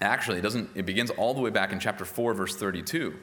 Actually, 0.00 0.38
it 0.38 0.42
doesn't, 0.42 0.70
it 0.74 0.84
begins 0.84 1.10
all 1.10 1.32
the 1.32 1.40
way 1.40 1.50
back 1.50 1.72
in 1.72 1.78
chapter 1.78 2.04
4, 2.04 2.34
verse 2.34 2.56
32. 2.56 3.14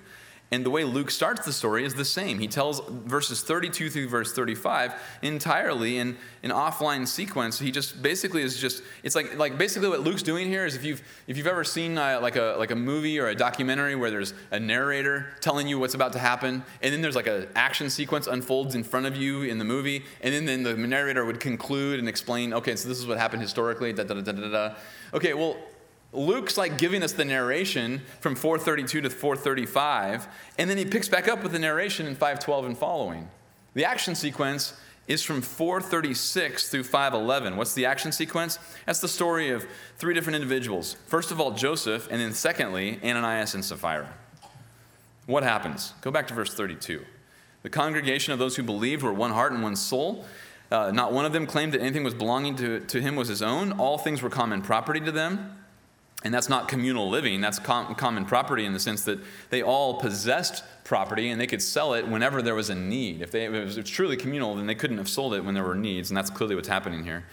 And 0.51 0.65
the 0.65 0.71
way 0.71 0.83
Luke 0.83 1.11
starts 1.11 1.45
the 1.45 1.53
story 1.53 1.85
is 1.85 1.93
the 1.93 2.05
same. 2.05 2.39
He 2.39 2.47
tells 2.47 2.81
verses 2.89 3.41
32 3.41 3.91
through 3.91 4.09
verse 4.09 4.33
35 4.33 4.95
entirely 5.21 5.99
in 5.99 6.17
an 6.41 6.49
offline 6.49 7.07
sequence. 7.07 7.59
He 7.59 7.71
just 7.71 8.01
basically 8.01 8.41
is 8.41 8.57
just, 8.57 8.81
it's 9.03 9.15
like, 9.15 9.37
like 9.37 9.59
basically 9.59 9.89
what 9.89 10.01
Luke's 10.01 10.23
doing 10.23 10.47
here 10.47 10.65
is 10.65 10.75
if 10.75 10.83
you've, 10.83 11.03
if 11.27 11.37
you've 11.37 11.45
ever 11.45 11.63
seen 11.63 11.99
uh, 11.99 12.19
like, 12.19 12.35
a, 12.35 12.55
like 12.57 12.71
a 12.71 12.75
movie 12.75 13.19
or 13.19 13.27
a 13.27 13.35
documentary 13.35 13.95
where 13.95 14.09
there's 14.09 14.33
a 14.49 14.59
narrator 14.59 15.27
telling 15.39 15.67
you 15.67 15.77
what's 15.77 15.93
about 15.93 16.13
to 16.13 16.19
happen, 16.19 16.63
and 16.81 16.93
then 16.93 17.01
there's 17.01 17.15
like 17.15 17.27
an 17.27 17.47
action 17.55 17.87
sequence 17.87 18.25
unfolds 18.25 18.73
in 18.73 18.83
front 18.83 19.05
of 19.05 19.15
you 19.15 19.43
in 19.43 19.59
the 19.59 19.65
movie, 19.65 20.03
and 20.21 20.33
then, 20.33 20.45
then 20.45 20.63
the 20.63 20.75
narrator 20.75 21.25
would 21.25 21.39
conclude 21.39 21.99
and 21.99 22.09
explain, 22.09 22.53
okay, 22.53 22.75
so 22.75 22.89
this 22.89 22.97
is 22.97 23.05
what 23.05 23.19
happened 23.19 23.43
historically, 23.43 23.93
da 23.93 24.03
da 24.03 24.15
da 24.15 24.31
da 24.31 24.49
da. 24.49 24.75
Okay, 25.13 25.35
well, 25.35 25.57
Luke's 26.11 26.57
like 26.57 26.77
giving 26.77 27.03
us 27.03 27.11
the 27.11 27.25
narration 27.25 28.01
from 28.19 28.35
432 28.35 29.01
to 29.01 29.09
435, 29.09 30.27
and 30.57 30.69
then 30.69 30.77
he 30.77 30.85
picks 30.85 31.07
back 31.07 31.27
up 31.27 31.43
with 31.43 31.51
the 31.51 31.59
narration 31.59 32.07
in 32.07 32.13
512 32.13 32.65
and 32.65 32.77
following. 32.77 33.29
The 33.75 33.85
action 33.85 34.15
sequence 34.15 34.73
is 35.07 35.23
from 35.23 35.41
436 35.41 36.69
through 36.69 36.83
511. 36.83 37.57
What's 37.57 37.73
the 37.73 37.85
action 37.85 38.11
sequence? 38.11 38.57
That's 38.85 38.99
the 38.99 39.07
story 39.07 39.49
of 39.49 39.65
three 39.97 40.13
different 40.13 40.35
individuals. 40.35 40.95
First 41.07 41.31
of 41.31 41.39
all, 41.39 41.51
Joseph, 41.51 42.07
and 42.09 42.19
then 42.19 42.33
secondly, 42.33 42.99
Ananias 43.03 43.53
and 43.53 43.63
Sapphira. 43.63 44.11
What 45.25 45.43
happens? 45.43 45.93
Go 46.01 46.09
back 46.09 46.27
to 46.29 46.33
verse 46.33 46.53
32. 46.53 47.05
The 47.61 47.69
congregation 47.69 48.33
of 48.33 48.39
those 48.39 48.55
who 48.55 48.63
believed 48.63 49.03
were 49.03 49.13
one 49.13 49.31
heart 49.31 49.51
and 49.51 49.61
one 49.61 49.75
soul. 49.75 50.25
Uh, 50.71 50.91
not 50.91 51.11
one 51.11 51.25
of 51.25 51.33
them 51.33 51.45
claimed 51.45 51.73
that 51.73 51.81
anything 51.81 52.03
was 52.03 52.13
belonging 52.13 52.55
to, 52.55 52.79
to 52.79 53.01
him 53.01 53.15
was 53.15 53.27
his 53.27 53.41
own. 53.41 53.73
All 53.73 53.97
things 53.97 54.21
were 54.21 54.29
common 54.29 54.61
property 54.61 54.99
to 55.01 55.11
them. 55.11 55.55
And 56.23 56.33
that's 56.33 56.49
not 56.49 56.67
communal 56.67 57.09
living, 57.09 57.39
that's 57.39 57.59
com- 57.59 57.95
common 57.95 58.25
property 58.25 58.65
in 58.65 58.73
the 58.73 58.79
sense 58.79 59.03
that 59.03 59.19
they 59.51 59.61
all 59.61 60.01
possessed 60.01 60.65
property 60.83 61.29
and 61.29 61.39
they 61.39 61.47
could 61.47 61.61
sell 61.61 61.93
it 61.93 62.05
whenever 62.05 62.41
there 62.41 62.55
was 62.55 62.69
a 62.69 62.75
need. 62.75 63.21
If, 63.21 63.31
they, 63.31 63.45
if 63.45 63.53
it 63.53 63.77
was 63.77 63.89
truly 63.89 64.17
communal, 64.17 64.55
then 64.55 64.67
they 64.67 64.75
couldn't 64.75 64.97
have 64.97 65.07
sold 65.07 65.33
it 65.33 65.45
when 65.45 65.53
there 65.53 65.63
were 65.63 65.75
needs, 65.75 66.09
and 66.09 66.17
that's 66.17 66.29
clearly 66.29 66.55
what's 66.55 66.67
happening 66.67 67.05
here. 67.05 67.23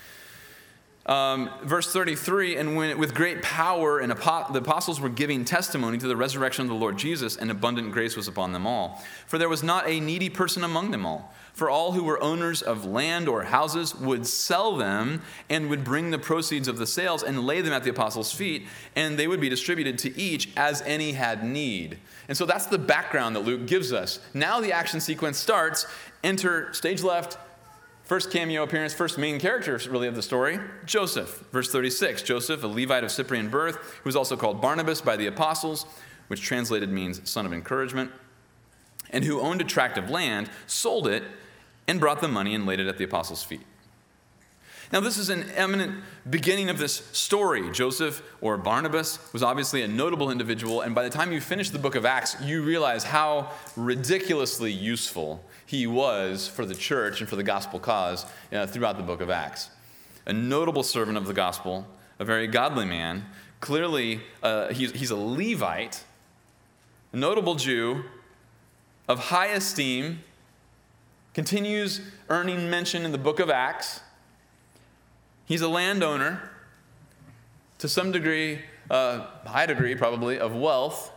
Um, 1.07 1.51
verse 1.63 1.93
33 1.93 2.57
And 2.57 2.77
when, 2.77 2.99
with 2.99 3.15
great 3.15 3.41
power, 3.41 4.01
and 4.01 4.11
apo- 4.11 4.53
the 4.53 4.59
apostles 4.59 5.01
were 5.01 5.09
giving 5.09 5.45
testimony 5.45 5.99
to 5.99 6.09
the 6.09 6.17
resurrection 6.17 6.65
of 6.65 6.69
the 6.69 6.75
Lord 6.75 6.99
Jesus, 6.99 7.37
and 7.37 7.51
abundant 7.51 7.93
grace 7.93 8.17
was 8.17 8.27
upon 8.29 8.53
them 8.53 8.67
all. 8.67 9.03
For 9.27 9.39
there 9.39 9.49
was 9.49 9.63
not 9.63 9.89
a 9.89 10.01
needy 10.01 10.29
person 10.29 10.65
among 10.65 10.91
them 10.91 11.07
all. 11.07 11.33
For 11.55 11.71
all 11.71 11.93
who 11.93 12.05
were 12.05 12.23
owners 12.23 12.61
of 12.61 12.85
land 12.85 13.29
or 13.29 13.45
houses 13.45 13.95
would 13.95 14.27
sell 14.27 14.77
them 14.77 15.23
and 15.49 15.71
would 15.71 15.85
bring 15.85 16.11
the 16.11 16.19
proceeds 16.19 16.69
of 16.69 16.77
the 16.77 16.87
sales 16.87 17.23
and 17.23 17.47
lay 17.47 17.63
them 17.63 17.73
at 17.73 17.83
the 17.83 17.91
apostles' 17.91 18.33
feet, 18.33 18.67
and 18.95 19.19
they 19.19 19.27
would 19.27 19.41
be 19.41 19.49
distributed 19.49 19.99
to 20.01 20.19
each 20.21 20.51
as 20.57 20.83
any 20.83 21.13
had 21.13 21.45
need. 21.45 21.99
And 22.29 22.37
so 22.37 22.45
that's 22.45 22.67
the 22.67 22.79
background 22.79 23.37
that 23.37 23.41
Luke 23.41 23.67
gives 23.67 23.93
us. 23.93 24.19
Now 24.35 24.61
the 24.61 24.73
action 24.73 25.01
sequence 25.01 25.39
starts. 25.39 25.87
Enter 26.23 26.73
stage 26.75 27.03
left, 27.03 27.39
First 28.07 28.31
cameo 28.31 28.63
appearance, 28.63 28.95
first 28.95 29.19
main 29.19 29.41
character, 29.41 29.77
really, 29.91 30.07
of 30.07 30.15
the 30.15 30.23
story 30.23 30.61
Joseph. 30.85 31.45
Verse 31.51 31.71
36 31.73 32.23
Joseph, 32.23 32.63
a 32.63 32.69
Levite 32.69 33.03
of 33.03 33.11
Cyprian 33.11 33.51
birth, 33.51 33.77
who 33.77 34.05
was 34.09 34.15
also 34.15 34.37
called 34.37 34.63
Barnabas 34.63 35.01
by 35.01 35.17
the 35.17 35.27
apostles, 35.27 35.87
which 36.29 36.41
translated 36.41 36.89
means 36.89 37.29
son 37.29 37.47
of 37.47 37.53
encouragement, 37.53 38.13
and 39.11 39.25
who 39.25 39.41
owned 39.41 39.61
a 39.61 39.65
tract 39.65 39.99
of 39.99 40.09
land, 40.09 40.49
sold 40.69 41.09
it, 41.09 41.25
and 41.89 41.99
brought 41.99 42.21
the 42.21 42.29
money 42.29 42.55
and 42.55 42.65
laid 42.65 42.79
it 42.79 42.87
at 42.87 42.97
the 42.97 43.05
apostles' 43.05 43.43
feet. 43.43 43.67
Now, 44.93 45.01
this 45.01 45.18
is 45.18 45.30
an 45.30 45.51
eminent 45.51 46.03
beginning 46.30 46.70
of 46.70 46.78
this 46.78 47.07
story. 47.12 47.70
Joseph, 47.72 48.22
or 48.41 48.57
Barnabas, 48.57 49.18
was 49.32 49.43
obviously 49.43 49.82
a 49.82 49.89
notable 49.89 50.30
individual, 50.30 50.80
and 50.80 50.95
by 50.95 51.03
the 51.03 51.11
time 51.11 51.32
you 51.32 51.41
finish 51.41 51.70
the 51.70 51.78
book 51.78 51.97
of 51.97 52.07
Acts, 52.07 52.37
you 52.41 52.62
realize 52.62 53.03
how 53.03 53.51
ridiculously 53.76 54.70
useful 54.70 55.45
he 55.66 55.87
was 55.87 56.47
for 56.47 56.64
the 56.64 56.74
church 56.74 57.20
and 57.20 57.28
for 57.28 57.34
the 57.34 57.43
gospel 57.43 57.80
cause 57.80 58.26
uh, 58.53 58.66
throughout 58.66 58.97
the 58.97 59.03
book 59.03 59.20
of 59.20 59.28
Acts. 59.28 59.70
A 60.26 60.32
notable 60.32 60.84
servant 60.84 61.18
of 61.18 61.26
the 61.26 61.34
gospel, 61.34 61.87
a 62.20 62.24
very 62.24 62.47
godly 62.47 62.84
man. 62.84 63.24
Clearly, 63.61 64.20
uh, 64.43 64.68
he's, 64.68 64.93
he's 64.93 65.11
a 65.11 65.16
Levite, 65.16 66.05
a 67.12 67.16
notable 67.16 67.57
Jew 67.57 68.05
of 69.09 69.18
high 69.18 69.49
esteem, 69.49 70.20
continues 71.34 72.01
earning 72.28 72.70
mention 72.70 73.05
in 73.05 73.12
the 73.12 73.18
book 73.18 73.41
of 73.41 73.51
Acts. 73.51 74.01
He's 75.47 75.62
a 75.62 75.68
landowner 75.68 76.51
to 77.78 77.88
some 77.88 78.12
degree, 78.12 78.61
uh, 78.90 79.26
high 79.47 79.66
degree 79.66 79.94
probably, 79.94 80.38
of 80.38 80.55
wealth. 80.55 81.12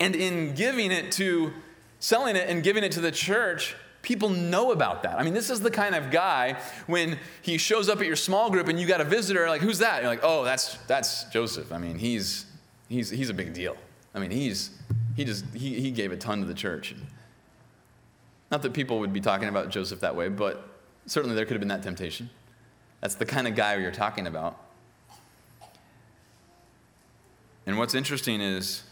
And 0.00 0.16
in 0.16 0.54
giving 0.54 0.90
it 0.90 1.12
to 1.12 1.52
selling 1.98 2.36
it 2.36 2.48
and 2.48 2.62
giving 2.62 2.82
it 2.82 2.92
to 2.92 3.00
the 3.00 3.12
church, 3.12 3.76
people 4.02 4.28
know 4.28 4.72
about 4.72 5.02
that. 5.04 5.18
I 5.18 5.22
mean, 5.22 5.34
this 5.34 5.50
is 5.50 5.60
the 5.60 5.70
kind 5.70 5.94
of 5.94 6.10
guy 6.10 6.56
when 6.86 7.18
he 7.40 7.58
shows 7.58 7.88
up 7.88 8.00
at 8.00 8.06
your 8.06 8.16
small 8.16 8.50
group 8.50 8.68
and 8.68 8.78
you 8.78 8.86
got 8.86 9.00
a 9.00 9.04
visitor, 9.04 9.48
like, 9.48 9.60
who's 9.60 9.78
that? 9.78 10.02
You're 10.02 10.10
like, 10.10 10.22
oh, 10.22 10.44
that's 10.44 10.76
that's 10.86 11.24
Joseph. 11.24 11.72
I 11.72 11.78
mean, 11.78 11.98
he's 11.98 12.46
he's 12.88 13.10
he's 13.10 13.30
a 13.30 13.34
big 13.34 13.54
deal. 13.54 13.76
I 14.14 14.18
mean, 14.18 14.30
he's 14.30 14.70
he 15.16 15.24
just 15.24 15.44
he, 15.54 15.80
he 15.80 15.90
gave 15.90 16.12
a 16.12 16.16
ton 16.16 16.40
to 16.40 16.46
the 16.46 16.54
church. 16.54 16.94
Not 18.50 18.62
that 18.62 18.72
people 18.72 18.98
would 18.98 19.12
be 19.12 19.20
talking 19.20 19.48
about 19.48 19.70
Joseph 19.70 20.00
that 20.00 20.14
way, 20.14 20.28
but 20.28 20.68
certainly 21.06 21.34
there 21.34 21.46
could 21.46 21.54
have 21.54 21.60
been 21.60 21.68
that 21.68 21.82
temptation. 21.82 22.28
That's 23.02 23.16
the 23.16 23.26
kind 23.26 23.46
of 23.48 23.54
guy 23.56 23.76
you're 23.76 23.90
talking 23.90 24.26
about. 24.26 24.58
And 27.66 27.76
what's 27.76 27.94
interesting 27.94 28.40
is 28.40 28.84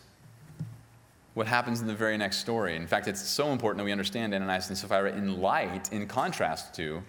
what 1.35 1.47
happens 1.47 1.81
in 1.81 1.87
the 1.87 1.95
very 1.95 2.19
next 2.19 2.39
story. 2.39 2.75
In 2.77 2.89
fact, 2.89 3.07
it's 3.07 3.23
so 3.23 3.53
important 3.53 3.79
that 3.79 3.85
we 3.85 3.93
understand 3.93 4.35
Ananias 4.35 4.69
and 4.69 4.77
Sapphira 4.77 5.13
in 5.13 5.41
light, 5.41 5.93
in 5.93 6.07
contrast 6.09 6.75
to 6.75 7.03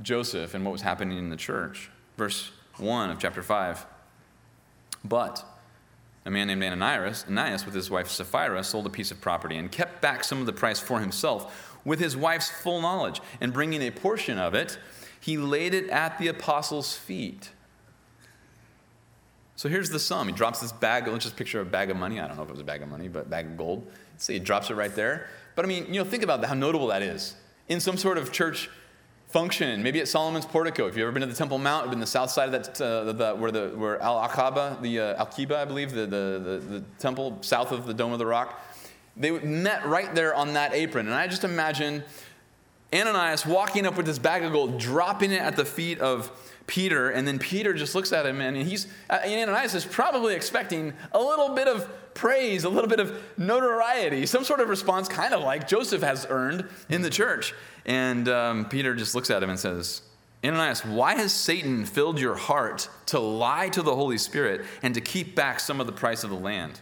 Joseph 0.00 0.54
and 0.54 0.64
what 0.64 0.72
was 0.72 0.80
happening 0.80 1.18
in 1.18 1.28
the 1.28 1.36
church. 1.36 1.90
Verse 2.16 2.50
1 2.78 3.10
of 3.10 3.18
chapter 3.18 3.42
5. 3.42 3.86
But 5.04 5.44
a 6.24 6.30
man 6.30 6.46
named 6.46 6.62
Ananias, 6.62 7.26
Ananias 7.28 7.66
with 7.66 7.74
his 7.74 7.90
wife 7.90 8.08
Sapphira 8.08 8.64
sold 8.64 8.86
a 8.86 8.90
piece 8.90 9.10
of 9.10 9.20
property 9.20 9.56
and 9.58 9.70
kept 9.70 10.00
back 10.00 10.24
some 10.24 10.40
of 10.40 10.46
the 10.46 10.52
price 10.54 10.80
for 10.80 11.00
himself 11.00 11.78
with 11.84 12.00
his 12.00 12.16
wife's 12.16 12.48
full 12.48 12.80
knowledge. 12.80 13.20
And 13.42 13.52
bringing 13.52 13.82
a 13.82 13.90
portion 13.90 14.38
of 14.38 14.54
it, 14.54 14.78
he 15.22 15.36
laid 15.36 15.72
it 15.72 15.88
at 15.88 16.18
the 16.18 16.26
apostles' 16.26 16.96
feet. 16.96 17.50
So 19.54 19.68
here's 19.68 19.90
the 19.90 20.00
sum. 20.00 20.26
He 20.26 20.34
drops 20.34 20.58
this 20.58 20.72
bag, 20.72 21.06
let's 21.06 21.24
just 21.24 21.36
picture 21.36 21.60
a 21.60 21.64
bag 21.64 21.90
of 21.90 21.96
money. 21.96 22.18
I 22.18 22.26
don't 22.26 22.36
know 22.36 22.42
if 22.42 22.48
it 22.48 22.52
was 22.52 22.60
a 22.60 22.64
bag 22.64 22.82
of 22.82 22.88
money, 22.88 23.06
but 23.06 23.30
bag 23.30 23.46
of 23.46 23.56
gold. 23.56 23.86
See, 24.16 24.32
he 24.32 24.40
drops 24.40 24.70
it 24.70 24.74
right 24.74 24.92
there. 24.92 25.28
But 25.54 25.64
I 25.64 25.68
mean, 25.68 25.86
you 25.86 26.02
know, 26.02 26.04
think 26.04 26.24
about 26.24 26.40
that, 26.40 26.48
how 26.48 26.54
notable 26.54 26.88
that 26.88 27.02
is. 27.02 27.36
In 27.68 27.78
some 27.78 27.96
sort 27.96 28.18
of 28.18 28.32
church 28.32 28.68
function, 29.28 29.80
maybe 29.84 30.00
at 30.00 30.08
Solomon's 30.08 30.44
portico. 30.44 30.88
If 30.88 30.96
you've 30.96 31.04
ever 31.04 31.12
been 31.12 31.20
to 31.20 31.28
the 31.28 31.34
Temple 31.34 31.58
Mount, 31.58 31.88
been 31.88 32.00
the 32.00 32.06
south 32.06 32.30
side 32.30 32.52
of 32.52 32.64
that, 32.64 32.80
uh, 32.80 33.12
the, 33.12 33.34
where, 33.36 33.52
the, 33.52 33.68
where 33.76 34.02
Al 34.02 34.28
Aqaba, 34.28 34.82
the 34.82 34.98
uh, 34.98 35.18
Al 35.18 35.26
Kiba, 35.26 35.54
I 35.54 35.64
believe, 35.64 35.92
the, 35.92 36.00
the, 36.00 36.40
the, 36.44 36.78
the 36.80 36.84
temple 36.98 37.38
south 37.42 37.70
of 37.70 37.86
the 37.86 37.94
Dome 37.94 38.12
of 38.12 38.18
the 38.18 38.26
Rock, 38.26 38.60
they 39.16 39.30
met 39.30 39.86
right 39.86 40.12
there 40.16 40.34
on 40.34 40.54
that 40.54 40.74
apron. 40.74 41.06
And 41.06 41.14
I 41.14 41.28
just 41.28 41.44
imagine 41.44 42.02
Ananias 42.94 43.46
walking 43.46 43.86
up 43.86 43.96
with 43.96 44.06
this 44.06 44.18
bag 44.18 44.44
of 44.44 44.52
gold, 44.52 44.78
dropping 44.78 45.32
it 45.32 45.40
at 45.40 45.56
the 45.56 45.64
feet 45.64 45.98
of 46.00 46.30
Peter, 46.66 47.10
and 47.10 47.26
then 47.26 47.38
Peter 47.38 47.72
just 47.74 47.94
looks 47.94 48.12
at 48.12 48.26
him, 48.26 48.40
and 48.40 48.56
he's 48.56 48.86
and 49.08 49.48
Ananias 49.50 49.74
is 49.74 49.84
probably 49.84 50.34
expecting 50.34 50.92
a 51.12 51.18
little 51.18 51.54
bit 51.54 51.68
of 51.68 51.88
praise, 52.14 52.64
a 52.64 52.68
little 52.68 52.88
bit 52.88 53.00
of 53.00 53.20
notoriety, 53.36 54.26
some 54.26 54.44
sort 54.44 54.60
of 54.60 54.68
response, 54.68 55.08
kind 55.08 55.34
of 55.34 55.42
like 55.42 55.66
Joseph 55.66 56.02
has 56.02 56.26
earned 56.28 56.68
in 56.88 57.02
the 57.02 57.10
church. 57.10 57.54
And 57.84 58.28
um, 58.28 58.68
Peter 58.68 58.94
just 58.94 59.14
looks 59.14 59.30
at 59.30 59.42
him 59.42 59.50
and 59.50 59.58
says, 59.58 60.02
Ananias, 60.44 60.84
why 60.84 61.14
has 61.14 61.32
Satan 61.32 61.84
filled 61.84 62.18
your 62.18 62.34
heart 62.34 62.88
to 63.06 63.18
lie 63.18 63.68
to 63.70 63.82
the 63.82 63.94
Holy 63.94 64.18
Spirit 64.18 64.64
and 64.82 64.94
to 64.94 65.00
keep 65.00 65.34
back 65.34 65.60
some 65.60 65.80
of 65.80 65.86
the 65.86 65.92
price 65.92 66.24
of 66.24 66.30
the 66.30 66.36
land? 66.36 66.80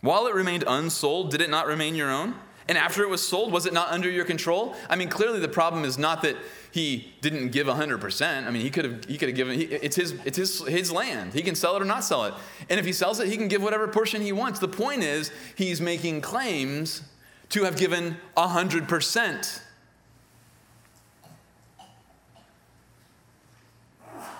While 0.00 0.26
it 0.26 0.34
remained 0.34 0.64
unsold, 0.66 1.30
did 1.30 1.40
it 1.40 1.48
not 1.48 1.66
remain 1.66 1.94
your 1.94 2.10
own? 2.10 2.34
And 2.66 2.78
after 2.78 3.02
it 3.02 3.10
was 3.10 3.26
sold, 3.26 3.52
was 3.52 3.66
it 3.66 3.74
not 3.74 3.90
under 3.90 4.08
your 4.08 4.24
control? 4.24 4.74
I 4.88 4.96
mean, 4.96 5.08
clearly 5.08 5.38
the 5.38 5.48
problem 5.48 5.84
is 5.84 5.98
not 5.98 6.22
that 6.22 6.36
he 6.70 7.12
didn't 7.20 7.50
give 7.50 7.66
100%. 7.66 8.46
I 8.46 8.50
mean, 8.50 8.62
he 8.62 8.70
could 8.70 8.84
have 8.84 9.04
he 9.04 9.18
could 9.18 9.28
have 9.28 9.36
given 9.36 9.60
it's 9.60 9.96
his 9.96 10.12
it's 10.24 10.38
his 10.38 10.66
his 10.66 10.90
land. 10.90 11.34
He 11.34 11.42
can 11.42 11.54
sell 11.54 11.76
it 11.76 11.82
or 11.82 11.84
not 11.84 12.04
sell 12.04 12.24
it. 12.24 12.34
And 12.70 12.80
if 12.80 12.86
he 12.86 12.92
sells 12.92 13.20
it, 13.20 13.28
he 13.28 13.36
can 13.36 13.48
give 13.48 13.62
whatever 13.62 13.86
portion 13.86 14.22
he 14.22 14.32
wants. 14.32 14.60
The 14.60 14.68
point 14.68 15.02
is, 15.02 15.30
he's 15.54 15.80
making 15.80 16.22
claims 16.22 17.02
to 17.50 17.64
have 17.64 17.76
given 17.76 18.16
100%. 18.36 19.60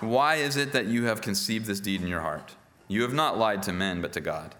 Why 0.01 0.37
is 0.37 0.57
it 0.57 0.73
that 0.73 0.87
you 0.87 1.05
have 1.05 1.21
conceived 1.21 1.67
this 1.67 1.81
deed 1.81 2.01
in 2.01 2.09
your 2.09 2.21
heart? 2.21 2.55
You 2.89 3.03
have 3.03 3.15
not 3.15 3.39
lied 3.39 3.63
to 3.65 3.73
men, 3.73 4.01
but 4.03 4.13
to 4.15 4.21
God. 4.21 4.55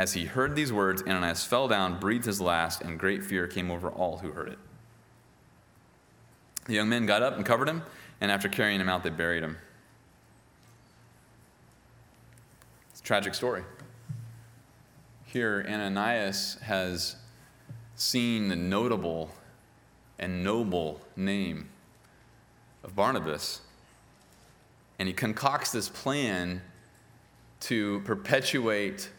As 0.00 0.14
he 0.14 0.24
heard 0.24 0.56
these 0.56 0.72
words, 0.72 1.02
Ananias 1.02 1.44
fell 1.44 1.68
down, 1.68 2.00
breathed 2.00 2.24
his 2.24 2.40
last, 2.40 2.80
and 2.80 2.98
great 2.98 3.22
fear 3.22 3.46
came 3.46 3.70
over 3.70 3.90
all 3.90 4.16
who 4.16 4.30
heard 4.30 4.48
it. 4.48 4.58
The 6.64 6.72
young 6.72 6.88
men 6.88 7.04
got 7.04 7.22
up 7.22 7.36
and 7.36 7.44
covered 7.44 7.68
him, 7.68 7.82
and 8.18 8.30
after 8.30 8.48
carrying 8.48 8.80
him 8.80 8.88
out, 8.88 9.02
they 9.02 9.10
buried 9.10 9.42
him. 9.42 9.58
It's 12.90 13.00
a 13.00 13.02
tragic 13.02 13.34
story. 13.34 13.62
Here, 15.26 15.66
Ananias 15.68 16.56
has 16.62 17.16
seen 17.94 18.48
the 18.48 18.56
notable 18.56 19.30
and 20.18 20.42
noble 20.42 21.02
name 21.14 21.68
of 22.82 22.96
Barnabas, 22.96 23.60
and 24.98 25.08
he 25.08 25.12
concocts 25.12 25.72
this 25.72 25.90
plan 25.90 26.62
to 27.60 28.00
perpetuate 28.06 29.10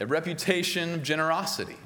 a 0.00 0.06
reputation 0.06 0.94
of 0.94 1.02
generosity. 1.02 1.76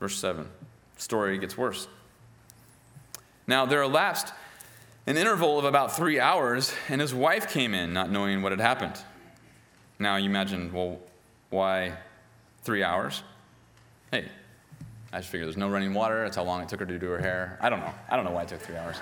Verse 0.00 0.16
7. 0.16 0.48
Story 0.98 1.38
gets 1.38 1.56
worse. 1.56 1.88
Now 3.46 3.64
there 3.66 3.82
elapsed 3.82 4.32
an 5.06 5.16
interval 5.16 5.58
of 5.58 5.64
about 5.64 5.94
three 5.94 6.18
hours, 6.18 6.72
and 6.88 7.00
his 7.00 7.14
wife 7.14 7.48
came 7.48 7.74
in, 7.74 7.92
not 7.92 8.10
knowing 8.10 8.42
what 8.42 8.52
had 8.52 8.60
happened. 8.60 9.00
Now 9.98 10.16
you 10.16 10.28
imagine, 10.28 10.72
well, 10.72 10.98
why 11.50 11.92
three 12.62 12.82
hours? 12.82 13.22
Hey, 14.10 14.26
I 15.12 15.18
just 15.18 15.30
figured 15.30 15.46
there's 15.46 15.56
no 15.56 15.70
running 15.70 15.94
water. 15.94 16.24
That's 16.24 16.36
how 16.36 16.42
long 16.42 16.60
it 16.60 16.68
took 16.68 16.80
her 16.80 16.86
to 16.86 16.98
do 16.98 17.08
her 17.08 17.18
hair. 17.18 17.58
I 17.60 17.70
don't 17.70 17.80
know. 17.80 17.92
I 18.08 18.16
don't 18.16 18.24
know 18.24 18.32
why 18.32 18.42
it 18.42 18.48
took 18.48 18.60
three 18.60 18.76
hours. 18.76 18.96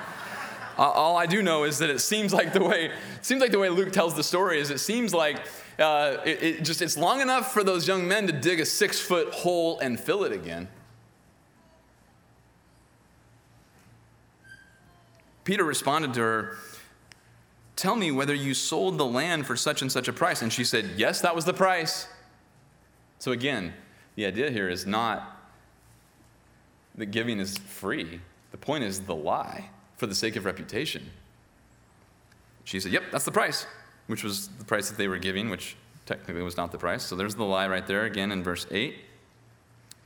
All 0.76 1.16
I 1.16 1.26
do 1.26 1.42
know 1.42 1.64
is 1.64 1.78
that 1.78 1.90
it 1.90 2.00
seems 2.00 2.32
like 2.32 2.52
the 2.52 2.62
way 2.62 2.90
seems 3.22 3.40
like 3.40 3.52
the 3.52 3.58
way 3.58 3.68
Luke 3.68 3.92
tells 3.92 4.14
the 4.14 4.24
story 4.24 4.60
is 4.60 4.70
it 4.70 4.78
seems 4.78 5.14
like 5.14 5.40
uh, 5.78 6.18
it, 6.24 6.42
it 6.42 6.64
just 6.64 6.82
it's 6.82 6.96
long 6.96 7.20
enough 7.20 7.52
for 7.52 7.62
those 7.62 7.86
young 7.86 8.06
men 8.06 8.26
to 8.26 8.32
dig 8.32 8.60
a 8.60 8.66
six 8.66 9.00
foot 9.00 9.32
hole 9.32 9.78
and 9.80 9.98
fill 9.98 10.24
it 10.24 10.32
again. 10.32 10.68
Peter 15.44 15.64
responded 15.64 16.14
to 16.14 16.20
her, 16.20 16.56
Tell 17.76 17.96
me 17.96 18.10
whether 18.10 18.34
you 18.34 18.54
sold 18.54 18.98
the 18.98 19.04
land 19.04 19.46
for 19.46 19.56
such 19.56 19.82
and 19.82 19.90
such 19.92 20.08
a 20.08 20.12
price. 20.12 20.42
And 20.42 20.52
she 20.52 20.64
said, 20.64 20.90
Yes, 20.96 21.20
that 21.20 21.34
was 21.34 21.44
the 21.44 21.52
price. 21.52 22.08
So 23.18 23.32
again, 23.32 23.74
the 24.14 24.26
idea 24.26 24.50
here 24.50 24.68
is 24.68 24.86
not 24.86 25.40
that 26.94 27.06
giving 27.06 27.40
is 27.40 27.58
free. 27.58 28.20
The 28.52 28.58
point 28.58 28.84
is 28.84 29.00
the 29.00 29.14
lie 29.14 29.70
for 29.96 30.06
the 30.06 30.14
sake 30.14 30.36
of 30.36 30.44
reputation. 30.44 31.10
She 32.64 32.80
said, 32.80 32.92
Yep, 32.92 33.04
that's 33.12 33.24
the 33.24 33.32
price, 33.32 33.66
which 34.06 34.24
was 34.24 34.48
the 34.48 34.64
price 34.64 34.88
that 34.88 34.98
they 34.98 35.08
were 35.08 35.18
giving, 35.18 35.50
which 35.50 35.76
technically 36.06 36.42
was 36.42 36.56
not 36.56 36.72
the 36.72 36.78
price. 36.78 37.02
So 37.02 37.16
there's 37.16 37.34
the 37.34 37.44
lie 37.44 37.68
right 37.68 37.86
there 37.86 38.04
again 38.04 38.32
in 38.32 38.42
verse 38.42 38.66
8. 38.70 38.96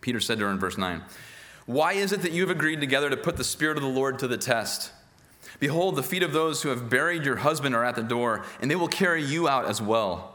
Peter 0.01 0.21
said 0.21 0.39
to 0.39 0.45
her 0.45 0.51
in 0.51 0.59
verse 0.59 0.79
9, 0.79 1.03
Why 1.67 1.95
is 1.95 2.13
it 2.13 2.23
that 2.23 2.33
you 2.33 2.43
have 2.43 2.51
agreed 2.51 2.81
together 2.81 3.11
to 3.11 3.17
put 3.17 3.37
the 3.37 3.45
Spirit 3.45 3.77
of 3.77 3.83
the 3.83 3.89
Lord 3.89 4.19
to 4.21 4.29
the 4.29 4.39
test? 4.39 4.93
Behold, 5.61 5.97
the 5.97 6.03
feet 6.03 6.23
of 6.23 6.33
those 6.33 6.63
who 6.63 6.69
have 6.69 6.91
buried 6.91 7.25
your 7.25 7.37
husband 7.37 7.75
are 7.75 7.85
at 7.85 7.95
the 7.95 8.03
door, 8.03 8.45
and 8.61 8.71
they 8.71 8.77
will 8.77 8.89
carry 8.89 9.23
you 9.23 9.49
out 9.49 9.67
as 9.67 9.81
well. 9.81 10.35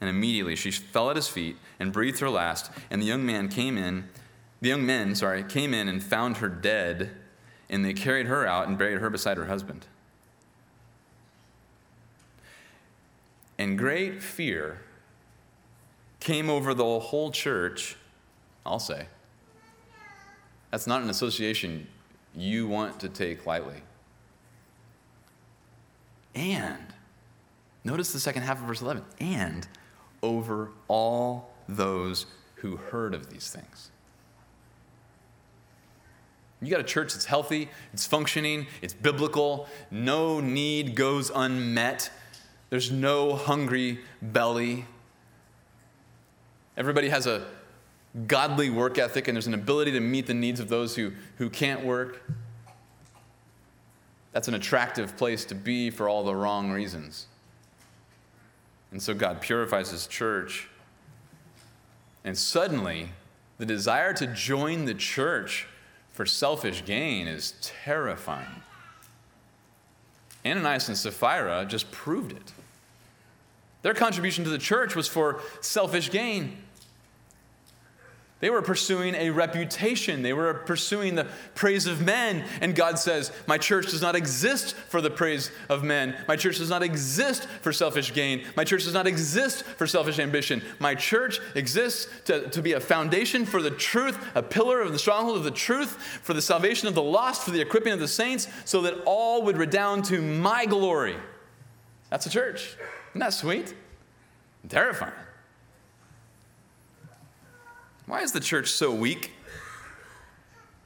And 0.00 0.10
immediately 0.10 0.56
she 0.56 0.70
fell 0.70 1.10
at 1.10 1.16
his 1.16 1.28
feet 1.28 1.56
and 1.80 1.92
breathed 1.92 2.20
her 2.20 2.30
last, 2.30 2.70
and 2.90 3.00
the 3.00 3.06
young 3.06 3.24
man 3.24 3.48
came 3.48 3.78
in, 3.78 4.08
the 4.60 4.68
young 4.68 4.86
men, 4.86 5.14
sorry, 5.14 5.42
came 5.42 5.74
in 5.74 5.88
and 5.88 6.02
found 6.02 6.38
her 6.38 6.48
dead, 6.48 7.10
and 7.68 7.84
they 7.84 7.92
carried 7.92 8.26
her 8.26 8.46
out 8.46 8.68
and 8.68 8.78
buried 8.78 8.98
her 9.00 9.10
beside 9.10 9.36
her 9.36 9.46
husband. 9.46 9.86
And 13.58 13.78
great 13.78 14.22
fear 14.22 14.80
came 16.20 16.50
over 16.50 16.74
the 16.74 17.00
whole 17.00 17.30
church, 17.30 17.96
I'll 18.64 18.78
say. 18.78 19.06
That's 20.70 20.86
not 20.86 21.02
an 21.02 21.10
association 21.10 21.86
you 22.34 22.66
want 22.66 23.00
to 23.00 23.08
take 23.08 23.46
lightly. 23.46 23.82
And, 26.34 26.92
notice 27.82 28.12
the 28.12 28.20
second 28.20 28.42
half 28.42 28.60
of 28.60 28.66
verse 28.66 28.82
11, 28.82 29.04
and 29.20 29.66
over 30.22 30.70
all 30.88 31.54
those 31.66 32.26
who 32.56 32.76
heard 32.76 33.14
of 33.14 33.30
these 33.30 33.50
things. 33.50 33.90
You 36.60 36.70
got 36.70 36.80
a 36.80 36.84
church 36.84 37.12
that's 37.12 37.26
healthy, 37.26 37.68
it's 37.92 38.06
functioning, 38.06 38.66
it's 38.80 38.94
biblical, 38.94 39.68
no 39.90 40.40
need 40.40 40.94
goes 40.94 41.30
unmet, 41.34 42.10
there's 42.70 42.90
no 42.90 43.36
hungry 43.36 44.00
belly. 44.22 44.86
Everybody 46.76 47.10
has 47.10 47.26
a 47.26 47.46
godly 48.26 48.70
work 48.70 48.98
ethic, 48.98 49.28
and 49.28 49.36
there's 49.36 49.46
an 49.46 49.54
ability 49.54 49.92
to 49.92 50.00
meet 50.00 50.26
the 50.26 50.34
needs 50.34 50.58
of 50.58 50.68
those 50.68 50.96
who, 50.96 51.12
who 51.36 51.50
can't 51.50 51.84
work. 51.84 52.22
That's 54.32 54.48
an 54.48 54.54
attractive 54.54 55.16
place 55.16 55.44
to 55.46 55.54
be 55.54 55.90
for 55.90 56.08
all 56.08 56.24
the 56.24 56.34
wrong 56.34 56.70
reasons. 56.70 57.26
And 58.90 59.02
so 59.02 59.14
God 59.14 59.40
purifies 59.40 59.90
his 59.90 60.06
church. 60.06 60.68
And 62.24 62.36
suddenly, 62.36 63.10
the 63.58 63.66
desire 63.66 64.12
to 64.14 64.26
join 64.26 64.84
the 64.84 64.94
church 64.94 65.68
for 66.16 66.24
selfish 66.24 66.82
gain 66.86 67.28
is 67.28 67.52
terrifying. 67.60 68.62
Ananias 70.46 70.88
and 70.88 70.96
Sapphira 70.96 71.66
just 71.68 71.90
proved 71.92 72.32
it. 72.32 72.52
Their 73.82 73.92
contribution 73.92 74.42
to 74.44 74.48
the 74.48 74.56
church 74.56 74.96
was 74.96 75.06
for 75.06 75.40
selfish 75.60 76.10
gain. 76.10 76.56
They 78.38 78.50
were 78.50 78.60
pursuing 78.60 79.14
a 79.14 79.30
reputation. 79.30 80.22
They 80.22 80.34
were 80.34 80.52
pursuing 80.52 81.14
the 81.14 81.26
praise 81.54 81.86
of 81.86 82.02
men. 82.02 82.44
And 82.60 82.74
God 82.74 82.98
says, 82.98 83.32
My 83.46 83.56
church 83.56 83.90
does 83.90 84.02
not 84.02 84.14
exist 84.14 84.76
for 84.76 85.00
the 85.00 85.08
praise 85.10 85.50
of 85.70 85.82
men. 85.82 86.14
My 86.28 86.36
church 86.36 86.58
does 86.58 86.68
not 86.68 86.82
exist 86.82 87.44
for 87.62 87.72
selfish 87.72 88.12
gain. 88.12 88.44
My 88.54 88.64
church 88.64 88.84
does 88.84 88.92
not 88.92 89.06
exist 89.06 89.64
for 89.64 89.86
selfish 89.86 90.18
ambition. 90.18 90.60
My 90.78 90.94
church 90.94 91.40
exists 91.54 92.08
to, 92.26 92.50
to 92.50 92.60
be 92.60 92.74
a 92.74 92.80
foundation 92.80 93.46
for 93.46 93.62
the 93.62 93.70
truth, 93.70 94.18
a 94.34 94.42
pillar 94.42 94.82
of 94.82 94.92
the 94.92 94.98
stronghold 94.98 95.38
of 95.38 95.44
the 95.44 95.50
truth, 95.50 96.02
for 96.22 96.34
the 96.34 96.42
salvation 96.42 96.88
of 96.88 96.94
the 96.94 97.02
lost, 97.02 97.42
for 97.42 97.52
the 97.52 97.60
equipping 97.62 97.94
of 97.94 98.00
the 98.00 98.08
saints, 98.08 98.48
so 98.66 98.82
that 98.82 99.02
all 99.06 99.44
would 99.44 99.56
redound 99.56 100.04
to 100.06 100.20
my 100.20 100.66
glory. 100.66 101.16
That's 102.10 102.26
a 102.26 102.30
church. 102.30 102.76
Isn't 103.12 103.20
that 103.20 103.32
sweet? 103.32 103.74
terrifying. 104.68 105.12
Why 108.06 108.20
is 108.20 108.32
the 108.32 108.40
church 108.40 108.68
so 108.68 108.92
weak? 108.92 109.32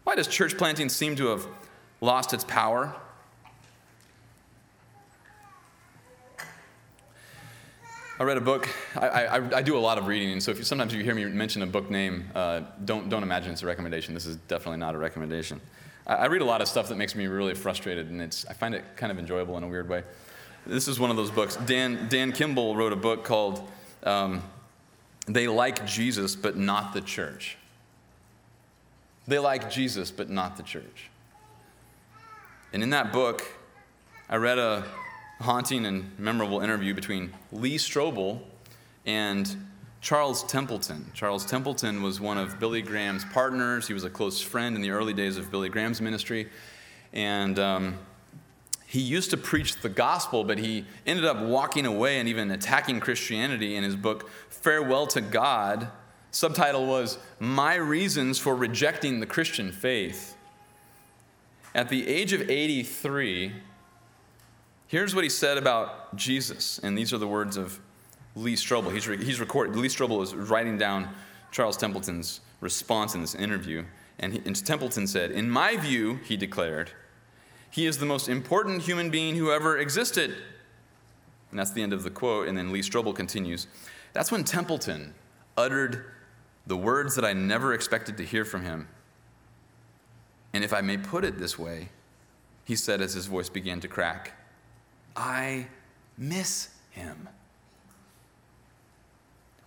Why 0.04 0.14
does 0.14 0.26
church 0.26 0.56
planting 0.56 0.88
seem 0.88 1.16
to 1.16 1.26
have 1.26 1.46
lost 2.00 2.32
its 2.32 2.44
power? 2.44 2.94
I 8.18 8.22
read 8.22 8.36
a 8.36 8.42
book. 8.42 8.68
I, 8.96 9.08
I, 9.08 9.56
I, 9.56 9.62
do 9.62 9.78
a 9.78 9.80
lot 9.80 9.96
of 9.96 10.06
reading, 10.06 10.32
and 10.32 10.42
so 10.42 10.50
if 10.50 10.58
you, 10.58 10.64
sometimes 10.64 10.92
you 10.92 11.02
hear 11.02 11.14
me 11.14 11.24
mention 11.24 11.62
a 11.62 11.66
book 11.66 11.88
name, 11.88 12.30
uh, 12.34 12.60
don't, 12.84 13.08
don't 13.08 13.22
imagine 13.22 13.52
it's 13.52 13.62
a 13.62 13.66
recommendation. 13.66 14.12
This 14.12 14.26
is 14.26 14.36
definitely 14.36 14.78
not 14.78 14.94
a 14.94 14.98
recommendation. 14.98 15.58
I, 16.06 16.16
I, 16.16 16.26
read 16.26 16.42
a 16.42 16.44
lot 16.44 16.60
of 16.60 16.68
stuff 16.68 16.88
that 16.88 16.96
makes 16.96 17.14
me 17.14 17.28
really 17.28 17.54
frustrated, 17.54 18.10
and 18.10 18.20
it's, 18.20 18.44
I 18.44 18.52
find 18.52 18.74
it 18.74 18.84
kind 18.96 19.10
of 19.10 19.18
enjoyable 19.18 19.56
in 19.56 19.62
a 19.62 19.68
weird 19.68 19.88
way. 19.88 20.02
This 20.66 20.86
is 20.86 21.00
one 21.00 21.10
of 21.10 21.16
those 21.16 21.30
books. 21.30 21.56
Dan, 21.56 22.08
Dan 22.10 22.32
Kimball 22.32 22.76
wrote 22.76 22.92
a 22.92 22.96
book 22.96 23.24
called 23.24 23.66
um, 24.02 24.42
they 25.34 25.48
like 25.48 25.86
Jesus, 25.86 26.34
but 26.36 26.56
not 26.56 26.92
the 26.92 27.00
church. 27.00 27.56
They 29.28 29.38
like 29.38 29.70
Jesus, 29.70 30.10
but 30.10 30.28
not 30.28 30.56
the 30.56 30.62
church. 30.62 31.10
And 32.72 32.82
in 32.82 32.90
that 32.90 33.12
book, 33.12 33.42
I 34.28 34.36
read 34.36 34.58
a 34.58 34.84
haunting 35.40 35.86
and 35.86 36.18
memorable 36.18 36.60
interview 36.60 36.94
between 36.94 37.32
Lee 37.52 37.76
Strobel 37.76 38.40
and 39.06 39.56
Charles 40.00 40.42
Templeton. 40.44 41.10
Charles 41.14 41.44
Templeton 41.44 42.02
was 42.02 42.20
one 42.20 42.38
of 42.38 42.58
Billy 42.58 42.82
Graham's 42.82 43.24
partners. 43.26 43.86
He 43.86 43.94
was 43.94 44.04
a 44.04 44.10
close 44.10 44.40
friend 44.40 44.74
in 44.74 44.82
the 44.82 44.90
early 44.90 45.12
days 45.12 45.36
of 45.36 45.50
Billy 45.50 45.68
Graham's 45.68 46.00
ministry. 46.00 46.48
And 47.12 47.58
um, 47.58 47.98
he 48.91 49.01
used 49.01 49.30
to 49.30 49.36
preach 49.36 49.76
the 49.76 49.88
gospel, 49.88 50.43
but 50.43 50.59
he 50.59 50.84
ended 51.07 51.24
up 51.24 51.38
walking 51.38 51.86
away 51.86 52.18
and 52.18 52.28
even 52.28 52.51
attacking 52.51 52.99
Christianity 52.99 53.76
in 53.76 53.84
his 53.84 53.95
book, 53.95 54.28
Farewell 54.49 55.07
to 55.07 55.20
God. 55.20 55.86
Subtitle 56.32 56.86
was 56.86 57.16
My 57.38 57.76
Reasons 57.76 58.41
for 58.41 58.57
Rejecting 58.57 59.20
the 59.20 59.26
Christian 59.26 59.70
Faith. 59.70 60.36
At 61.72 61.88
the 61.88 62.09
age 62.09 62.32
of 62.32 62.51
83, 62.51 63.53
here's 64.88 65.14
what 65.14 65.22
he 65.22 65.30
said 65.30 65.57
about 65.57 66.16
Jesus. 66.16 66.80
And 66.82 66.99
these 66.99 67.12
are 67.12 67.18
the 67.18 67.28
words 67.28 67.57
of 67.57 67.78
Lee 68.34 68.57
Strobel. 68.57 68.93
He's, 68.93 69.07
re- 69.07 69.24
he's 69.24 69.38
recorded, 69.38 69.76
Lee 69.76 69.86
Strobel 69.86 70.20
is 70.20 70.34
writing 70.34 70.78
down 70.78 71.09
Charles 71.53 71.76
Templeton's 71.76 72.41
response 72.61 73.14
in 73.14 73.20
this 73.20 73.36
interview. 73.36 73.84
And, 74.18 74.32
he, 74.32 74.43
and 74.45 74.66
Templeton 74.66 75.07
said, 75.07 75.30
In 75.30 75.49
my 75.49 75.76
view, 75.76 76.18
he 76.24 76.36
declared, 76.36 76.91
he 77.70 77.86
is 77.86 77.98
the 77.98 78.06
most 78.06 78.28
important 78.28 78.82
human 78.82 79.10
being 79.10 79.36
who 79.36 79.52
ever 79.52 79.78
existed. 79.78 80.34
And 81.50 81.58
that's 81.58 81.70
the 81.70 81.82
end 81.82 81.92
of 81.92 82.02
the 82.02 82.10
quote. 82.10 82.48
And 82.48 82.56
then 82.56 82.72
Lee 82.72 82.80
Strobel 82.80 83.14
continues 83.14 83.66
That's 84.12 84.32
when 84.32 84.44
Templeton 84.44 85.14
uttered 85.56 86.04
the 86.66 86.76
words 86.76 87.14
that 87.14 87.24
I 87.24 87.32
never 87.32 87.72
expected 87.72 88.16
to 88.18 88.24
hear 88.24 88.44
from 88.44 88.64
him. 88.64 88.88
And 90.52 90.64
if 90.64 90.72
I 90.72 90.80
may 90.80 90.96
put 90.96 91.24
it 91.24 91.38
this 91.38 91.58
way, 91.58 91.90
he 92.64 92.76
said 92.76 93.00
as 93.00 93.14
his 93.14 93.26
voice 93.26 93.48
began 93.48 93.80
to 93.80 93.88
crack, 93.88 94.32
I 95.16 95.68
miss 96.16 96.70
him. 96.90 97.28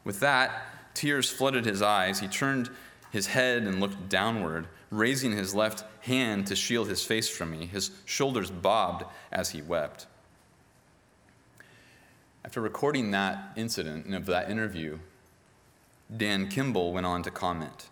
With 0.04 0.20
that, 0.20 0.94
tears 0.94 1.30
flooded 1.30 1.66
his 1.66 1.82
eyes. 1.82 2.20
He 2.20 2.28
turned 2.28 2.70
his 3.12 3.28
head 3.28 3.64
and 3.64 3.80
looked 3.80 4.10
downward 4.10 4.68
raising 4.98 5.32
his 5.32 5.54
left 5.56 5.84
hand 6.02 6.48
to 6.48 6.56
shield 6.56 6.88
his 6.88 7.04
face 7.04 7.30
from 7.30 7.52
me. 7.52 7.66
His 7.66 7.92
shoulders 8.06 8.52
bobbed 8.52 9.06
as 9.32 9.50
he 9.50 9.62
wept. 9.62 10.08
After 12.46 12.62
recording 12.62 13.12
that 13.12 13.54
incident 13.56 14.06
and 14.06 14.16
of 14.16 14.26
that 14.28 14.50
interview, 14.50 15.00
Dan 16.16 16.48
Kimball 16.50 16.94
went 16.94 17.06
on 17.06 17.24
to 17.24 17.32
comment. 17.32 17.90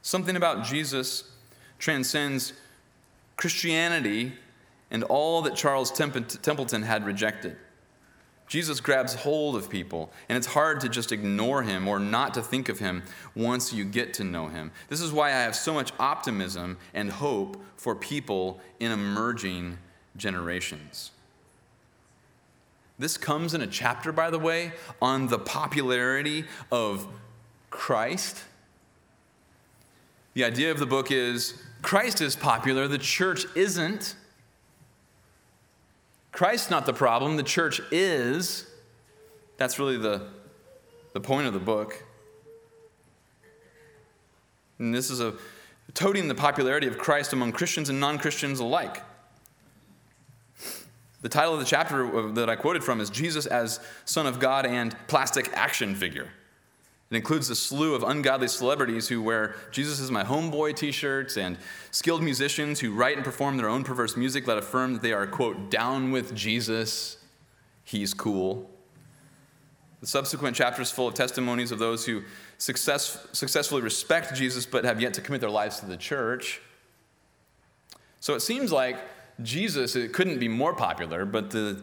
Something 0.00 0.36
about 0.36 0.64
Jesus 0.64 1.24
transcends 1.78 2.54
Christianity 3.36 4.32
and 4.90 5.04
all 5.04 5.42
that 5.42 5.54
Charles 5.54 5.92
Templeton 5.92 6.82
had 6.82 7.04
rejected. 7.04 7.56
Jesus 8.48 8.80
grabs 8.80 9.14
hold 9.14 9.56
of 9.56 9.68
people, 9.68 10.10
and 10.28 10.36
it's 10.36 10.46
hard 10.46 10.80
to 10.80 10.88
just 10.88 11.12
ignore 11.12 11.62
him 11.62 11.86
or 11.86 11.98
not 11.98 12.32
to 12.34 12.42
think 12.42 12.70
of 12.70 12.78
him 12.78 13.02
once 13.34 13.72
you 13.72 13.84
get 13.84 14.14
to 14.14 14.24
know 14.24 14.48
him. 14.48 14.72
This 14.88 15.02
is 15.02 15.12
why 15.12 15.28
I 15.28 15.42
have 15.42 15.54
so 15.54 15.74
much 15.74 15.92
optimism 16.00 16.78
and 16.94 17.10
hope 17.10 17.62
for 17.76 17.94
people 17.94 18.58
in 18.80 18.90
emerging 18.90 19.76
generations. 20.16 21.10
This 22.98 23.16
comes 23.16 23.54
in 23.54 23.60
a 23.60 23.66
chapter, 23.66 24.12
by 24.12 24.30
the 24.30 24.38
way, 24.38 24.72
on 25.00 25.28
the 25.28 25.38
popularity 25.38 26.44
of 26.72 27.06
Christ. 27.70 28.42
The 30.34 30.44
idea 30.44 30.70
of 30.70 30.78
the 30.78 30.86
book 30.86 31.12
is 31.12 31.62
Christ 31.82 32.20
is 32.20 32.34
popular, 32.34 32.88
the 32.88 32.98
church 32.98 33.44
isn't. 33.54 34.16
Christ's 36.38 36.70
not 36.70 36.86
the 36.86 36.92
problem, 36.92 37.36
the 37.36 37.42
church 37.42 37.80
is. 37.90 38.64
That's 39.56 39.80
really 39.80 39.96
the, 39.96 40.28
the 41.12 41.18
point 41.18 41.48
of 41.48 41.52
the 41.52 41.58
book. 41.58 42.04
And 44.78 44.94
this 44.94 45.10
is 45.10 45.18
a 45.18 45.34
toting 45.94 46.28
the 46.28 46.36
popularity 46.36 46.86
of 46.86 46.96
Christ 46.96 47.32
among 47.32 47.50
Christians 47.50 47.88
and 47.88 47.98
non 47.98 48.18
Christians 48.18 48.60
alike. 48.60 49.02
The 51.22 51.28
title 51.28 51.54
of 51.54 51.58
the 51.58 51.66
chapter 51.66 52.30
that 52.34 52.48
I 52.48 52.54
quoted 52.54 52.84
from 52.84 53.00
is 53.00 53.10
Jesus 53.10 53.46
as 53.46 53.80
Son 54.04 54.24
of 54.24 54.38
God 54.38 54.64
and 54.64 54.94
Plastic 55.08 55.50
Action 55.54 55.96
Figure. 55.96 56.28
It 57.10 57.16
includes 57.16 57.48
a 57.48 57.56
slew 57.56 57.94
of 57.94 58.02
ungodly 58.02 58.48
celebrities 58.48 59.08
who 59.08 59.22
wear 59.22 59.54
Jesus 59.70 59.98
is 59.98 60.10
my 60.10 60.24
homeboy 60.24 60.76
t 60.76 60.92
shirts 60.92 61.38
and 61.38 61.56
skilled 61.90 62.22
musicians 62.22 62.80
who 62.80 62.92
write 62.92 63.16
and 63.16 63.24
perform 63.24 63.56
their 63.56 63.68
own 63.68 63.82
perverse 63.82 64.16
music 64.16 64.44
that 64.44 64.58
affirm 64.58 64.92
that 64.92 65.02
they 65.02 65.12
are, 65.12 65.26
quote, 65.26 65.70
down 65.70 66.12
with 66.12 66.34
Jesus. 66.34 67.16
He's 67.82 68.12
cool. 68.12 68.70
The 70.00 70.06
subsequent 70.06 70.54
chapter 70.54 70.82
is 70.82 70.90
full 70.90 71.08
of 71.08 71.14
testimonies 71.14 71.72
of 71.72 71.78
those 71.78 72.04
who 72.04 72.22
success, 72.58 73.26
successfully 73.32 73.80
respect 73.80 74.34
Jesus 74.34 74.66
but 74.66 74.84
have 74.84 75.00
yet 75.00 75.14
to 75.14 75.22
commit 75.22 75.40
their 75.40 75.50
lives 75.50 75.80
to 75.80 75.86
the 75.86 75.96
church. 75.96 76.60
So 78.20 78.34
it 78.34 78.40
seems 78.40 78.70
like 78.70 78.98
Jesus 79.42 79.96
it 79.96 80.12
couldn't 80.12 80.38
be 80.38 80.48
more 80.48 80.74
popular, 80.74 81.24
but 81.24 81.50
the, 81.50 81.80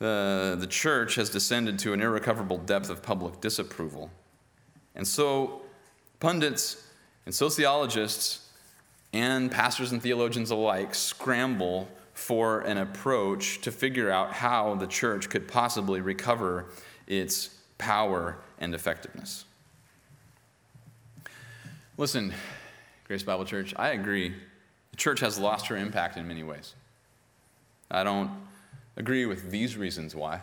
uh, 0.00 0.54
the 0.54 0.66
church 0.68 1.16
has 1.16 1.28
descended 1.28 1.78
to 1.80 1.92
an 1.92 2.00
irrecoverable 2.00 2.58
depth 2.58 2.88
of 2.88 3.02
public 3.02 3.42
disapproval. 3.42 4.10
And 4.94 5.06
so 5.06 5.62
pundits 6.20 6.86
and 7.26 7.34
sociologists 7.34 8.48
and 9.12 9.50
pastors 9.50 9.92
and 9.92 10.02
theologians 10.02 10.50
alike 10.50 10.94
scramble 10.94 11.88
for 12.14 12.60
an 12.60 12.78
approach 12.78 13.60
to 13.62 13.72
figure 13.72 14.10
out 14.10 14.32
how 14.32 14.74
the 14.76 14.86
church 14.86 15.28
could 15.28 15.48
possibly 15.48 16.00
recover 16.00 16.66
its 17.06 17.50
power 17.78 18.38
and 18.58 18.74
effectiveness. 18.74 19.44
Listen, 21.96 22.32
Grace 23.06 23.22
Bible 23.22 23.44
Church, 23.44 23.74
I 23.76 23.90
agree. 23.90 24.34
The 24.90 24.96
church 24.96 25.20
has 25.20 25.38
lost 25.38 25.66
her 25.66 25.76
impact 25.76 26.16
in 26.16 26.26
many 26.26 26.42
ways. 26.42 26.74
I 27.90 28.04
don't 28.04 28.30
agree 28.96 29.26
with 29.26 29.50
these 29.50 29.76
reasons 29.76 30.14
why. 30.14 30.40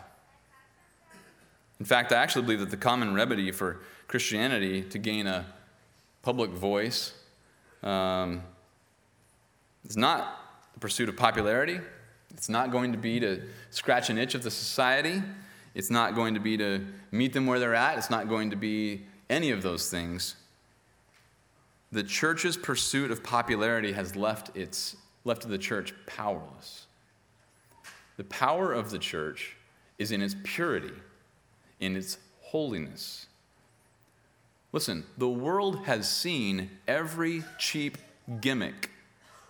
In 1.80 1.86
fact, 1.86 2.12
I 2.12 2.16
actually 2.16 2.42
believe 2.42 2.60
that 2.60 2.70
the 2.70 2.76
common 2.76 3.12
remedy 3.12 3.50
for 3.50 3.80
Christianity 4.12 4.82
to 4.82 4.98
gain 4.98 5.26
a 5.26 5.46
public 6.20 6.50
voice 6.50 7.14
um, 7.82 8.42
is 9.88 9.96
not 9.96 10.38
the 10.74 10.80
pursuit 10.80 11.08
of 11.08 11.16
popularity. 11.16 11.80
It's 12.34 12.50
not 12.50 12.70
going 12.70 12.92
to 12.92 12.98
be 12.98 13.20
to 13.20 13.40
scratch 13.70 14.10
an 14.10 14.18
itch 14.18 14.34
of 14.34 14.42
the 14.42 14.50
society. 14.50 15.22
It's 15.74 15.88
not 15.88 16.14
going 16.14 16.34
to 16.34 16.40
be 16.40 16.58
to 16.58 16.84
meet 17.10 17.32
them 17.32 17.46
where 17.46 17.58
they're 17.58 17.74
at. 17.74 17.96
It's 17.96 18.10
not 18.10 18.28
going 18.28 18.50
to 18.50 18.56
be 18.56 19.06
any 19.30 19.50
of 19.50 19.62
those 19.62 19.90
things. 19.90 20.36
The 21.90 22.02
church's 22.02 22.58
pursuit 22.58 23.10
of 23.10 23.22
popularity 23.22 23.92
has 23.92 24.14
left, 24.14 24.54
its, 24.54 24.94
left 25.24 25.48
the 25.48 25.56
church 25.56 25.94
powerless. 26.04 26.84
The 28.18 28.24
power 28.24 28.74
of 28.74 28.90
the 28.90 28.98
church 28.98 29.56
is 29.98 30.12
in 30.12 30.20
its 30.20 30.36
purity, 30.44 30.92
in 31.80 31.96
its 31.96 32.18
holiness. 32.42 33.28
Listen, 34.72 35.04
the 35.18 35.28
world 35.28 35.84
has 35.84 36.10
seen 36.10 36.70
every 36.88 37.44
cheap 37.58 37.98
gimmick 38.40 38.90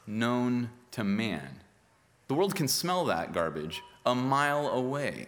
known 0.06 0.70
to 0.90 1.04
man. 1.04 1.60
The 2.26 2.34
world 2.34 2.54
can 2.54 2.66
smell 2.66 3.04
that 3.04 3.32
garbage 3.32 3.82
a 4.04 4.14
mile 4.14 4.68
away. 4.68 5.26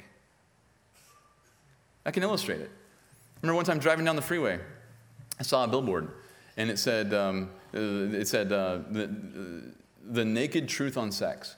I 2.05 2.11
can 2.11 2.22
illustrate 2.22 2.61
it. 2.61 2.70
I 2.70 3.38
remember 3.42 3.57
one 3.57 3.64
time 3.64 3.78
driving 3.78 4.05
down 4.05 4.16
the 4.16 4.22
freeway, 4.22 4.59
I 5.38 5.42
saw 5.42 5.64
a 5.64 5.68
billboard, 5.68 6.11
and 6.57 6.70
it 6.70 6.78
said, 6.78 7.14
um, 7.14 7.51
uh, 7.74 7.78
it 7.78 8.26
said 8.26 8.53
uh, 8.53 8.78
the, 8.90 9.72
the 10.11 10.24
naked 10.24 10.68
truth 10.68 10.97
on 10.97 11.12
sex. 11.12 11.57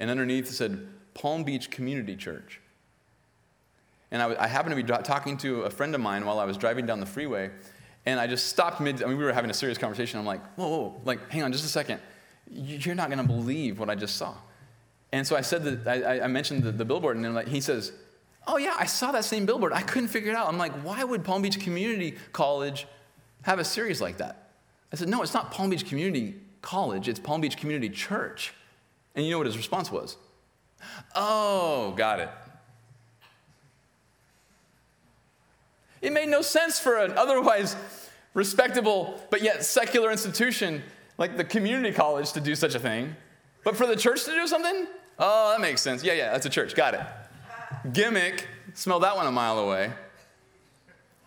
And 0.00 0.10
underneath 0.10 0.48
it 0.48 0.54
said 0.54 0.88
Palm 1.14 1.44
Beach 1.44 1.70
Community 1.70 2.16
Church. 2.16 2.60
And 4.10 4.22
I, 4.22 4.44
I 4.44 4.46
happened 4.46 4.76
to 4.76 4.82
be 4.82 5.02
talking 5.02 5.36
to 5.38 5.62
a 5.62 5.70
friend 5.70 5.94
of 5.94 6.00
mine 6.00 6.24
while 6.24 6.38
I 6.38 6.44
was 6.44 6.56
driving 6.56 6.86
down 6.86 7.00
the 7.00 7.06
freeway, 7.06 7.50
and 8.04 8.20
I 8.20 8.26
just 8.26 8.46
stopped 8.46 8.80
mid. 8.80 9.02
I 9.02 9.06
mean, 9.06 9.18
we 9.18 9.24
were 9.24 9.32
having 9.32 9.50
a 9.50 9.54
serious 9.54 9.78
conversation. 9.78 10.18
I'm 10.18 10.26
like, 10.26 10.44
whoa, 10.56 10.68
whoa, 10.68 11.00
like, 11.04 11.30
hang 11.30 11.42
on 11.42 11.52
just 11.52 11.64
a 11.64 11.68
second. 11.68 12.00
You're 12.50 12.94
not 12.94 13.10
going 13.10 13.18
to 13.18 13.26
believe 13.26 13.78
what 13.78 13.90
I 13.90 13.96
just 13.96 14.16
saw. 14.16 14.34
And 15.12 15.26
so 15.26 15.34
I 15.34 15.40
said 15.40 15.64
that 15.64 16.06
I, 16.06 16.20
I 16.24 16.26
mentioned 16.28 16.62
the, 16.62 16.72
the 16.72 16.84
billboard, 16.84 17.16
and 17.16 17.24
then 17.24 17.34
like, 17.34 17.48
he 17.48 17.60
says, 17.60 17.92
Oh, 18.46 18.58
yeah, 18.58 18.76
I 18.78 18.86
saw 18.86 19.10
that 19.12 19.24
same 19.24 19.44
billboard. 19.44 19.72
I 19.72 19.82
couldn't 19.82 20.08
figure 20.08 20.30
it 20.30 20.36
out. 20.36 20.46
I'm 20.48 20.58
like, 20.58 20.72
why 20.84 21.02
would 21.02 21.24
Palm 21.24 21.42
Beach 21.42 21.58
Community 21.58 22.16
College 22.32 22.86
have 23.42 23.58
a 23.58 23.64
series 23.64 24.00
like 24.00 24.18
that? 24.18 24.50
I 24.92 24.96
said, 24.96 25.08
no, 25.08 25.22
it's 25.22 25.34
not 25.34 25.50
Palm 25.50 25.70
Beach 25.70 25.84
Community 25.84 26.36
College, 26.62 27.08
it's 27.08 27.18
Palm 27.18 27.40
Beach 27.40 27.56
Community 27.56 27.88
Church. 27.88 28.54
And 29.14 29.24
you 29.24 29.32
know 29.32 29.38
what 29.38 29.46
his 29.46 29.56
response 29.56 29.90
was? 29.90 30.16
Oh, 31.14 31.92
got 31.96 32.20
it. 32.20 32.28
It 36.02 36.12
made 36.12 36.28
no 36.28 36.42
sense 36.42 36.78
for 36.78 36.96
an 36.98 37.12
otherwise 37.12 37.76
respectable 38.34 39.20
but 39.30 39.42
yet 39.42 39.64
secular 39.64 40.10
institution 40.10 40.82
like 41.18 41.36
the 41.36 41.44
community 41.44 41.94
college 41.94 42.32
to 42.32 42.40
do 42.40 42.54
such 42.54 42.74
a 42.74 42.78
thing. 42.78 43.16
But 43.64 43.76
for 43.76 43.86
the 43.86 43.96
church 43.96 44.24
to 44.24 44.32
do 44.32 44.46
something? 44.46 44.86
Oh, 45.18 45.50
that 45.50 45.60
makes 45.60 45.80
sense. 45.80 46.04
Yeah, 46.04 46.12
yeah, 46.12 46.32
that's 46.32 46.46
a 46.46 46.50
church. 46.50 46.74
Got 46.74 46.94
it 46.94 47.00
gimmick, 47.92 48.46
smell 48.74 49.00
that 49.00 49.16
one 49.16 49.26
a 49.26 49.32
mile 49.32 49.58
away. 49.58 49.92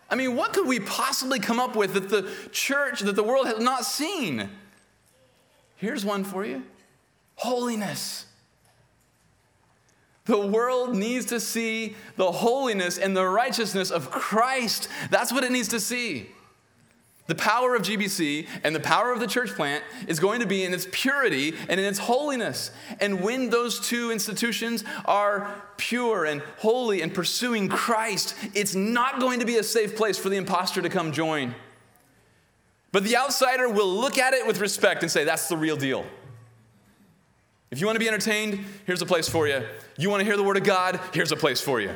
I 0.08 0.16
mean, 0.16 0.34
what 0.34 0.52
could 0.52 0.66
we 0.66 0.80
possibly 0.80 1.38
come 1.38 1.60
up 1.60 1.76
with 1.76 1.94
that 1.94 2.08
the 2.08 2.28
church, 2.50 3.00
that 3.00 3.14
the 3.14 3.22
world 3.22 3.46
has 3.46 3.60
not 3.60 3.84
seen? 3.84 4.50
Here's 5.76 6.04
one 6.04 6.24
for 6.24 6.44
you 6.44 6.64
holiness. 7.36 8.26
The 10.26 10.46
world 10.46 10.94
needs 10.94 11.26
to 11.26 11.40
see 11.40 11.96
the 12.16 12.30
holiness 12.30 12.98
and 12.98 13.16
the 13.16 13.26
righteousness 13.26 13.90
of 13.90 14.10
Christ. 14.10 14.88
That's 15.10 15.32
what 15.32 15.44
it 15.44 15.52
needs 15.52 15.68
to 15.68 15.80
see. 15.80 16.28
The 17.26 17.36
power 17.36 17.76
of 17.76 17.82
GBC 17.82 18.48
and 18.64 18.74
the 18.74 18.80
power 18.80 19.12
of 19.12 19.20
the 19.20 19.26
church 19.28 19.50
plant 19.50 19.84
is 20.08 20.18
going 20.18 20.40
to 20.40 20.46
be 20.46 20.64
in 20.64 20.74
its 20.74 20.88
purity 20.90 21.54
and 21.68 21.78
in 21.78 21.86
its 21.86 22.00
holiness. 22.00 22.72
And 23.00 23.22
when 23.22 23.50
those 23.50 23.78
two 23.78 24.10
institutions 24.10 24.82
are 25.04 25.62
pure 25.76 26.24
and 26.24 26.42
holy 26.58 27.02
and 27.02 27.14
pursuing 27.14 27.68
Christ, 27.68 28.34
it's 28.52 28.74
not 28.74 29.20
going 29.20 29.38
to 29.38 29.46
be 29.46 29.58
a 29.58 29.62
safe 29.62 29.94
place 29.94 30.18
for 30.18 30.28
the 30.28 30.36
impostor 30.36 30.82
to 30.82 30.88
come 30.88 31.12
join. 31.12 31.54
But 32.90 33.04
the 33.04 33.16
outsider 33.16 33.68
will 33.68 33.94
look 33.94 34.18
at 34.18 34.34
it 34.34 34.44
with 34.44 34.58
respect 34.58 35.02
and 35.02 35.10
say, 35.10 35.22
that's 35.22 35.48
the 35.48 35.56
real 35.56 35.76
deal. 35.76 36.04
If 37.70 37.80
you 37.80 37.86
want 37.86 37.96
to 37.96 38.00
be 38.00 38.08
entertained, 38.08 38.64
here's 38.84 39.00
a 39.00 39.06
place 39.06 39.28
for 39.28 39.46
you. 39.46 39.62
You 39.96 40.10
want 40.10 40.20
to 40.20 40.24
hear 40.24 40.36
the 40.36 40.42
word 40.42 40.56
of 40.56 40.64
God, 40.64 40.98
here's 41.12 41.30
a 41.30 41.36
place 41.36 41.60
for 41.60 41.80
you. 41.80 41.92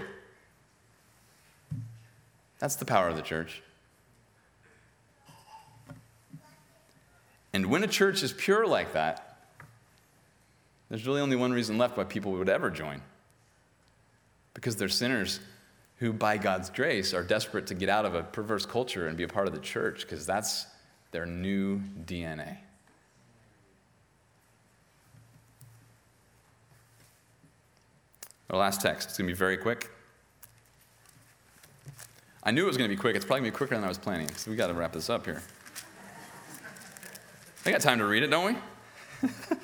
That's 2.60 2.76
the 2.76 2.84
power 2.84 3.08
of 3.08 3.16
the 3.16 3.22
church. 3.22 3.60
And 7.52 7.66
when 7.66 7.82
a 7.84 7.88
church 7.88 8.22
is 8.22 8.32
pure 8.32 8.66
like 8.66 8.92
that, 8.92 9.38
there's 10.88 11.06
really 11.06 11.20
only 11.20 11.36
one 11.36 11.52
reason 11.52 11.76
left 11.78 11.96
why 11.96 12.04
people 12.04 12.32
would 12.32 12.48
ever 12.48 12.70
join. 12.70 13.00
Because 14.54 14.76
they're 14.76 14.88
sinners 14.88 15.40
who, 15.96 16.12
by 16.12 16.36
God's 16.36 16.70
grace, 16.70 17.14
are 17.14 17.22
desperate 17.22 17.66
to 17.68 17.74
get 17.74 17.88
out 17.88 18.04
of 18.04 18.14
a 18.14 18.22
perverse 18.22 18.66
culture 18.66 19.08
and 19.08 19.16
be 19.16 19.24
a 19.24 19.28
part 19.28 19.48
of 19.48 19.54
the 19.54 19.60
church, 19.60 20.02
because 20.02 20.26
that's 20.26 20.66
their 21.10 21.26
new 21.26 21.80
DNA. 22.04 22.58
Our 28.50 28.58
last 28.58 28.80
text. 28.80 29.08
It's 29.08 29.18
going 29.18 29.26
to 29.26 29.32
be 29.32 29.36
very 29.36 29.56
quick. 29.56 29.90
I 32.42 32.50
knew 32.50 32.64
it 32.64 32.66
was 32.66 32.76
going 32.76 32.90
to 32.90 32.94
be 32.94 33.00
quick. 33.00 33.16
It's 33.16 33.24
probably 33.24 33.40
going 33.40 33.52
to 33.52 33.54
be 33.54 33.56
quicker 33.56 33.74
than 33.74 33.84
I 33.84 33.88
was 33.88 33.98
planning, 33.98 34.28
so 34.34 34.50
we 34.50 34.56
got 34.56 34.66
to 34.66 34.74
wrap 34.74 34.92
this 34.92 35.08
up 35.08 35.24
here. 35.24 35.42
I 37.64 37.70
got 37.70 37.80
time 37.80 37.98
to 37.98 38.04
read 38.04 38.22
it, 38.22 38.26
don't 38.26 38.54
we? 39.22 39.28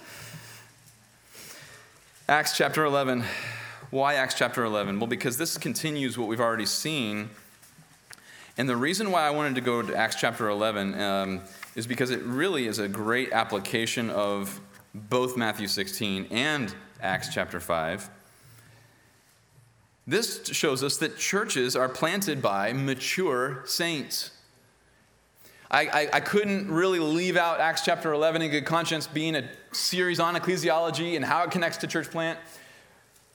Acts 2.28 2.56
chapter 2.56 2.84
11. 2.84 3.22
Why 3.90 4.14
Acts 4.14 4.34
chapter 4.34 4.64
11? 4.64 4.98
Well, 4.98 5.08
because 5.08 5.36
this 5.36 5.58
continues 5.58 6.16
what 6.16 6.26
we've 6.26 6.40
already 6.40 6.64
seen. 6.64 7.28
And 8.56 8.66
the 8.66 8.76
reason 8.76 9.10
why 9.10 9.26
I 9.26 9.30
wanted 9.30 9.56
to 9.56 9.60
go 9.60 9.82
to 9.82 9.94
Acts 9.94 10.16
chapter 10.16 10.48
11 10.48 10.98
um, 10.98 11.42
is 11.74 11.86
because 11.86 12.10
it 12.10 12.22
really 12.22 12.66
is 12.66 12.78
a 12.78 12.88
great 12.88 13.32
application 13.32 14.08
of 14.08 14.60
both 14.94 15.36
Matthew 15.36 15.66
16 15.66 16.28
and 16.30 16.74
Acts 17.02 17.34
chapter 17.34 17.60
5. 17.60 18.08
This 20.06 20.46
shows 20.46 20.82
us 20.82 20.96
that 20.98 21.18
churches 21.18 21.76
are 21.76 21.88
planted 21.88 22.42
by 22.42 22.72
mature 22.72 23.62
saints. 23.66 24.30
I, 25.70 25.86
I, 25.86 26.08
I, 26.14 26.20
couldn't 26.20 26.68
really 26.68 26.98
leave 26.98 27.36
out 27.36 27.60
Acts 27.60 27.82
chapter 27.84 28.12
11 28.12 28.42
in 28.42 28.50
good 28.50 28.66
conscience 28.66 29.06
being 29.06 29.36
a 29.36 29.48
series 29.70 30.18
on 30.18 30.34
ecclesiology 30.34 31.14
and 31.14 31.24
how 31.24 31.44
it 31.44 31.52
connects 31.52 31.76
to 31.78 31.86
church 31.86 32.10
plant. 32.10 32.40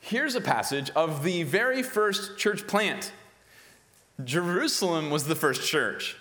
Here's 0.02 0.36
a 0.36 0.42
passage 0.42 0.90
of 0.92 1.24
the 1.24 1.44
very 1.44 1.82
first 1.82 2.38
church 2.38 2.68
plant. 2.68 3.14
Jerusalem 4.24 5.10
was 5.10 5.28
the 5.28 5.36
first 5.36 5.68
church. 5.68 6.18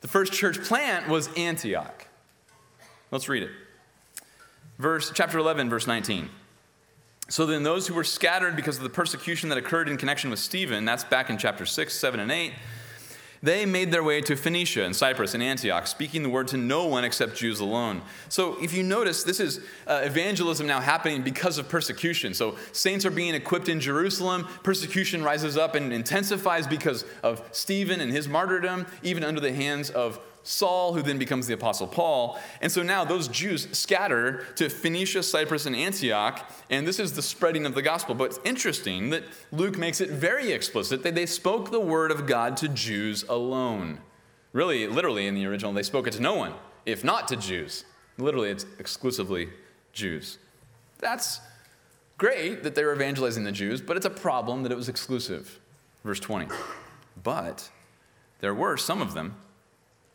The 0.00 0.08
first 0.08 0.32
church 0.32 0.60
plant 0.62 1.08
was 1.08 1.28
Antioch. 1.36 2.06
Let's 3.10 3.28
read 3.28 3.44
it. 3.44 3.50
Verse 4.78 5.12
chapter 5.14 5.38
11 5.38 5.70
verse 5.70 5.86
19. 5.86 6.28
So 7.30 7.44
then 7.44 7.62
those 7.62 7.86
who 7.86 7.94
were 7.94 8.04
scattered 8.04 8.56
because 8.56 8.78
of 8.78 8.82
the 8.82 8.88
persecution 8.88 9.50
that 9.50 9.58
occurred 9.58 9.88
in 9.88 9.98
connection 9.98 10.30
with 10.30 10.38
Stephen, 10.38 10.86
that's 10.86 11.04
back 11.04 11.28
in 11.28 11.36
chapter 11.36 11.66
6, 11.66 11.94
7 11.94 12.20
and 12.20 12.32
8, 12.32 12.52
they 13.42 13.66
made 13.66 13.92
their 13.92 14.02
way 14.02 14.20
to 14.22 14.34
Phoenicia 14.34 14.84
and 14.84 14.96
Cyprus 14.96 15.34
and 15.34 15.42
Antioch, 15.42 15.86
speaking 15.86 16.22
the 16.22 16.28
word 16.28 16.48
to 16.48 16.56
no 16.56 16.86
one 16.86 17.04
except 17.04 17.36
Jews 17.36 17.60
alone. 17.60 18.02
So, 18.28 18.56
if 18.60 18.72
you 18.72 18.82
notice, 18.82 19.22
this 19.22 19.38
is 19.38 19.60
uh, 19.86 20.00
evangelism 20.02 20.66
now 20.66 20.80
happening 20.80 21.22
because 21.22 21.58
of 21.58 21.68
persecution. 21.68 22.34
So, 22.34 22.56
saints 22.72 23.04
are 23.04 23.12
being 23.12 23.34
equipped 23.34 23.68
in 23.68 23.78
Jerusalem. 23.78 24.48
Persecution 24.64 25.22
rises 25.22 25.56
up 25.56 25.76
and 25.76 25.92
intensifies 25.92 26.66
because 26.66 27.04
of 27.22 27.46
Stephen 27.52 28.00
and 28.00 28.10
his 28.10 28.26
martyrdom, 28.26 28.86
even 29.04 29.22
under 29.22 29.40
the 29.40 29.52
hands 29.52 29.90
of 29.90 30.18
Saul, 30.48 30.94
who 30.94 31.02
then 31.02 31.18
becomes 31.18 31.46
the 31.46 31.52
Apostle 31.52 31.86
Paul. 31.86 32.40
And 32.62 32.72
so 32.72 32.82
now 32.82 33.04
those 33.04 33.28
Jews 33.28 33.68
scatter 33.72 34.46
to 34.56 34.70
Phoenicia, 34.70 35.22
Cyprus, 35.22 35.66
and 35.66 35.76
Antioch, 35.76 36.50
and 36.70 36.86
this 36.86 36.98
is 36.98 37.12
the 37.12 37.20
spreading 37.20 37.66
of 37.66 37.74
the 37.74 37.82
gospel. 37.82 38.14
But 38.14 38.24
it's 38.30 38.40
interesting 38.46 39.10
that 39.10 39.24
Luke 39.52 39.76
makes 39.76 40.00
it 40.00 40.08
very 40.08 40.52
explicit 40.52 41.02
that 41.02 41.14
they 41.14 41.26
spoke 41.26 41.70
the 41.70 41.80
word 41.80 42.10
of 42.10 42.26
God 42.26 42.56
to 42.58 42.68
Jews 42.68 43.24
alone. 43.28 44.00
Really, 44.54 44.86
literally 44.86 45.26
in 45.26 45.34
the 45.34 45.44
original, 45.44 45.74
they 45.74 45.82
spoke 45.82 46.06
it 46.06 46.12
to 46.14 46.22
no 46.22 46.34
one, 46.34 46.54
if 46.86 47.04
not 47.04 47.28
to 47.28 47.36
Jews. 47.36 47.84
Literally, 48.16 48.48
it's 48.48 48.64
exclusively 48.78 49.50
Jews. 49.92 50.38
That's 50.98 51.42
great 52.16 52.62
that 52.62 52.74
they 52.74 52.84
were 52.84 52.94
evangelizing 52.94 53.44
the 53.44 53.52
Jews, 53.52 53.82
but 53.82 53.98
it's 53.98 54.06
a 54.06 54.10
problem 54.10 54.62
that 54.62 54.72
it 54.72 54.76
was 54.76 54.88
exclusive. 54.88 55.60
Verse 56.04 56.20
20. 56.20 56.48
But 57.22 57.68
there 58.40 58.54
were 58.54 58.78
some 58.78 59.02
of 59.02 59.12
them 59.12 59.34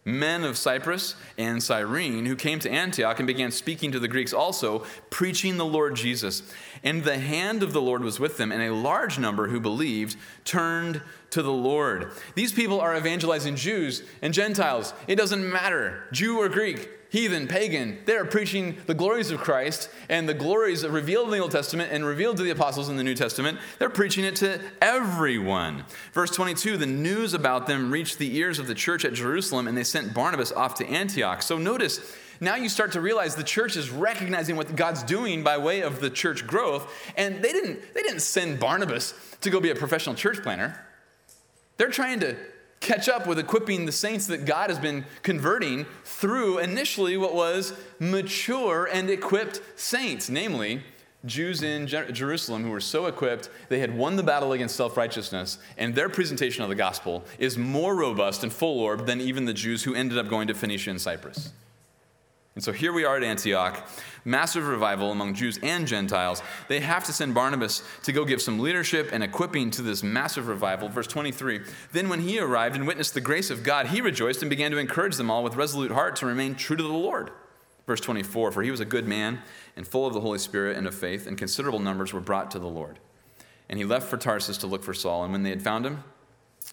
men 0.05 0.43
of 0.43 0.57
Cyprus 0.57 1.15
and 1.37 1.61
Cyrene, 1.61 2.25
who 2.25 2.35
came 2.35 2.59
to 2.59 2.69
Antioch 2.69 3.19
and 3.19 3.27
began 3.27 3.51
speaking 3.51 3.91
to 3.91 3.99
the 3.99 4.07
Greeks 4.07 4.33
also, 4.33 4.79
preaching 5.09 5.57
the 5.57 5.65
Lord 5.65 5.95
Jesus. 5.95 6.43
And 6.83 7.03
the 7.03 7.19
hand 7.19 7.63
of 7.63 7.73
the 7.73 7.81
Lord 7.81 8.03
was 8.03 8.19
with 8.19 8.37
them, 8.37 8.51
and 8.51 8.61
a 8.61 8.73
large 8.73 9.17
number 9.17 9.47
who 9.47 9.59
believed 9.59 10.17
turned 10.43 11.01
to 11.29 11.41
the 11.41 11.51
Lord. 11.51 12.11
These 12.35 12.51
people 12.53 12.79
are 12.79 12.95
evangelizing 12.95 13.55
Jews 13.55 14.03
and 14.21 14.33
Gentiles. 14.33 14.93
It 15.07 15.15
doesn't 15.15 15.49
matter, 15.49 16.03
Jew 16.11 16.39
or 16.39 16.49
Greek 16.49 16.89
heathen, 17.13 17.47
pagan, 17.47 17.99
they're 18.05 18.25
preaching 18.25 18.75
the 18.87 18.93
glories 18.95 19.29
of 19.29 19.39
Christ 19.39 19.87
and 20.09 20.27
the 20.27 20.33
glories 20.33 20.83
revealed 20.83 21.27
in 21.27 21.31
the 21.33 21.37
Old 21.37 21.51
Testament 21.51 21.91
and 21.91 22.03
revealed 22.03 22.37
to 22.37 22.43
the 22.43 22.49
apostles 22.49 22.89
in 22.89 22.97
the 22.97 23.03
New 23.03 23.13
Testament. 23.13 23.59
They're 23.77 23.91
preaching 23.91 24.25
it 24.25 24.35
to 24.37 24.59
everyone. 24.81 25.85
Verse 26.11 26.31
22 26.31 26.75
the 26.75 26.87
news 26.87 27.35
about 27.35 27.67
them 27.67 27.91
reached 27.91 28.17
the 28.17 28.35
ears 28.35 28.57
of 28.57 28.65
the 28.65 28.73
church 28.73 29.05
at 29.05 29.13
Jerusalem, 29.13 29.67
and 29.67 29.77
they 29.77 29.83
sent 29.83 30.15
Barnabas 30.15 30.51
off 30.51 30.73
to 30.75 30.87
Antioch. 30.87 31.43
So 31.43 31.59
notice, 31.59 32.17
now 32.41 32.55
you 32.55 32.67
start 32.67 32.93
to 32.93 32.99
realize 32.99 33.35
the 33.35 33.43
church 33.43 33.77
is 33.77 33.91
recognizing 33.91 34.55
what 34.55 34.75
God's 34.75 35.03
doing 35.03 35.43
by 35.43 35.59
way 35.59 35.81
of 35.81 36.01
the 36.01 36.09
church 36.09 36.47
growth, 36.47 36.91
and 37.15 37.43
they 37.43 37.51
didn't, 37.51 37.93
they 37.93 38.01
didn't 38.01 38.21
send 38.21 38.59
Barnabas 38.59 39.13
to 39.41 39.51
go 39.51 39.59
be 39.59 39.69
a 39.69 39.75
professional 39.75 40.15
church 40.15 40.41
planner. 40.41 40.83
They're 41.77 41.91
trying 41.91 42.21
to 42.21 42.35
catch 42.83 43.09
up 43.09 43.25
with 43.25 43.39
equipping 43.39 43.85
the 43.85 43.91
saints 43.91 44.27
that 44.27 44.45
God 44.45 44.69
has 44.69 44.77
been 44.77 45.05
converting 45.23 45.85
through 46.03 46.59
initially 46.59 47.17
what 47.17 47.33
was 47.33 47.73
mature 47.99 48.87
and 48.91 49.09
equipped 49.09 49.61
saints, 49.75 50.29
namely 50.29 50.81
Jews 51.25 51.63
in 51.63 51.87
Jerusalem 51.87 52.63
who 52.63 52.69
were 52.69 52.81
so 52.81 53.05
equipped, 53.05 53.49
they 53.69 53.79
had 53.79 53.97
won 53.97 54.17
the 54.17 54.23
battle 54.23 54.51
against 54.51 54.75
self 54.75 54.97
righteousness, 54.97 55.57
and 55.77 55.95
their 55.95 56.09
presentation 56.09 56.63
of 56.63 56.69
the 56.69 56.75
gospel 56.75 57.23
is 57.39 57.57
more 57.57 57.95
robust 57.95 58.43
and 58.43 58.51
full 58.51 58.79
orbed 58.81 59.07
than 59.07 59.21
even 59.21 59.45
the 59.45 59.53
Jews 59.53 59.83
who 59.83 59.95
ended 59.95 60.17
up 60.17 60.27
going 60.27 60.47
to 60.49 60.53
Phoenicia 60.53 60.89
and 60.89 61.01
Cyprus. 61.01 61.53
And 62.55 62.63
so 62.63 62.71
here 62.71 62.93
we 62.93 63.03
are 63.03 63.17
at 63.17 63.23
Antioch, 63.23 63.87
massive 64.25 64.67
revival 64.67 65.11
among 65.11 65.33
Jews 65.33 65.57
and 65.63 65.87
Gentiles. 65.87 66.43
They 66.67 66.81
have 66.81 67.03
to 67.05 67.13
send 67.13 67.33
Barnabas 67.33 67.81
to 68.03 68.11
go 68.11 68.25
give 68.25 68.43
some 68.43 68.59
leadership 68.59 69.09
and 69.11 69.23
equipping 69.23 69.71
to 69.71 69.81
this 69.81 70.03
massive 70.03 70.47
revival. 70.47 70.87
Verse 70.87 71.07
23 71.07 71.61
Then, 71.93 72.09
when 72.09 72.21
he 72.21 72.39
arrived 72.39 72.75
and 72.75 72.85
witnessed 72.85 73.15
the 73.15 73.21
grace 73.21 73.49
of 73.49 73.63
God, 73.63 73.87
he 73.87 74.01
rejoiced 74.01 74.43
and 74.43 74.51
began 74.51 74.69
to 74.69 74.77
encourage 74.77 75.15
them 75.15 75.31
all 75.31 75.43
with 75.43 75.55
resolute 75.55 75.91
heart 75.91 76.15
to 76.17 76.27
remain 76.27 76.53
true 76.53 76.77
to 76.77 76.83
the 76.83 76.89
Lord. 76.89 77.31
Verse 77.87 78.01
24 78.01 78.51
For 78.51 78.61
he 78.61 78.71
was 78.71 78.79
a 78.79 78.85
good 78.85 79.07
man 79.07 79.41
and 79.75 79.87
full 79.87 80.05
of 80.05 80.13
the 80.13 80.21
Holy 80.21 80.39
Spirit 80.39 80.77
and 80.77 80.85
of 80.85 80.93
faith, 80.93 81.25
and 81.25 81.37
considerable 81.37 81.79
numbers 81.79 82.13
were 82.13 82.21
brought 82.21 82.51
to 82.51 82.59
the 82.59 82.67
Lord. 82.67 82.99
And 83.67 83.79
he 83.79 83.85
left 83.85 84.07
for 84.07 84.17
Tarsus 84.17 84.57
to 84.57 84.67
look 84.67 84.83
for 84.83 84.93
Saul, 84.93 85.23
and 85.23 85.31
when 85.31 85.41
they 85.41 85.49
had 85.49 85.63
found 85.63 85.87
him, 85.87 86.03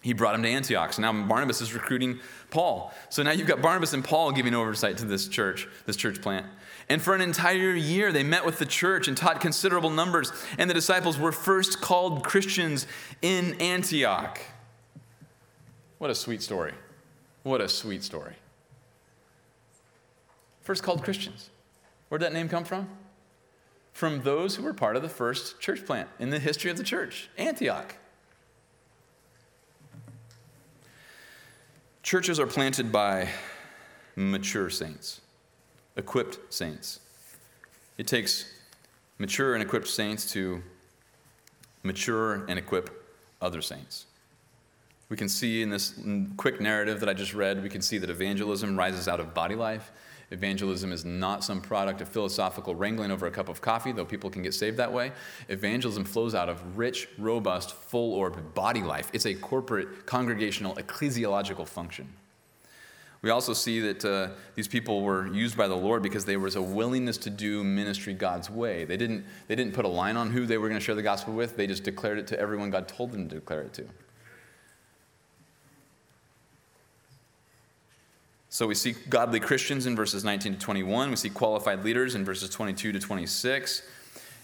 he 0.02 0.12
brought 0.12 0.34
him 0.34 0.42
to 0.42 0.48
Antioch. 0.48 0.92
So 0.94 1.02
now 1.02 1.12
Barnabas 1.12 1.60
is 1.60 1.74
recruiting 1.74 2.20
Paul. 2.50 2.92
So 3.10 3.22
now 3.22 3.32
you've 3.32 3.46
got 3.46 3.60
Barnabas 3.60 3.92
and 3.92 4.02
Paul 4.02 4.32
giving 4.32 4.54
oversight 4.54 4.96
to 4.98 5.04
this 5.04 5.28
church, 5.28 5.68
this 5.86 5.96
church 5.96 6.22
plant. 6.22 6.46
And 6.88 7.00
for 7.00 7.14
an 7.14 7.20
entire 7.20 7.72
year, 7.72 8.10
they 8.10 8.24
met 8.24 8.44
with 8.44 8.58
the 8.58 8.66
church 8.66 9.08
and 9.08 9.16
taught 9.16 9.40
considerable 9.40 9.90
numbers. 9.90 10.32
And 10.58 10.68
the 10.68 10.74
disciples 10.74 11.18
were 11.18 11.32
first 11.32 11.80
called 11.80 12.24
Christians 12.24 12.86
in 13.22 13.60
Antioch. 13.60 14.40
What 15.98 16.10
a 16.10 16.14
sweet 16.14 16.42
story. 16.42 16.72
What 17.42 17.60
a 17.60 17.68
sweet 17.68 18.02
story. 18.02 18.34
First 20.62 20.82
called 20.82 21.04
Christians. 21.04 21.50
Where'd 22.08 22.22
that 22.22 22.32
name 22.32 22.48
come 22.48 22.64
from? 22.64 22.88
From 23.92 24.22
those 24.22 24.56
who 24.56 24.62
were 24.62 24.74
part 24.74 24.96
of 24.96 25.02
the 25.02 25.08
first 25.08 25.60
church 25.60 25.84
plant 25.84 26.08
in 26.18 26.30
the 26.30 26.38
history 26.38 26.70
of 26.70 26.76
the 26.76 26.84
church, 26.84 27.28
Antioch. 27.36 27.96
Churches 32.02 32.40
are 32.40 32.46
planted 32.46 32.90
by 32.90 33.28
mature 34.16 34.70
saints, 34.70 35.20
equipped 35.96 36.38
saints. 36.52 37.00
It 37.98 38.06
takes 38.06 38.50
mature 39.18 39.52
and 39.52 39.62
equipped 39.62 39.86
saints 39.86 40.32
to 40.32 40.62
mature 41.82 42.46
and 42.46 42.58
equip 42.58 43.06
other 43.42 43.60
saints. 43.60 44.06
We 45.10 45.18
can 45.18 45.28
see 45.28 45.60
in 45.60 45.68
this 45.68 46.00
quick 46.38 46.58
narrative 46.58 47.00
that 47.00 47.08
I 47.10 47.12
just 47.12 47.34
read, 47.34 47.62
we 47.62 47.68
can 47.68 47.82
see 47.82 47.98
that 47.98 48.08
evangelism 48.08 48.78
rises 48.78 49.06
out 49.06 49.20
of 49.20 49.34
body 49.34 49.54
life. 49.54 49.92
Evangelism 50.30 50.92
is 50.92 51.04
not 51.04 51.42
some 51.42 51.60
product 51.60 52.00
of 52.00 52.08
philosophical 52.08 52.74
wrangling 52.74 53.10
over 53.10 53.26
a 53.26 53.30
cup 53.30 53.48
of 53.48 53.60
coffee, 53.60 53.90
though 53.90 54.04
people 54.04 54.30
can 54.30 54.42
get 54.42 54.54
saved 54.54 54.76
that 54.76 54.92
way. 54.92 55.10
Evangelism 55.48 56.04
flows 56.04 56.34
out 56.34 56.48
of 56.48 56.78
rich, 56.78 57.08
robust, 57.18 57.74
full 57.74 58.14
orbed 58.14 58.54
body 58.54 58.82
life. 58.82 59.10
It's 59.12 59.26
a 59.26 59.34
corporate, 59.34 60.06
congregational, 60.06 60.76
ecclesiological 60.76 61.66
function. 61.66 62.08
We 63.22 63.30
also 63.30 63.52
see 63.52 63.80
that 63.80 64.04
uh, 64.04 64.28
these 64.54 64.68
people 64.68 65.02
were 65.02 65.26
used 65.26 65.56
by 65.56 65.68
the 65.68 65.76
Lord 65.76 66.02
because 66.02 66.24
there 66.24 66.40
was 66.40 66.56
a 66.56 66.62
willingness 66.62 67.18
to 67.18 67.30
do 67.30 67.62
ministry 67.62 68.14
God's 68.14 68.48
way. 68.48 68.84
They 68.84 68.96
didn't, 68.96 69.26
they 69.46 69.56
didn't 69.56 69.74
put 69.74 69.84
a 69.84 69.88
line 69.88 70.16
on 70.16 70.30
who 70.30 70.46
they 70.46 70.56
were 70.56 70.68
going 70.68 70.78
to 70.78 70.84
share 70.84 70.94
the 70.94 71.02
gospel 71.02 71.34
with, 71.34 71.56
they 71.56 71.66
just 71.66 71.82
declared 71.82 72.18
it 72.18 72.26
to 72.28 72.40
everyone 72.40 72.70
God 72.70 72.88
told 72.88 73.12
them 73.12 73.28
to 73.28 73.34
declare 73.34 73.62
it 73.62 73.74
to. 73.74 73.84
So 78.52 78.66
we 78.66 78.74
see 78.74 78.96
godly 79.08 79.38
Christians 79.38 79.86
in 79.86 79.94
verses 79.94 80.24
19 80.24 80.54
to 80.54 80.58
21. 80.58 81.10
We 81.10 81.16
see 81.16 81.30
qualified 81.30 81.84
leaders 81.84 82.16
in 82.16 82.24
verses 82.24 82.50
22 82.50 82.90
to 82.90 82.98
26. 82.98 83.82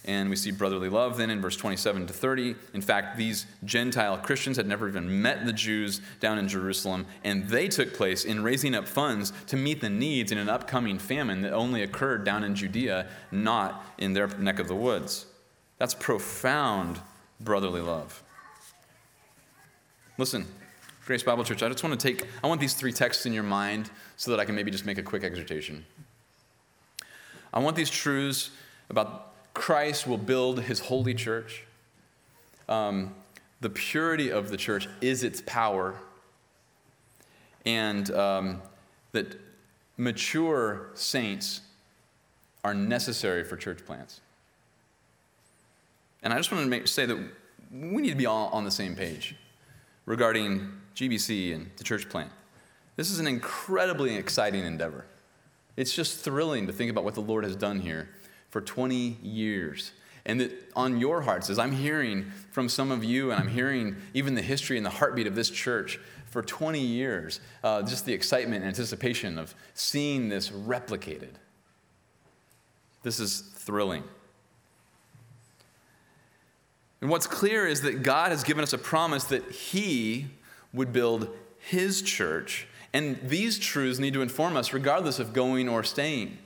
And 0.05 0.31
we 0.31 0.37
see 0.37 0.53
brotherly 0.53 0.89
love 0.89 1.17
then 1.17 1.29
in 1.29 1.41
verse 1.41 1.57
27 1.57 2.07
to 2.07 2.13
30. 2.13 2.55
In 2.73 2.81
fact, 2.81 3.17
these 3.17 3.47
Gentile 3.65 4.17
Christians 4.19 4.57
had 4.57 4.69
never 4.69 4.89
even 4.89 5.21
met 5.21 5.45
the 5.45 5.53
Jews 5.53 6.01
down 6.21 6.39
in 6.39 6.47
Jerusalem, 6.47 7.07
and 7.25 7.49
they 7.49 7.67
took 7.67 7.93
place 7.93 8.25
in 8.25 8.45
raising 8.45 8.77
up 8.77 8.87
funds 8.87 9.33
to 9.49 9.57
meet 9.57 9.81
the 9.81 9.91
needs 9.91 10.31
in 10.31 10.39
an 10.39 10.49
upcoming 10.49 11.01
famine 11.01 11.43
that 11.43 11.53
only 11.53 11.83
occurred 11.83 12.23
down 12.23 12.45
in 12.45 12.55
Judea, 12.55 13.09
not 13.33 13.85
in 13.99 14.13
their 14.13 14.29
neck 14.29 14.61
of 14.61 14.69
the 14.69 14.77
woods. 14.77 15.27
That's 15.79 15.95
profound 15.95 17.01
brotherly 17.41 17.81
love. 17.81 18.23
Listen, 20.19 20.47
Grace 21.07 21.23
Bible 21.23 21.45
Church, 21.45 21.63
I 21.63 21.69
just 21.69 21.85
want 21.85 21.99
to 21.99 22.05
take, 22.05 22.27
I 22.43 22.49
want 22.49 22.61
these 22.61 22.75
three 22.75 22.93
texts 22.93 23.27
in 23.27 23.33
your 23.33 23.45
mind 23.45 23.91
so 24.17 24.33
that 24.33 24.41
I 24.41 24.45
can 24.45 24.57
maybe 24.57 24.73
just 24.73 24.85
make 24.85 24.99
a 24.99 25.05
quick 25.05 25.23
exhortation. 25.23 25.87
I 27.55 27.61
want 27.61 27.77
these 27.77 27.91
truths 27.91 28.51
about 28.91 29.33
Christ 29.55 30.09
will 30.09 30.19
build 30.19 30.63
his 30.63 30.81
holy 30.81 31.15
church. 31.15 31.63
Um, 32.69 33.15
the 33.61 33.71
purity 33.71 34.31
of 34.31 34.51
the 34.51 34.57
church 34.57 34.89
is 35.01 35.23
its 35.23 35.41
power. 35.47 35.95
And 37.65 38.11
um, 38.11 38.61
that 39.13 39.39
mature 39.97 40.89
saints 40.95 41.61
are 42.65 42.75
necessary 42.75 43.45
for 43.45 43.57
church 43.57 43.87
plants. 43.87 44.21
And 46.25 46.33
I 46.33 46.37
just 46.37 46.51
want 46.51 46.65
to 46.65 46.69
make, 46.69 46.89
say 46.89 47.07
that 47.07 47.17
we 47.71 48.03
need 48.03 48.11
to 48.11 48.17
be 48.17 48.27
all 48.27 48.49
on 48.49 48.65
the 48.65 48.73
same 48.73 48.97
page 48.97 49.37
regarding 50.07 50.73
GBC 50.95 51.55
and 51.55 51.71
the 51.77 51.85
church 51.85 52.09
plant. 52.09 52.31
This 52.97 53.11
is 53.11 53.19
an 53.19 53.27
incredibly 53.27 54.17
exciting 54.17 54.65
endeavor. 54.65 55.05
It's 55.77 55.93
just 55.93 56.21
thrilling 56.21 56.67
to 56.67 56.73
think 56.73 56.91
about 56.91 57.05
what 57.05 57.15
the 57.15 57.21
Lord 57.21 57.45
has 57.45 57.55
done 57.55 57.81
here 57.81 58.09
for 58.49 58.63
20 58.63 59.19
years. 59.23 59.93
And 60.25 60.41
that 60.41 60.53
on 60.75 60.99
your 60.99 61.21
hearts, 61.21 61.51
as 61.51 61.59
I'm 61.59 61.73
hearing 61.73 62.33
from 62.51 62.69
some 62.69 62.91
of 62.91 63.05
you, 63.05 63.31
and 63.31 63.41
I'm 63.41 63.49
hearing 63.49 63.97
even 64.15 64.35
the 64.35 64.43
history 64.43 64.77
and 64.77 64.87
the 64.87 64.91
heartbeat 64.91 65.27
of 65.27 65.35
this 65.35 65.51
church 65.51 66.01
for 66.27 66.43
20 66.43 66.81
years, 66.81 67.41
uh, 67.63 67.83
just 67.83 68.07
the 68.07 68.13
excitement 68.13 68.63
and 68.63 68.67
anticipation 68.67 69.39
of 69.39 69.55
seeing 69.75 70.29
this 70.29 70.49
replicated. 70.51 71.35
This 73.03 73.21
is 73.21 73.41
thrilling. 73.41 74.03
And 77.01 77.11
what's 77.11 77.27
clear 77.27 77.67
is 77.67 77.83
that 77.83 78.03
God 78.03 78.31
has 78.31 78.43
given 78.43 78.63
us 78.63 78.73
a 78.73 78.79
promise 78.79 79.25
that 79.25 79.51
He 79.51 80.27
would 80.73 80.93
build 80.93 81.29
His 81.59 82.03
church. 82.03 82.67
And 82.93 83.19
these 83.23 83.59
truths 83.59 83.99
need 83.99 84.15
to 84.15 84.23
inform 84.23 84.57
us 84.57 84.73
regardless 84.73 85.19
of 85.19 85.33
going 85.33 85.69
or 85.69 85.83
staying. 85.85 86.39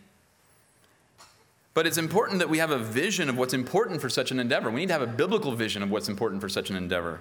But 1.72 1.86
it's 1.86 1.98
important 1.98 2.40
that 2.40 2.48
we 2.48 2.58
have 2.58 2.72
a 2.72 2.78
vision 2.78 3.28
of 3.28 3.38
what's 3.38 3.54
important 3.54 4.00
for 4.00 4.08
such 4.08 4.32
an 4.32 4.40
endeavor. 4.40 4.70
We 4.70 4.80
need 4.80 4.88
to 4.88 4.92
have 4.92 5.02
a 5.02 5.06
biblical 5.06 5.52
vision 5.52 5.82
of 5.82 5.90
what's 5.90 6.08
important 6.08 6.40
for 6.40 6.48
such 6.48 6.68
an 6.70 6.76
endeavor. 6.76 7.20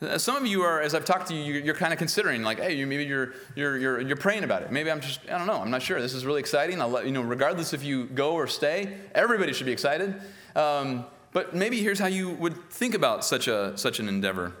Uh, 0.00 0.16
some 0.18 0.36
of 0.36 0.46
you 0.46 0.62
are, 0.62 0.80
as 0.80 0.94
I've 0.94 1.04
talked 1.04 1.28
to 1.28 1.34
you, 1.34 1.54
you're, 1.54 1.74
kind 1.74 1.92
of 1.92 1.98
considering, 1.98 2.42
like, 2.42 2.60
hey, 2.60 2.84
maybe 2.84 3.04
you're, 3.04 3.34
you're, 3.56 3.76
you're, 3.76 4.00
you're 4.00 4.16
praying 4.16 4.44
about 4.44 4.62
it. 4.62 4.70
Maybe 4.70 4.90
I'm 4.90 5.00
just, 5.00 5.20
I 5.28 5.38
don't 5.38 5.46
know, 5.46 5.60
I'm 5.60 5.70
not 5.70 5.82
sure. 5.82 6.00
This 6.00 6.14
is 6.14 6.24
really 6.24 6.40
exciting. 6.40 6.80
I'll 6.80 6.88
let 6.88 7.04
you 7.04 7.12
know, 7.12 7.22
regardless 7.22 7.72
if 7.72 7.82
you 7.84 8.06
go 8.06 8.34
or 8.34 8.46
stay, 8.46 8.96
everybody 9.14 9.52
should 9.52 9.66
be 9.66 9.72
excited. 9.72 10.20
Um, 10.54 11.04
but 11.38 11.54
maybe 11.54 11.80
here's 11.80 12.00
how 12.00 12.08
you 12.08 12.30
would 12.30 12.68
think 12.68 12.96
about 12.96 13.24
such, 13.24 13.46
a, 13.46 13.78
such 13.78 14.00
an 14.00 14.08
endeavor. 14.08 14.54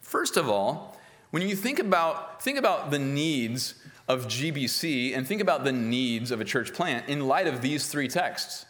First 0.00 0.36
of 0.36 0.48
all, 0.48 0.96
when 1.32 1.42
you 1.42 1.56
think 1.56 1.80
about, 1.80 2.40
think 2.40 2.56
about 2.56 2.92
the 2.92 3.00
needs 3.00 3.74
of 4.06 4.28
GBC 4.28 5.16
and 5.16 5.26
think 5.26 5.42
about 5.42 5.64
the 5.64 5.72
needs 5.72 6.30
of 6.30 6.40
a 6.40 6.44
church 6.44 6.72
plant 6.72 7.08
in 7.08 7.26
light 7.26 7.48
of 7.48 7.62
these 7.62 7.88
three 7.88 8.06
texts. 8.06 8.64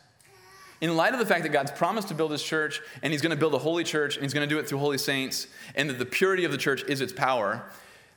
In 0.80 0.96
light 0.96 1.12
of 1.12 1.18
the 1.18 1.26
fact 1.26 1.42
that 1.42 1.50
God's 1.50 1.70
promised 1.70 2.08
to 2.08 2.14
build 2.14 2.30
his 2.30 2.42
church 2.42 2.80
and 3.02 3.12
he's 3.12 3.20
going 3.20 3.28
to 3.28 3.36
build 3.36 3.52
a 3.52 3.58
holy 3.58 3.84
church 3.84 4.16
and 4.16 4.24
he's 4.24 4.32
going 4.32 4.48
to 4.48 4.54
do 4.54 4.58
it 4.58 4.66
through 4.66 4.78
holy 4.78 4.96
saints 4.96 5.48
and 5.74 5.90
that 5.90 5.98
the 5.98 6.06
purity 6.06 6.46
of 6.46 6.50
the 6.50 6.56
church 6.56 6.82
is 6.88 7.02
its 7.02 7.12
power, 7.12 7.62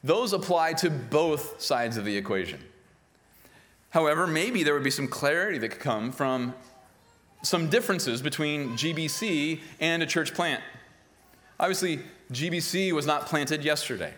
those 0.06 0.32
apply 0.32 0.72
to 0.72 0.89
both 0.89 1.60
sides 1.62 1.98
of 1.98 2.06
the 2.06 2.16
equation. 2.16 2.62
However, 3.89 4.26
maybe 4.26 4.64
there 4.64 4.74
would 4.74 4.86
be 4.86 4.89
some 4.89 5.10
clarity 5.10 5.58
that 5.58 5.68
could 5.68 5.82
come 5.82 6.14
from 6.14 6.54
some 7.46 7.70
differences 7.70 8.22
between 8.22 8.72
GBC 8.72 9.60
and 9.80 10.04
a 10.04 10.06
church 10.06 10.34
plant. 10.34 10.62
Obviously, 11.60 12.00
GBC 12.32 12.91
was 12.91 13.06
not 13.06 13.28
planted 13.28 13.64
yesterday. 13.64 14.14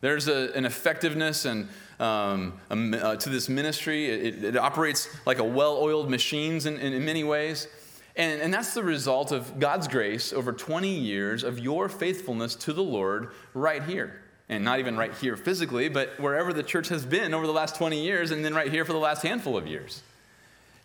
There's 0.00 0.28
a, 0.28 0.50
an 0.54 0.64
effectiveness 0.64 1.44
and 1.44 1.68
um, 2.00 2.54
uh, 2.70 3.16
to 3.16 3.28
this 3.28 3.48
ministry. 3.48 4.06
It, 4.06 4.44
it, 4.44 4.56
operates 4.56 5.08
like 5.26 5.38
a 5.38 5.44
well-oiled 5.44 6.10
machine 6.10 6.54
in, 6.66 6.78
in, 6.78 6.94
in 6.94 7.04
many 7.04 7.22
ways. 7.22 7.68
And, 8.16 8.40
and 8.40 8.52
that's 8.52 8.74
the 8.74 8.82
result 8.82 9.32
of 9.32 9.60
God's 9.60 9.86
grace 9.86 10.32
over 10.32 10.52
20 10.52 10.88
years 10.88 11.44
of 11.44 11.58
your 11.58 11.88
faithfulness 11.88 12.54
to 12.56 12.72
the 12.72 12.82
Lord 12.82 13.30
right 13.52 13.82
here. 13.82 14.22
And 14.48 14.64
not 14.64 14.80
even 14.80 14.96
right 14.96 15.14
here 15.14 15.36
physically, 15.36 15.88
but 15.88 16.18
wherever 16.18 16.52
the 16.52 16.62
church 16.62 16.88
has 16.88 17.04
been 17.04 17.34
over 17.34 17.46
the 17.46 17.52
last 17.52 17.76
20 17.76 18.02
years, 18.02 18.30
and 18.30 18.44
then 18.44 18.52
right 18.52 18.70
here 18.70 18.84
for 18.84 18.92
the 18.92 18.98
last 18.98 19.22
handful 19.22 19.56
of 19.56 19.66
years. 19.66 20.02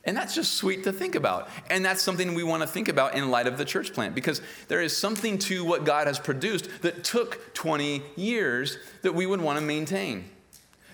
And 0.05 0.15
that's 0.15 0.35
just 0.35 0.53
sweet 0.53 0.83
to 0.83 0.93
think 0.93 1.15
about. 1.15 1.49
And 1.69 1.83
that's 1.83 2.01
something 2.01 2.35
we 2.35 2.43
want 2.43 2.61
to 2.61 2.67
think 2.67 2.87
about 2.87 3.15
in 3.15 3.31
light 3.31 3.47
of 3.47 3.57
the 3.57 3.65
church 3.65 3.91
plant 3.91 4.13
because 4.13 4.41
there 4.67 4.81
is 4.81 4.95
something 4.95 5.39
to 5.39 5.65
what 5.65 5.83
God 5.83 6.05
has 6.05 6.19
produced 6.19 6.69
that 6.83 7.03
took 7.03 7.53
20 7.55 8.03
years 8.15 8.77
that 9.01 9.15
we 9.15 9.25
would 9.25 9.41
want 9.41 9.57
to 9.57 9.65
maintain. 9.65 10.25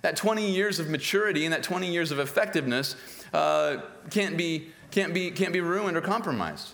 That 0.02 0.16
20 0.16 0.50
years 0.50 0.80
of 0.80 0.90
maturity 0.90 1.44
and 1.46 1.54
that 1.54 1.62
20 1.62 1.92
years 1.92 2.12
of 2.12 2.20
effectiveness 2.20 2.96
uh, 3.34 3.82
can't, 4.10 4.38
be, 4.38 4.70
can't, 4.92 5.14
be, 5.14 5.30
can't 5.30 5.54
be 5.54 5.62
ruined 5.62 5.98
or 5.98 6.02
compromised. 6.02 6.74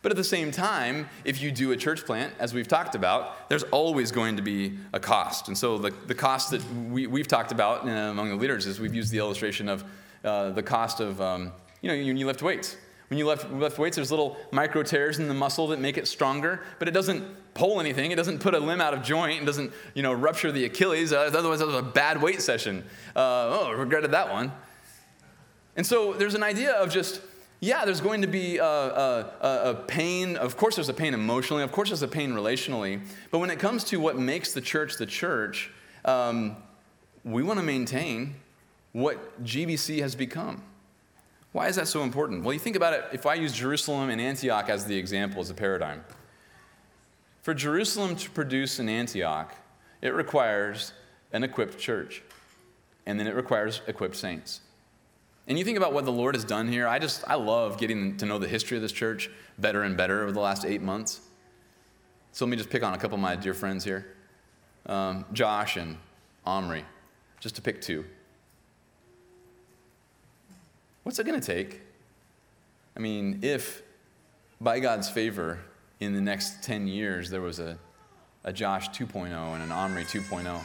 But 0.00 0.12
at 0.12 0.16
the 0.16 0.24
same 0.24 0.52
time, 0.52 1.08
if 1.24 1.42
you 1.42 1.50
do 1.50 1.72
a 1.72 1.76
church 1.76 2.06
plant, 2.06 2.32
as 2.38 2.54
we've 2.54 2.68
talked 2.68 2.94
about, 2.94 3.48
there's 3.48 3.64
always 3.64 4.12
going 4.12 4.36
to 4.36 4.42
be 4.42 4.78
a 4.92 5.00
cost. 5.00 5.48
And 5.48 5.58
so 5.58 5.76
the, 5.76 5.90
the 6.06 6.14
cost 6.14 6.52
that 6.52 6.62
we, 6.72 7.08
we've 7.08 7.26
talked 7.26 7.50
about 7.50 7.84
uh, 7.84 7.90
among 7.90 8.28
the 8.28 8.36
leaders 8.36 8.66
is 8.66 8.78
we've 8.78 8.94
used 8.94 9.10
the 9.10 9.18
illustration 9.18 9.68
of 9.68 9.84
uh, 10.28 10.50
the 10.50 10.62
cost 10.62 11.00
of, 11.00 11.20
um, 11.20 11.52
you 11.82 11.88
know, 11.88 11.96
when 11.96 12.16
you 12.16 12.26
lift 12.26 12.42
weights. 12.42 12.76
When 13.08 13.16
you 13.16 13.26
lift, 13.26 13.50
lift 13.50 13.78
weights, 13.78 13.96
there's 13.96 14.10
little 14.10 14.36
micro 14.52 14.82
tears 14.82 15.18
in 15.18 15.28
the 15.28 15.34
muscle 15.34 15.68
that 15.68 15.80
make 15.80 15.96
it 15.96 16.06
stronger, 16.06 16.62
but 16.78 16.88
it 16.88 16.90
doesn't 16.90 17.24
pull 17.54 17.80
anything. 17.80 18.10
It 18.10 18.16
doesn't 18.16 18.40
put 18.40 18.54
a 18.54 18.58
limb 18.58 18.82
out 18.82 18.92
of 18.92 19.02
joint. 19.02 19.42
It 19.42 19.46
doesn't, 19.46 19.72
you 19.94 20.02
know, 20.02 20.12
rupture 20.12 20.52
the 20.52 20.66
Achilles. 20.66 21.12
Uh, 21.12 21.30
otherwise, 21.34 21.60
that 21.60 21.66
was 21.66 21.76
a 21.76 21.82
bad 21.82 22.20
weight 22.20 22.42
session. 22.42 22.84
Uh, 23.16 23.58
oh, 23.60 23.72
regretted 23.72 24.10
that 24.10 24.30
one. 24.30 24.52
And 25.74 25.86
so 25.86 26.12
there's 26.12 26.34
an 26.34 26.42
idea 26.42 26.72
of 26.72 26.90
just, 26.90 27.22
yeah, 27.60 27.86
there's 27.86 28.02
going 28.02 28.20
to 28.20 28.26
be 28.26 28.58
a, 28.58 28.64
a, 28.64 29.32
a, 29.40 29.74
pain. 29.86 30.36
Of 30.36 30.56
course, 30.56 30.74
there's 30.74 30.88
a 30.90 30.94
pain 30.94 31.14
emotionally. 31.14 31.62
Of 31.62 31.72
course, 31.72 31.88
there's 31.88 32.02
a 32.02 32.08
pain 32.08 32.32
relationally. 32.32 33.00
But 33.30 33.38
when 33.38 33.48
it 33.48 33.58
comes 33.58 33.84
to 33.84 34.00
what 34.00 34.18
makes 34.18 34.52
the 34.52 34.60
church 34.60 34.96
the 34.96 35.06
church, 35.06 35.70
um, 36.04 36.56
we 37.24 37.42
want 37.42 37.58
to 37.58 37.64
maintain 37.64 38.34
what 38.98 39.44
GBC 39.44 40.00
has 40.00 40.14
become. 40.14 40.62
Why 41.52 41.68
is 41.68 41.76
that 41.76 41.88
so 41.88 42.02
important? 42.02 42.44
Well, 42.44 42.52
you 42.52 42.58
think 42.58 42.76
about 42.76 42.92
it, 42.92 43.04
if 43.12 43.26
I 43.26 43.34
use 43.34 43.52
Jerusalem 43.52 44.10
and 44.10 44.20
Antioch 44.20 44.68
as 44.68 44.84
the 44.84 44.96
example, 44.96 45.40
as 45.40 45.50
a 45.50 45.54
paradigm. 45.54 46.04
For 47.42 47.54
Jerusalem 47.54 48.16
to 48.16 48.30
produce 48.30 48.78
an 48.78 48.88
Antioch, 48.88 49.54
it 50.02 50.10
requires 50.10 50.92
an 51.32 51.44
equipped 51.44 51.78
church, 51.78 52.22
and 53.06 53.18
then 53.18 53.26
it 53.26 53.34
requires 53.34 53.80
equipped 53.86 54.16
saints. 54.16 54.60
And 55.46 55.58
you 55.58 55.64
think 55.64 55.78
about 55.78 55.94
what 55.94 56.04
the 56.04 56.12
Lord 56.12 56.34
has 56.34 56.44
done 56.44 56.68
here. 56.68 56.86
I 56.86 56.98
just, 56.98 57.24
I 57.26 57.36
love 57.36 57.78
getting 57.78 58.18
to 58.18 58.26
know 58.26 58.38
the 58.38 58.48
history 58.48 58.76
of 58.76 58.82
this 58.82 58.92
church 58.92 59.30
better 59.58 59.82
and 59.82 59.96
better 59.96 60.22
over 60.22 60.32
the 60.32 60.40
last 60.40 60.66
eight 60.66 60.82
months. 60.82 61.20
So 62.32 62.44
let 62.44 62.50
me 62.50 62.58
just 62.58 62.68
pick 62.68 62.82
on 62.82 62.92
a 62.92 62.98
couple 62.98 63.14
of 63.14 63.22
my 63.22 63.34
dear 63.34 63.54
friends 63.54 63.82
here 63.82 64.14
um, 64.86 65.24
Josh 65.32 65.76
and 65.76 65.96
Omri, 66.44 66.84
just 67.40 67.56
to 67.56 67.62
pick 67.62 67.80
two. 67.80 68.04
What's 71.02 71.18
it 71.18 71.24
going 71.24 71.40
to 71.40 71.46
take? 71.46 71.82
I 72.96 73.00
mean, 73.00 73.40
if 73.42 73.82
by 74.60 74.80
God's 74.80 75.08
favor, 75.08 75.60
in 76.00 76.14
the 76.14 76.20
next 76.20 76.62
10 76.62 76.86
years, 76.86 77.30
there 77.30 77.40
was 77.40 77.58
a, 77.58 77.78
a 78.44 78.52
Josh 78.52 78.88
2.0 78.90 79.26
and 79.30 79.62
an 79.62 79.72
Omri 79.72 80.04
2.0. 80.04 80.60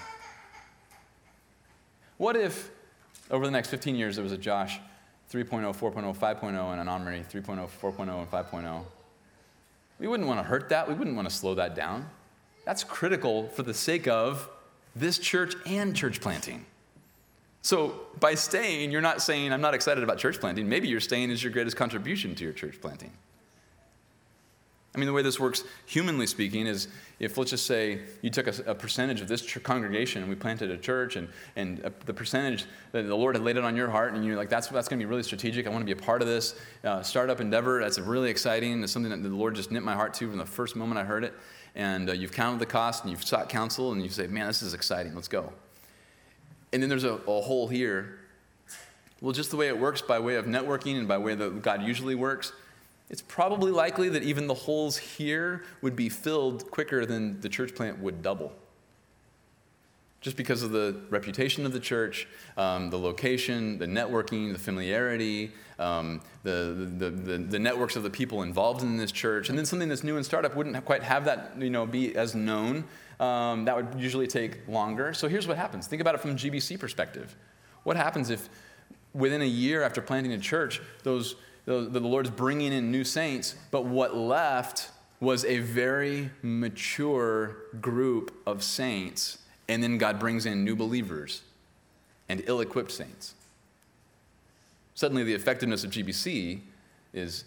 What 2.18 2.36
if 2.36 2.70
over 3.32 3.46
the 3.46 3.52
next 3.52 3.70
15 3.70 3.96
years 3.96 4.16
there 4.16 4.24
was 4.24 4.32
a 4.32 4.38
Josh 4.38 4.80
3.0, 5.32 5.76
4.0, 5.76 6.16
5.0, 6.16 6.72
and 6.72 6.82
an 6.82 6.88
Omri 6.88 7.26
3.0, 7.32 7.68
4.0, 7.82 8.00
and 8.00 8.32
5.0? 8.32 8.84
We 10.00 10.08
wouldn't 10.08 10.28
want 10.28 10.40
to 10.40 10.44
hurt 10.44 10.70
that. 10.70 10.88
We 10.88 10.94
wouldn't 10.94 11.16
want 11.16 11.30
to 11.30 11.36
slow 11.36 11.56
that 11.56 11.76
down. 11.76 12.10
That's 12.66 12.84
critical 12.84 13.48
for 13.50 13.64
the 13.64 13.74
sake 13.74 14.08
of 14.08 14.50
this 14.96 15.18
church 15.18 15.56
and 15.66 15.96
church 15.96 16.22
planting. 16.22 16.66
So 17.64 18.02
by 18.20 18.36
staying, 18.36 18.92
you're 18.92 19.02
not 19.02 19.22
saying, 19.22 19.54
I'm 19.54 19.62
not 19.62 19.74
excited 19.74 20.04
about 20.04 20.18
church 20.18 20.40
planting. 20.40 20.68
Maybe 20.68 20.90
you're 20.90 21.00
staying 21.00 21.32
is 21.32 21.42
your 21.42 21.52
greatest 21.52 21.78
contribution 21.78 22.36
to 22.36 22.44
your 22.44 22.54
church 22.54 22.80
planting. 22.82 23.12
I 24.94 25.00
mean, 25.00 25.08
the 25.08 25.14
way 25.14 25.24
this 25.24 25.40
works, 25.40 25.64
humanly 25.86 26.28
speaking, 26.28 26.68
is 26.68 26.90
if, 27.20 27.38
let's 27.38 27.50
just 27.50 27.66
say, 27.66 28.02
you 28.22 28.30
took 28.30 28.48
a, 28.48 28.72
a 28.72 28.76
percentage 28.76 29.22
of 29.22 29.28
this 29.28 29.42
ch- 29.42 29.64
congregation 29.64 30.22
and 30.22 30.30
we 30.30 30.36
planted 30.36 30.70
a 30.70 30.78
church, 30.78 31.16
and, 31.16 31.30
and 31.56 31.80
a, 31.80 31.92
the 32.06 32.14
percentage 32.14 32.66
that 32.92 33.08
the 33.08 33.16
Lord 33.16 33.34
had 33.36 33.44
laid 33.44 33.58
it 33.58 33.64
on 33.64 33.76
your 33.76 33.90
heart, 33.90 34.14
and 34.14 34.24
you're 34.24 34.36
like, 34.36 34.50
that's, 34.50 34.68
that's 34.68 34.90
going 34.90 35.00
to 35.00 35.06
be 35.06 35.10
really 35.10 35.24
strategic. 35.24 35.66
I 35.66 35.70
want 35.70 35.82
to 35.82 35.86
be 35.86 36.00
a 36.00 36.04
part 36.06 36.22
of 36.22 36.28
this 36.28 36.60
uh, 36.84 37.02
startup 37.02 37.40
endeavor. 37.40 37.80
That's 37.82 37.98
really 37.98 38.30
exciting. 38.30 38.84
It's 38.84 38.92
something 38.92 39.10
that 39.10 39.24
the 39.24 39.36
Lord 39.36 39.56
just 39.56 39.72
nipped 39.72 39.86
my 39.86 39.96
heart 39.96 40.14
to 40.16 40.30
from 40.30 40.38
the 40.38 40.46
first 40.46 40.76
moment 40.76 41.00
I 41.00 41.06
heard 41.06 41.24
it. 41.24 41.34
And 41.76 42.10
uh, 42.10 42.14
you've 42.14 42.34
counted 42.34 42.60
the 42.60 42.68
cost, 42.68 43.04
and 43.04 43.10
you've 43.10 43.24
sought 43.24 43.48
counsel, 43.48 43.94
and 43.94 44.04
you 44.04 44.10
say, 44.10 44.28
man, 44.28 44.46
this 44.48 44.62
is 44.62 44.76
exciting. 44.76 45.16
Let's 45.16 45.30
go. 45.30 45.54
And 46.74 46.82
then 46.82 46.90
there's 46.90 47.04
a, 47.04 47.14
a 47.14 47.42
hole 47.42 47.68
here. 47.68 48.20
Well, 49.22 49.32
just 49.32 49.52
the 49.52 49.58
way 49.58 49.68
it 49.68 49.78
works 49.78 50.02
by 50.02 50.20
way 50.20 50.36
of 50.36 50.46
networking 50.46 50.98
and 50.98 51.08
by 51.08 51.18
way 51.18 51.36
that 51.36 51.62
God 51.62 51.84
usually 51.84 52.16
works, 52.16 52.52
it's 53.10 53.22
probably 53.22 53.72
likely 53.72 54.10
that 54.10 54.24
even 54.24 54.48
the 54.48 54.54
holes 54.54 54.98
here 54.98 55.64
would 55.82 55.96
be 55.96 56.10
filled 56.10 56.70
quicker 56.72 57.06
than 57.06 57.40
the 57.40 57.48
church 57.48 57.76
plant 57.76 58.00
would 58.00 58.22
double. 58.22 58.52
Just 60.24 60.36
because 60.36 60.64
of 60.64 60.72
the 60.72 60.96
reputation 61.12 61.66
of 61.66 61.74
the 61.74 61.80
church, 61.80 62.28
um, 62.58 62.90
the 62.90 62.98
location, 62.98 63.78
the 63.78 63.86
networking, 63.86 64.52
the 64.52 64.58
familiarity, 64.58 65.52
um, 65.78 66.22
the, 66.44 66.90
the, 66.98 67.10
the, 67.10 67.38
the, 67.38 67.60
networks 67.60 67.96
of 67.96 68.04
the 68.04 68.10
people 68.10 68.42
involved 68.42 68.84
in 68.84 68.98
this 68.98 69.12
church, 69.12 69.50
and 69.50 69.58
then 69.58 69.66
something 69.66 69.90
that's 69.90 70.04
new 70.04 70.16
and 70.16 70.26
startup 70.26 70.56
wouldn't 70.56 70.86
quite 70.86 71.04
have 71.04 71.26
that, 71.26 71.54
you 71.60 71.70
know, 71.70 71.86
be 71.86 72.16
as 72.16 72.34
known 72.36 72.86
um, 73.20 73.66
that 73.66 73.76
would 73.76 74.00
usually 74.00 74.28
take 74.28 74.68
longer. 74.68 75.14
So 75.14 75.28
here's 75.28 75.48
what 75.48 75.58
happens 75.58 75.88
think 75.88 76.02
about 76.02 76.16
it 76.16 76.22
from 76.22 76.36
GBC 76.36 76.80
perspective. 76.80 77.36
What 77.84 77.98
happens 77.98 78.30
if 78.30 78.50
within 79.14 79.42
a 79.42 79.46
year 79.46 79.84
after 79.84 80.02
planting 80.02 80.34
a 80.34 80.40
church, 80.40 80.82
those, 81.04 81.36
those, 81.66 81.92
the 81.92 82.00
Lord's 82.00 82.30
bringing 82.30 82.74
in 82.74 82.92
new 82.92 83.04
saints, 83.04 83.56
but 83.72 83.86
what 83.86 84.16
left 84.16 84.90
was 85.20 85.46
a 85.46 85.60
very 85.60 86.32
mature 86.42 87.58
group 87.80 88.34
of 88.46 88.64
saints 88.64 89.40
And 89.68 89.82
then 89.82 89.98
God 89.98 90.20
brings 90.20 90.46
in 90.46 90.64
new 90.64 90.76
believers 90.76 91.42
and 92.30 92.44
ill 92.48 92.62
equipped 92.62 92.92
saints. 92.92 93.36
Suddenly, 94.96 95.24
the 95.24 95.34
effectiveness 95.34 95.84
of 95.84 95.92
GBC 95.92 96.60
is 97.14 97.46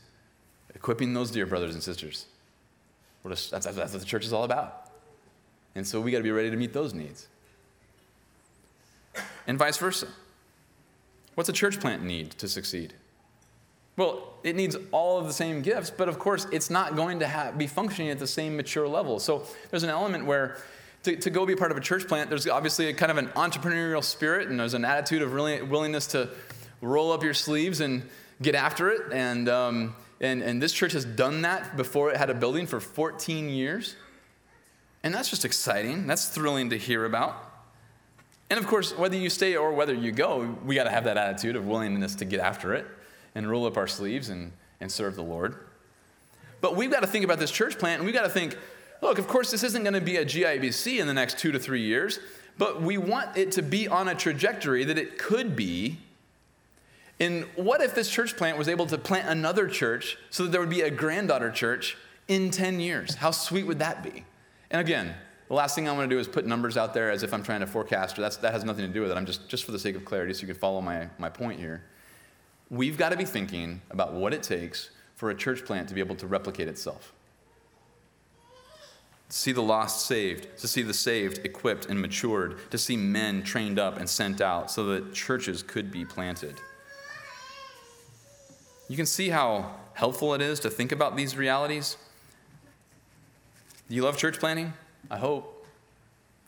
equipping 0.74 1.14
those 1.14 1.30
dear 1.30 1.46
brothers 1.46 1.74
and 1.74 1.82
sisters. 1.82 2.26
That's, 3.24 3.50
that's, 3.50 3.66
what 3.66 3.92
the 3.92 4.04
church 4.04 4.24
is 4.24 4.32
all 4.32 4.44
about. 4.44 4.90
And 5.74 5.86
so 5.86 6.00
we 6.00 6.10
got 6.10 6.18
to 6.18 6.24
be 6.24 6.30
ready 6.30 6.50
to 6.50 6.56
meet 6.56 6.72
those 6.72 6.94
needs. 6.94 7.26
And 9.46 9.58
vice 9.58 9.76
versa. 9.76 10.08
What's 11.34 11.48
a 11.48 11.52
church 11.52 11.80
plant 11.80 12.02
need 12.02 12.30
to 12.32 12.48
succeed? 12.48 12.94
Well, 13.96 14.34
it 14.42 14.56
needs 14.56 14.76
all 14.92 15.18
of 15.18 15.26
the 15.26 15.32
same 15.32 15.62
gifts, 15.62 15.90
but 15.90 16.08
of 16.08 16.18
course, 16.18 16.46
it's 16.52 16.70
not 16.70 16.96
going 16.96 17.18
to 17.20 17.26
have, 17.26 17.56
be 17.56 17.66
functioning 17.66 18.10
at 18.10 18.18
the 18.18 18.26
same 18.26 18.56
mature 18.56 18.86
level. 18.86 19.18
So 19.18 19.44
there's 19.70 19.82
an 19.82 19.90
element 19.90 20.26
where 20.26 20.58
to, 21.06 21.14
to 21.14 21.30
go 21.30 21.46
be 21.46 21.54
part 21.54 21.70
of 21.70 21.76
a 21.76 21.80
church 21.80 22.08
plant, 22.08 22.30
there's 22.30 22.48
obviously 22.48 22.88
a 22.88 22.92
kind 22.92 23.12
of 23.12 23.18
an 23.18 23.28
entrepreneurial 23.28 24.02
spirit, 24.02 24.48
and 24.48 24.58
there's 24.58 24.74
an 24.74 24.84
attitude 24.84 25.22
of 25.22 25.32
really 25.32 25.62
willingness 25.62 26.08
to 26.08 26.28
roll 26.80 27.12
up 27.12 27.22
your 27.22 27.32
sleeves 27.32 27.80
and 27.80 28.02
get 28.42 28.56
after 28.56 28.90
it. 28.90 29.12
And, 29.12 29.48
um, 29.48 29.94
and, 30.20 30.42
and 30.42 30.60
this 30.60 30.72
church 30.72 30.92
has 30.92 31.04
done 31.04 31.42
that 31.42 31.76
before 31.76 32.10
it 32.10 32.16
had 32.16 32.28
a 32.28 32.34
building 32.34 32.66
for 32.66 32.80
14 32.80 33.48
years. 33.48 33.94
And 35.04 35.14
that's 35.14 35.30
just 35.30 35.44
exciting. 35.44 36.08
That's 36.08 36.28
thrilling 36.28 36.70
to 36.70 36.76
hear 36.76 37.04
about. 37.04 37.36
And 38.50 38.58
of 38.58 38.66
course, 38.66 38.96
whether 38.98 39.16
you 39.16 39.30
stay 39.30 39.56
or 39.56 39.72
whether 39.72 39.94
you 39.94 40.10
go, 40.10 40.56
we 40.64 40.74
got 40.74 40.84
to 40.84 40.90
have 40.90 41.04
that 41.04 41.16
attitude 41.16 41.54
of 41.54 41.66
willingness 41.68 42.16
to 42.16 42.24
get 42.24 42.40
after 42.40 42.74
it 42.74 42.84
and 43.36 43.48
roll 43.48 43.64
up 43.66 43.76
our 43.76 43.86
sleeves 43.86 44.28
and, 44.28 44.50
and 44.80 44.90
serve 44.90 45.14
the 45.14 45.22
Lord. 45.22 45.54
But 46.60 46.74
we've 46.74 46.90
got 46.90 47.00
to 47.00 47.06
think 47.06 47.24
about 47.24 47.38
this 47.38 47.52
church 47.52 47.78
plant, 47.78 48.00
and 48.00 48.06
we've 48.06 48.14
got 48.14 48.22
to 48.22 48.28
think 48.28 48.56
look, 49.02 49.18
of 49.18 49.26
course, 49.26 49.50
this 49.50 49.62
isn't 49.62 49.82
going 49.82 49.94
to 49.94 50.00
be 50.00 50.16
a 50.16 50.24
GIBC 50.24 50.98
in 50.98 51.06
the 51.06 51.14
next 51.14 51.38
two 51.38 51.52
to 51.52 51.58
three 51.58 51.82
years, 51.82 52.18
but 52.58 52.82
we 52.82 52.98
want 52.98 53.36
it 53.36 53.52
to 53.52 53.62
be 53.62 53.88
on 53.88 54.08
a 54.08 54.14
trajectory 54.14 54.84
that 54.84 54.98
it 54.98 55.18
could 55.18 55.54
be. 55.56 55.98
And 57.18 57.44
what 57.56 57.80
if 57.80 57.94
this 57.94 58.10
church 58.10 58.36
plant 58.36 58.58
was 58.58 58.68
able 58.68 58.86
to 58.86 58.98
plant 58.98 59.28
another 59.28 59.68
church 59.68 60.18
so 60.30 60.44
that 60.44 60.52
there 60.52 60.60
would 60.60 60.70
be 60.70 60.82
a 60.82 60.90
granddaughter 60.90 61.50
church 61.50 61.96
in 62.28 62.50
10 62.50 62.80
years? 62.80 63.14
How 63.14 63.30
sweet 63.30 63.66
would 63.66 63.78
that 63.78 64.02
be? 64.02 64.24
And 64.70 64.80
again, 64.80 65.14
the 65.48 65.54
last 65.54 65.74
thing 65.74 65.88
I 65.88 65.92
want 65.92 66.10
to 66.10 66.14
do 66.14 66.18
is 66.18 66.26
put 66.26 66.44
numbers 66.44 66.76
out 66.76 66.92
there 66.92 67.10
as 67.10 67.22
if 67.22 67.32
I'm 67.32 67.42
trying 67.42 67.60
to 67.60 67.66
forecast, 67.66 68.18
or 68.18 68.22
that's, 68.22 68.36
that 68.38 68.52
has 68.52 68.64
nothing 68.64 68.86
to 68.86 68.92
do 68.92 69.02
with 69.02 69.10
it. 69.12 69.16
I'm 69.16 69.26
just, 69.26 69.48
just 69.48 69.64
for 69.64 69.72
the 69.72 69.78
sake 69.78 69.94
of 69.94 70.04
clarity, 70.04 70.34
so 70.34 70.40
you 70.40 70.48
can 70.48 70.56
follow 70.56 70.80
my, 70.80 71.08
my 71.18 71.28
point 71.28 71.60
here. 71.60 71.84
We've 72.68 72.98
got 72.98 73.10
to 73.10 73.16
be 73.16 73.24
thinking 73.24 73.80
about 73.90 74.12
what 74.12 74.34
it 74.34 74.42
takes 74.42 74.90
for 75.14 75.30
a 75.30 75.34
church 75.34 75.64
plant 75.64 75.88
to 75.88 75.94
be 75.94 76.00
able 76.00 76.16
to 76.16 76.26
replicate 76.26 76.66
itself. 76.66 77.12
To 79.28 79.36
see 79.36 79.52
the 79.52 79.62
lost 79.62 80.06
saved, 80.06 80.56
to 80.58 80.68
see 80.68 80.82
the 80.82 80.94
saved 80.94 81.44
equipped 81.44 81.86
and 81.86 82.00
matured, 82.00 82.70
to 82.70 82.78
see 82.78 82.96
men 82.96 83.42
trained 83.42 83.78
up 83.78 83.98
and 83.98 84.08
sent 84.08 84.40
out 84.40 84.70
so 84.70 84.84
that 84.86 85.12
churches 85.12 85.62
could 85.62 85.90
be 85.90 86.04
planted. 86.04 86.60
You 88.88 88.96
can 88.96 89.06
see 89.06 89.30
how 89.30 89.74
helpful 89.94 90.34
it 90.34 90.40
is 90.40 90.60
to 90.60 90.70
think 90.70 90.92
about 90.92 91.16
these 91.16 91.36
realities. 91.36 91.96
Do 93.88 93.96
you 93.96 94.02
love 94.02 94.16
church 94.16 94.38
planting? 94.38 94.72
I 95.10 95.18
hope. 95.18 95.66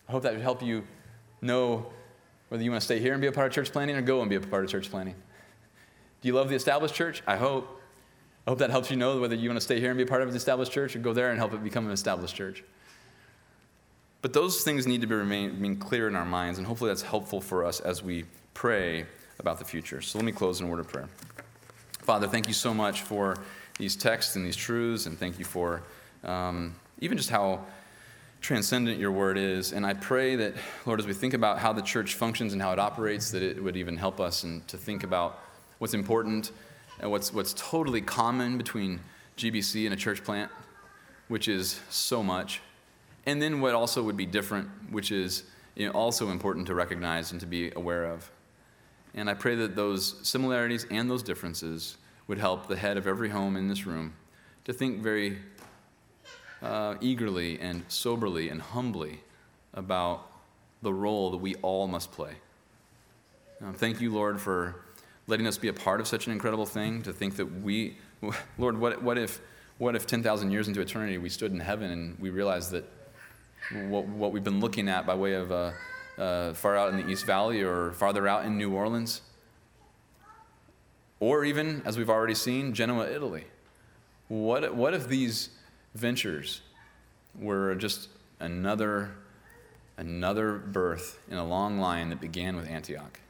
I 0.08 0.12
hope 0.12 0.22
that 0.22 0.32
would 0.32 0.42
help 0.42 0.62
you 0.62 0.84
know 1.40 1.86
whether 2.48 2.62
you 2.62 2.70
want 2.70 2.80
to 2.80 2.84
stay 2.84 3.00
here 3.00 3.12
and 3.12 3.20
be 3.20 3.26
a 3.26 3.32
part 3.32 3.48
of 3.48 3.52
church 3.52 3.72
planting 3.72 3.96
or 3.96 4.02
go 4.02 4.20
and 4.20 4.30
be 4.30 4.36
a 4.36 4.40
part 4.40 4.64
of 4.64 4.70
church 4.70 4.90
planting. 4.90 5.14
Do 6.22 6.28
you 6.28 6.34
love 6.34 6.48
the 6.48 6.56
established 6.56 6.94
church? 6.94 7.22
I 7.26 7.36
hope. 7.36 7.77
I 8.46 8.50
hope 8.50 8.58
that 8.58 8.70
helps 8.70 8.90
you 8.90 8.96
know 8.96 9.20
whether 9.20 9.34
you 9.34 9.48
want 9.48 9.58
to 9.58 9.64
stay 9.64 9.78
here 9.78 9.90
and 9.90 9.98
be 9.98 10.04
part 10.04 10.22
of 10.22 10.30
the 10.30 10.36
established 10.36 10.72
church 10.72 10.96
or 10.96 11.00
go 11.00 11.12
there 11.12 11.30
and 11.30 11.38
help 11.38 11.52
it 11.52 11.62
become 11.62 11.86
an 11.86 11.92
established 11.92 12.34
church. 12.34 12.64
But 14.20 14.32
those 14.32 14.64
things 14.64 14.86
need 14.86 15.00
to 15.02 15.06
be 15.06 15.14
remain, 15.14 15.50
remain 15.50 15.76
clear 15.76 16.08
in 16.08 16.16
our 16.16 16.24
minds, 16.24 16.58
and 16.58 16.66
hopefully 16.66 16.90
that's 16.90 17.02
helpful 17.02 17.40
for 17.40 17.64
us 17.64 17.80
as 17.80 18.02
we 18.02 18.24
pray 18.54 19.06
about 19.38 19.58
the 19.58 19.64
future. 19.64 20.00
So 20.00 20.18
let 20.18 20.24
me 20.24 20.32
close 20.32 20.60
in 20.60 20.66
a 20.66 20.70
word 20.70 20.80
of 20.80 20.88
prayer. 20.88 21.08
Father, 22.00 22.26
thank 22.26 22.48
you 22.48 22.54
so 22.54 22.74
much 22.74 23.02
for 23.02 23.36
these 23.78 23.94
texts 23.94 24.34
and 24.34 24.44
these 24.44 24.56
truths, 24.56 25.06
and 25.06 25.18
thank 25.18 25.38
you 25.38 25.44
for 25.44 25.82
um, 26.24 26.74
even 27.00 27.16
just 27.16 27.30
how 27.30 27.64
transcendent 28.40 28.98
your 28.98 29.12
word 29.12 29.36
is. 29.36 29.72
And 29.72 29.84
I 29.86 29.94
pray 29.94 30.36
that, 30.36 30.54
Lord, 30.86 31.00
as 31.00 31.06
we 31.06 31.12
think 31.12 31.34
about 31.34 31.58
how 31.58 31.72
the 31.72 31.82
church 31.82 32.14
functions 32.14 32.52
and 32.52 32.62
how 32.62 32.72
it 32.72 32.78
operates, 32.78 33.30
that 33.30 33.42
it 33.42 33.62
would 33.62 33.76
even 33.76 33.96
help 33.96 34.20
us 34.20 34.42
and 34.44 34.66
to 34.68 34.76
think 34.76 35.04
about 35.04 35.40
what's 35.78 35.94
important 35.94 36.50
what's, 37.02 37.32
what's 37.32 37.54
totally 37.54 38.00
common 38.00 38.58
between 38.58 39.00
GBC 39.36 39.84
and 39.84 39.94
a 39.94 39.96
church 39.96 40.24
plant, 40.24 40.50
which 41.28 41.48
is 41.48 41.80
so 41.90 42.22
much. 42.22 42.60
And 43.26 43.40
then 43.40 43.60
what 43.60 43.74
also 43.74 44.02
would 44.02 44.16
be 44.16 44.26
different, 44.26 44.68
which 44.90 45.12
is 45.12 45.44
you 45.76 45.86
know, 45.86 45.92
also 45.92 46.30
important 46.30 46.66
to 46.66 46.74
recognize 46.74 47.30
and 47.30 47.40
to 47.40 47.46
be 47.46 47.70
aware 47.76 48.04
of. 48.06 48.30
And 49.14 49.30
I 49.30 49.34
pray 49.34 49.54
that 49.56 49.76
those 49.76 50.16
similarities 50.22 50.86
and 50.90 51.10
those 51.10 51.22
differences 51.22 51.96
would 52.26 52.38
help 52.38 52.68
the 52.68 52.76
head 52.76 52.96
of 52.96 53.06
every 53.06 53.30
home 53.30 53.56
in 53.56 53.68
this 53.68 53.86
room 53.86 54.14
to 54.64 54.72
think 54.72 55.00
very 55.00 55.38
uh, 56.62 56.96
eagerly 57.00 57.58
and 57.60 57.84
soberly 57.88 58.48
and 58.48 58.60
humbly 58.60 59.20
about 59.72 60.30
the 60.82 60.92
role 60.92 61.30
that 61.30 61.38
we 61.38 61.54
all 61.56 61.86
must 61.86 62.12
play. 62.12 62.32
Um, 63.64 63.74
thank 63.74 64.00
you, 64.00 64.12
Lord, 64.12 64.40
for 64.40 64.76
letting 65.28 65.46
us 65.46 65.56
be 65.56 65.68
a 65.68 65.72
part 65.72 66.00
of 66.00 66.08
such 66.08 66.26
an 66.26 66.32
incredible 66.32 66.66
thing. 66.66 67.02
To 67.02 67.12
think 67.12 67.36
that 67.36 67.62
we, 67.62 67.96
Lord, 68.58 68.78
what, 68.78 69.00
what 69.02 69.16
if, 69.16 69.40
what 69.78 69.94
if 69.94 70.06
10,000 70.06 70.50
years 70.50 70.66
into 70.66 70.80
eternity 70.80 71.18
we 71.18 71.28
stood 71.28 71.52
in 71.52 71.60
heaven 71.60 71.92
and 71.92 72.18
we 72.18 72.30
realized 72.30 72.72
that 72.72 72.84
what, 73.88 74.06
what 74.06 74.32
we've 74.32 74.42
been 74.42 74.58
looking 74.58 74.88
at 74.88 75.06
by 75.06 75.14
way 75.14 75.34
of 75.34 75.52
uh, 75.52 75.70
uh, 76.18 76.54
far 76.54 76.76
out 76.76 76.92
in 76.92 76.96
the 76.96 77.08
East 77.08 77.26
Valley 77.26 77.62
or 77.62 77.92
farther 77.92 78.26
out 78.26 78.44
in 78.44 78.58
New 78.58 78.72
Orleans, 78.72 79.22
or 81.20 81.44
even, 81.44 81.82
as 81.84 81.96
we've 81.96 82.10
already 82.10 82.34
seen, 82.34 82.72
Genoa, 82.72 83.08
Italy. 83.08 83.44
What, 84.28 84.74
what 84.74 84.94
if 84.94 85.08
these 85.08 85.50
ventures 85.94 86.60
were 87.38 87.74
just 87.74 88.08
another, 88.40 89.10
another 89.96 90.54
birth 90.58 91.18
in 91.30 91.36
a 91.36 91.44
long 91.44 91.78
line 91.78 92.10
that 92.10 92.20
began 92.20 92.56
with 92.56 92.68
Antioch. 92.68 93.20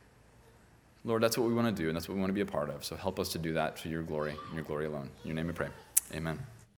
Lord, 1.05 1.23
that's 1.23 1.39
what 1.39 1.49
we 1.49 1.55
want 1.55 1.75
to 1.75 1.83
do, 1.83 1.89
and 1.89 1.97
that's 1.97 2.09
what 2.09 2.15
we 2.15 2.21
want 2.21 2.31
to 2.31 2.35
be 2.35 2.41
a 2.41 2.47
part 2.47 2.71
of. 2.71 2.85
So 2.85 2.97
help 2.97 3.19
us 3.19 3.31
to 3.31 3.39
do 3.39 3.55
that 3.55 3.77
to 3.79 3.89
your 3.89 4.03
glory 4.03 4.33
and 4.33 4.55
your 4.55 4.65
glory 4.65 4.87
alone. 4.87 5.11
In 5.23 5.29
your 5.29 5.35
name 5.37 5.47
we 5.47 5.53
pray. 5.53 5.69
Amen. 6.15 6.39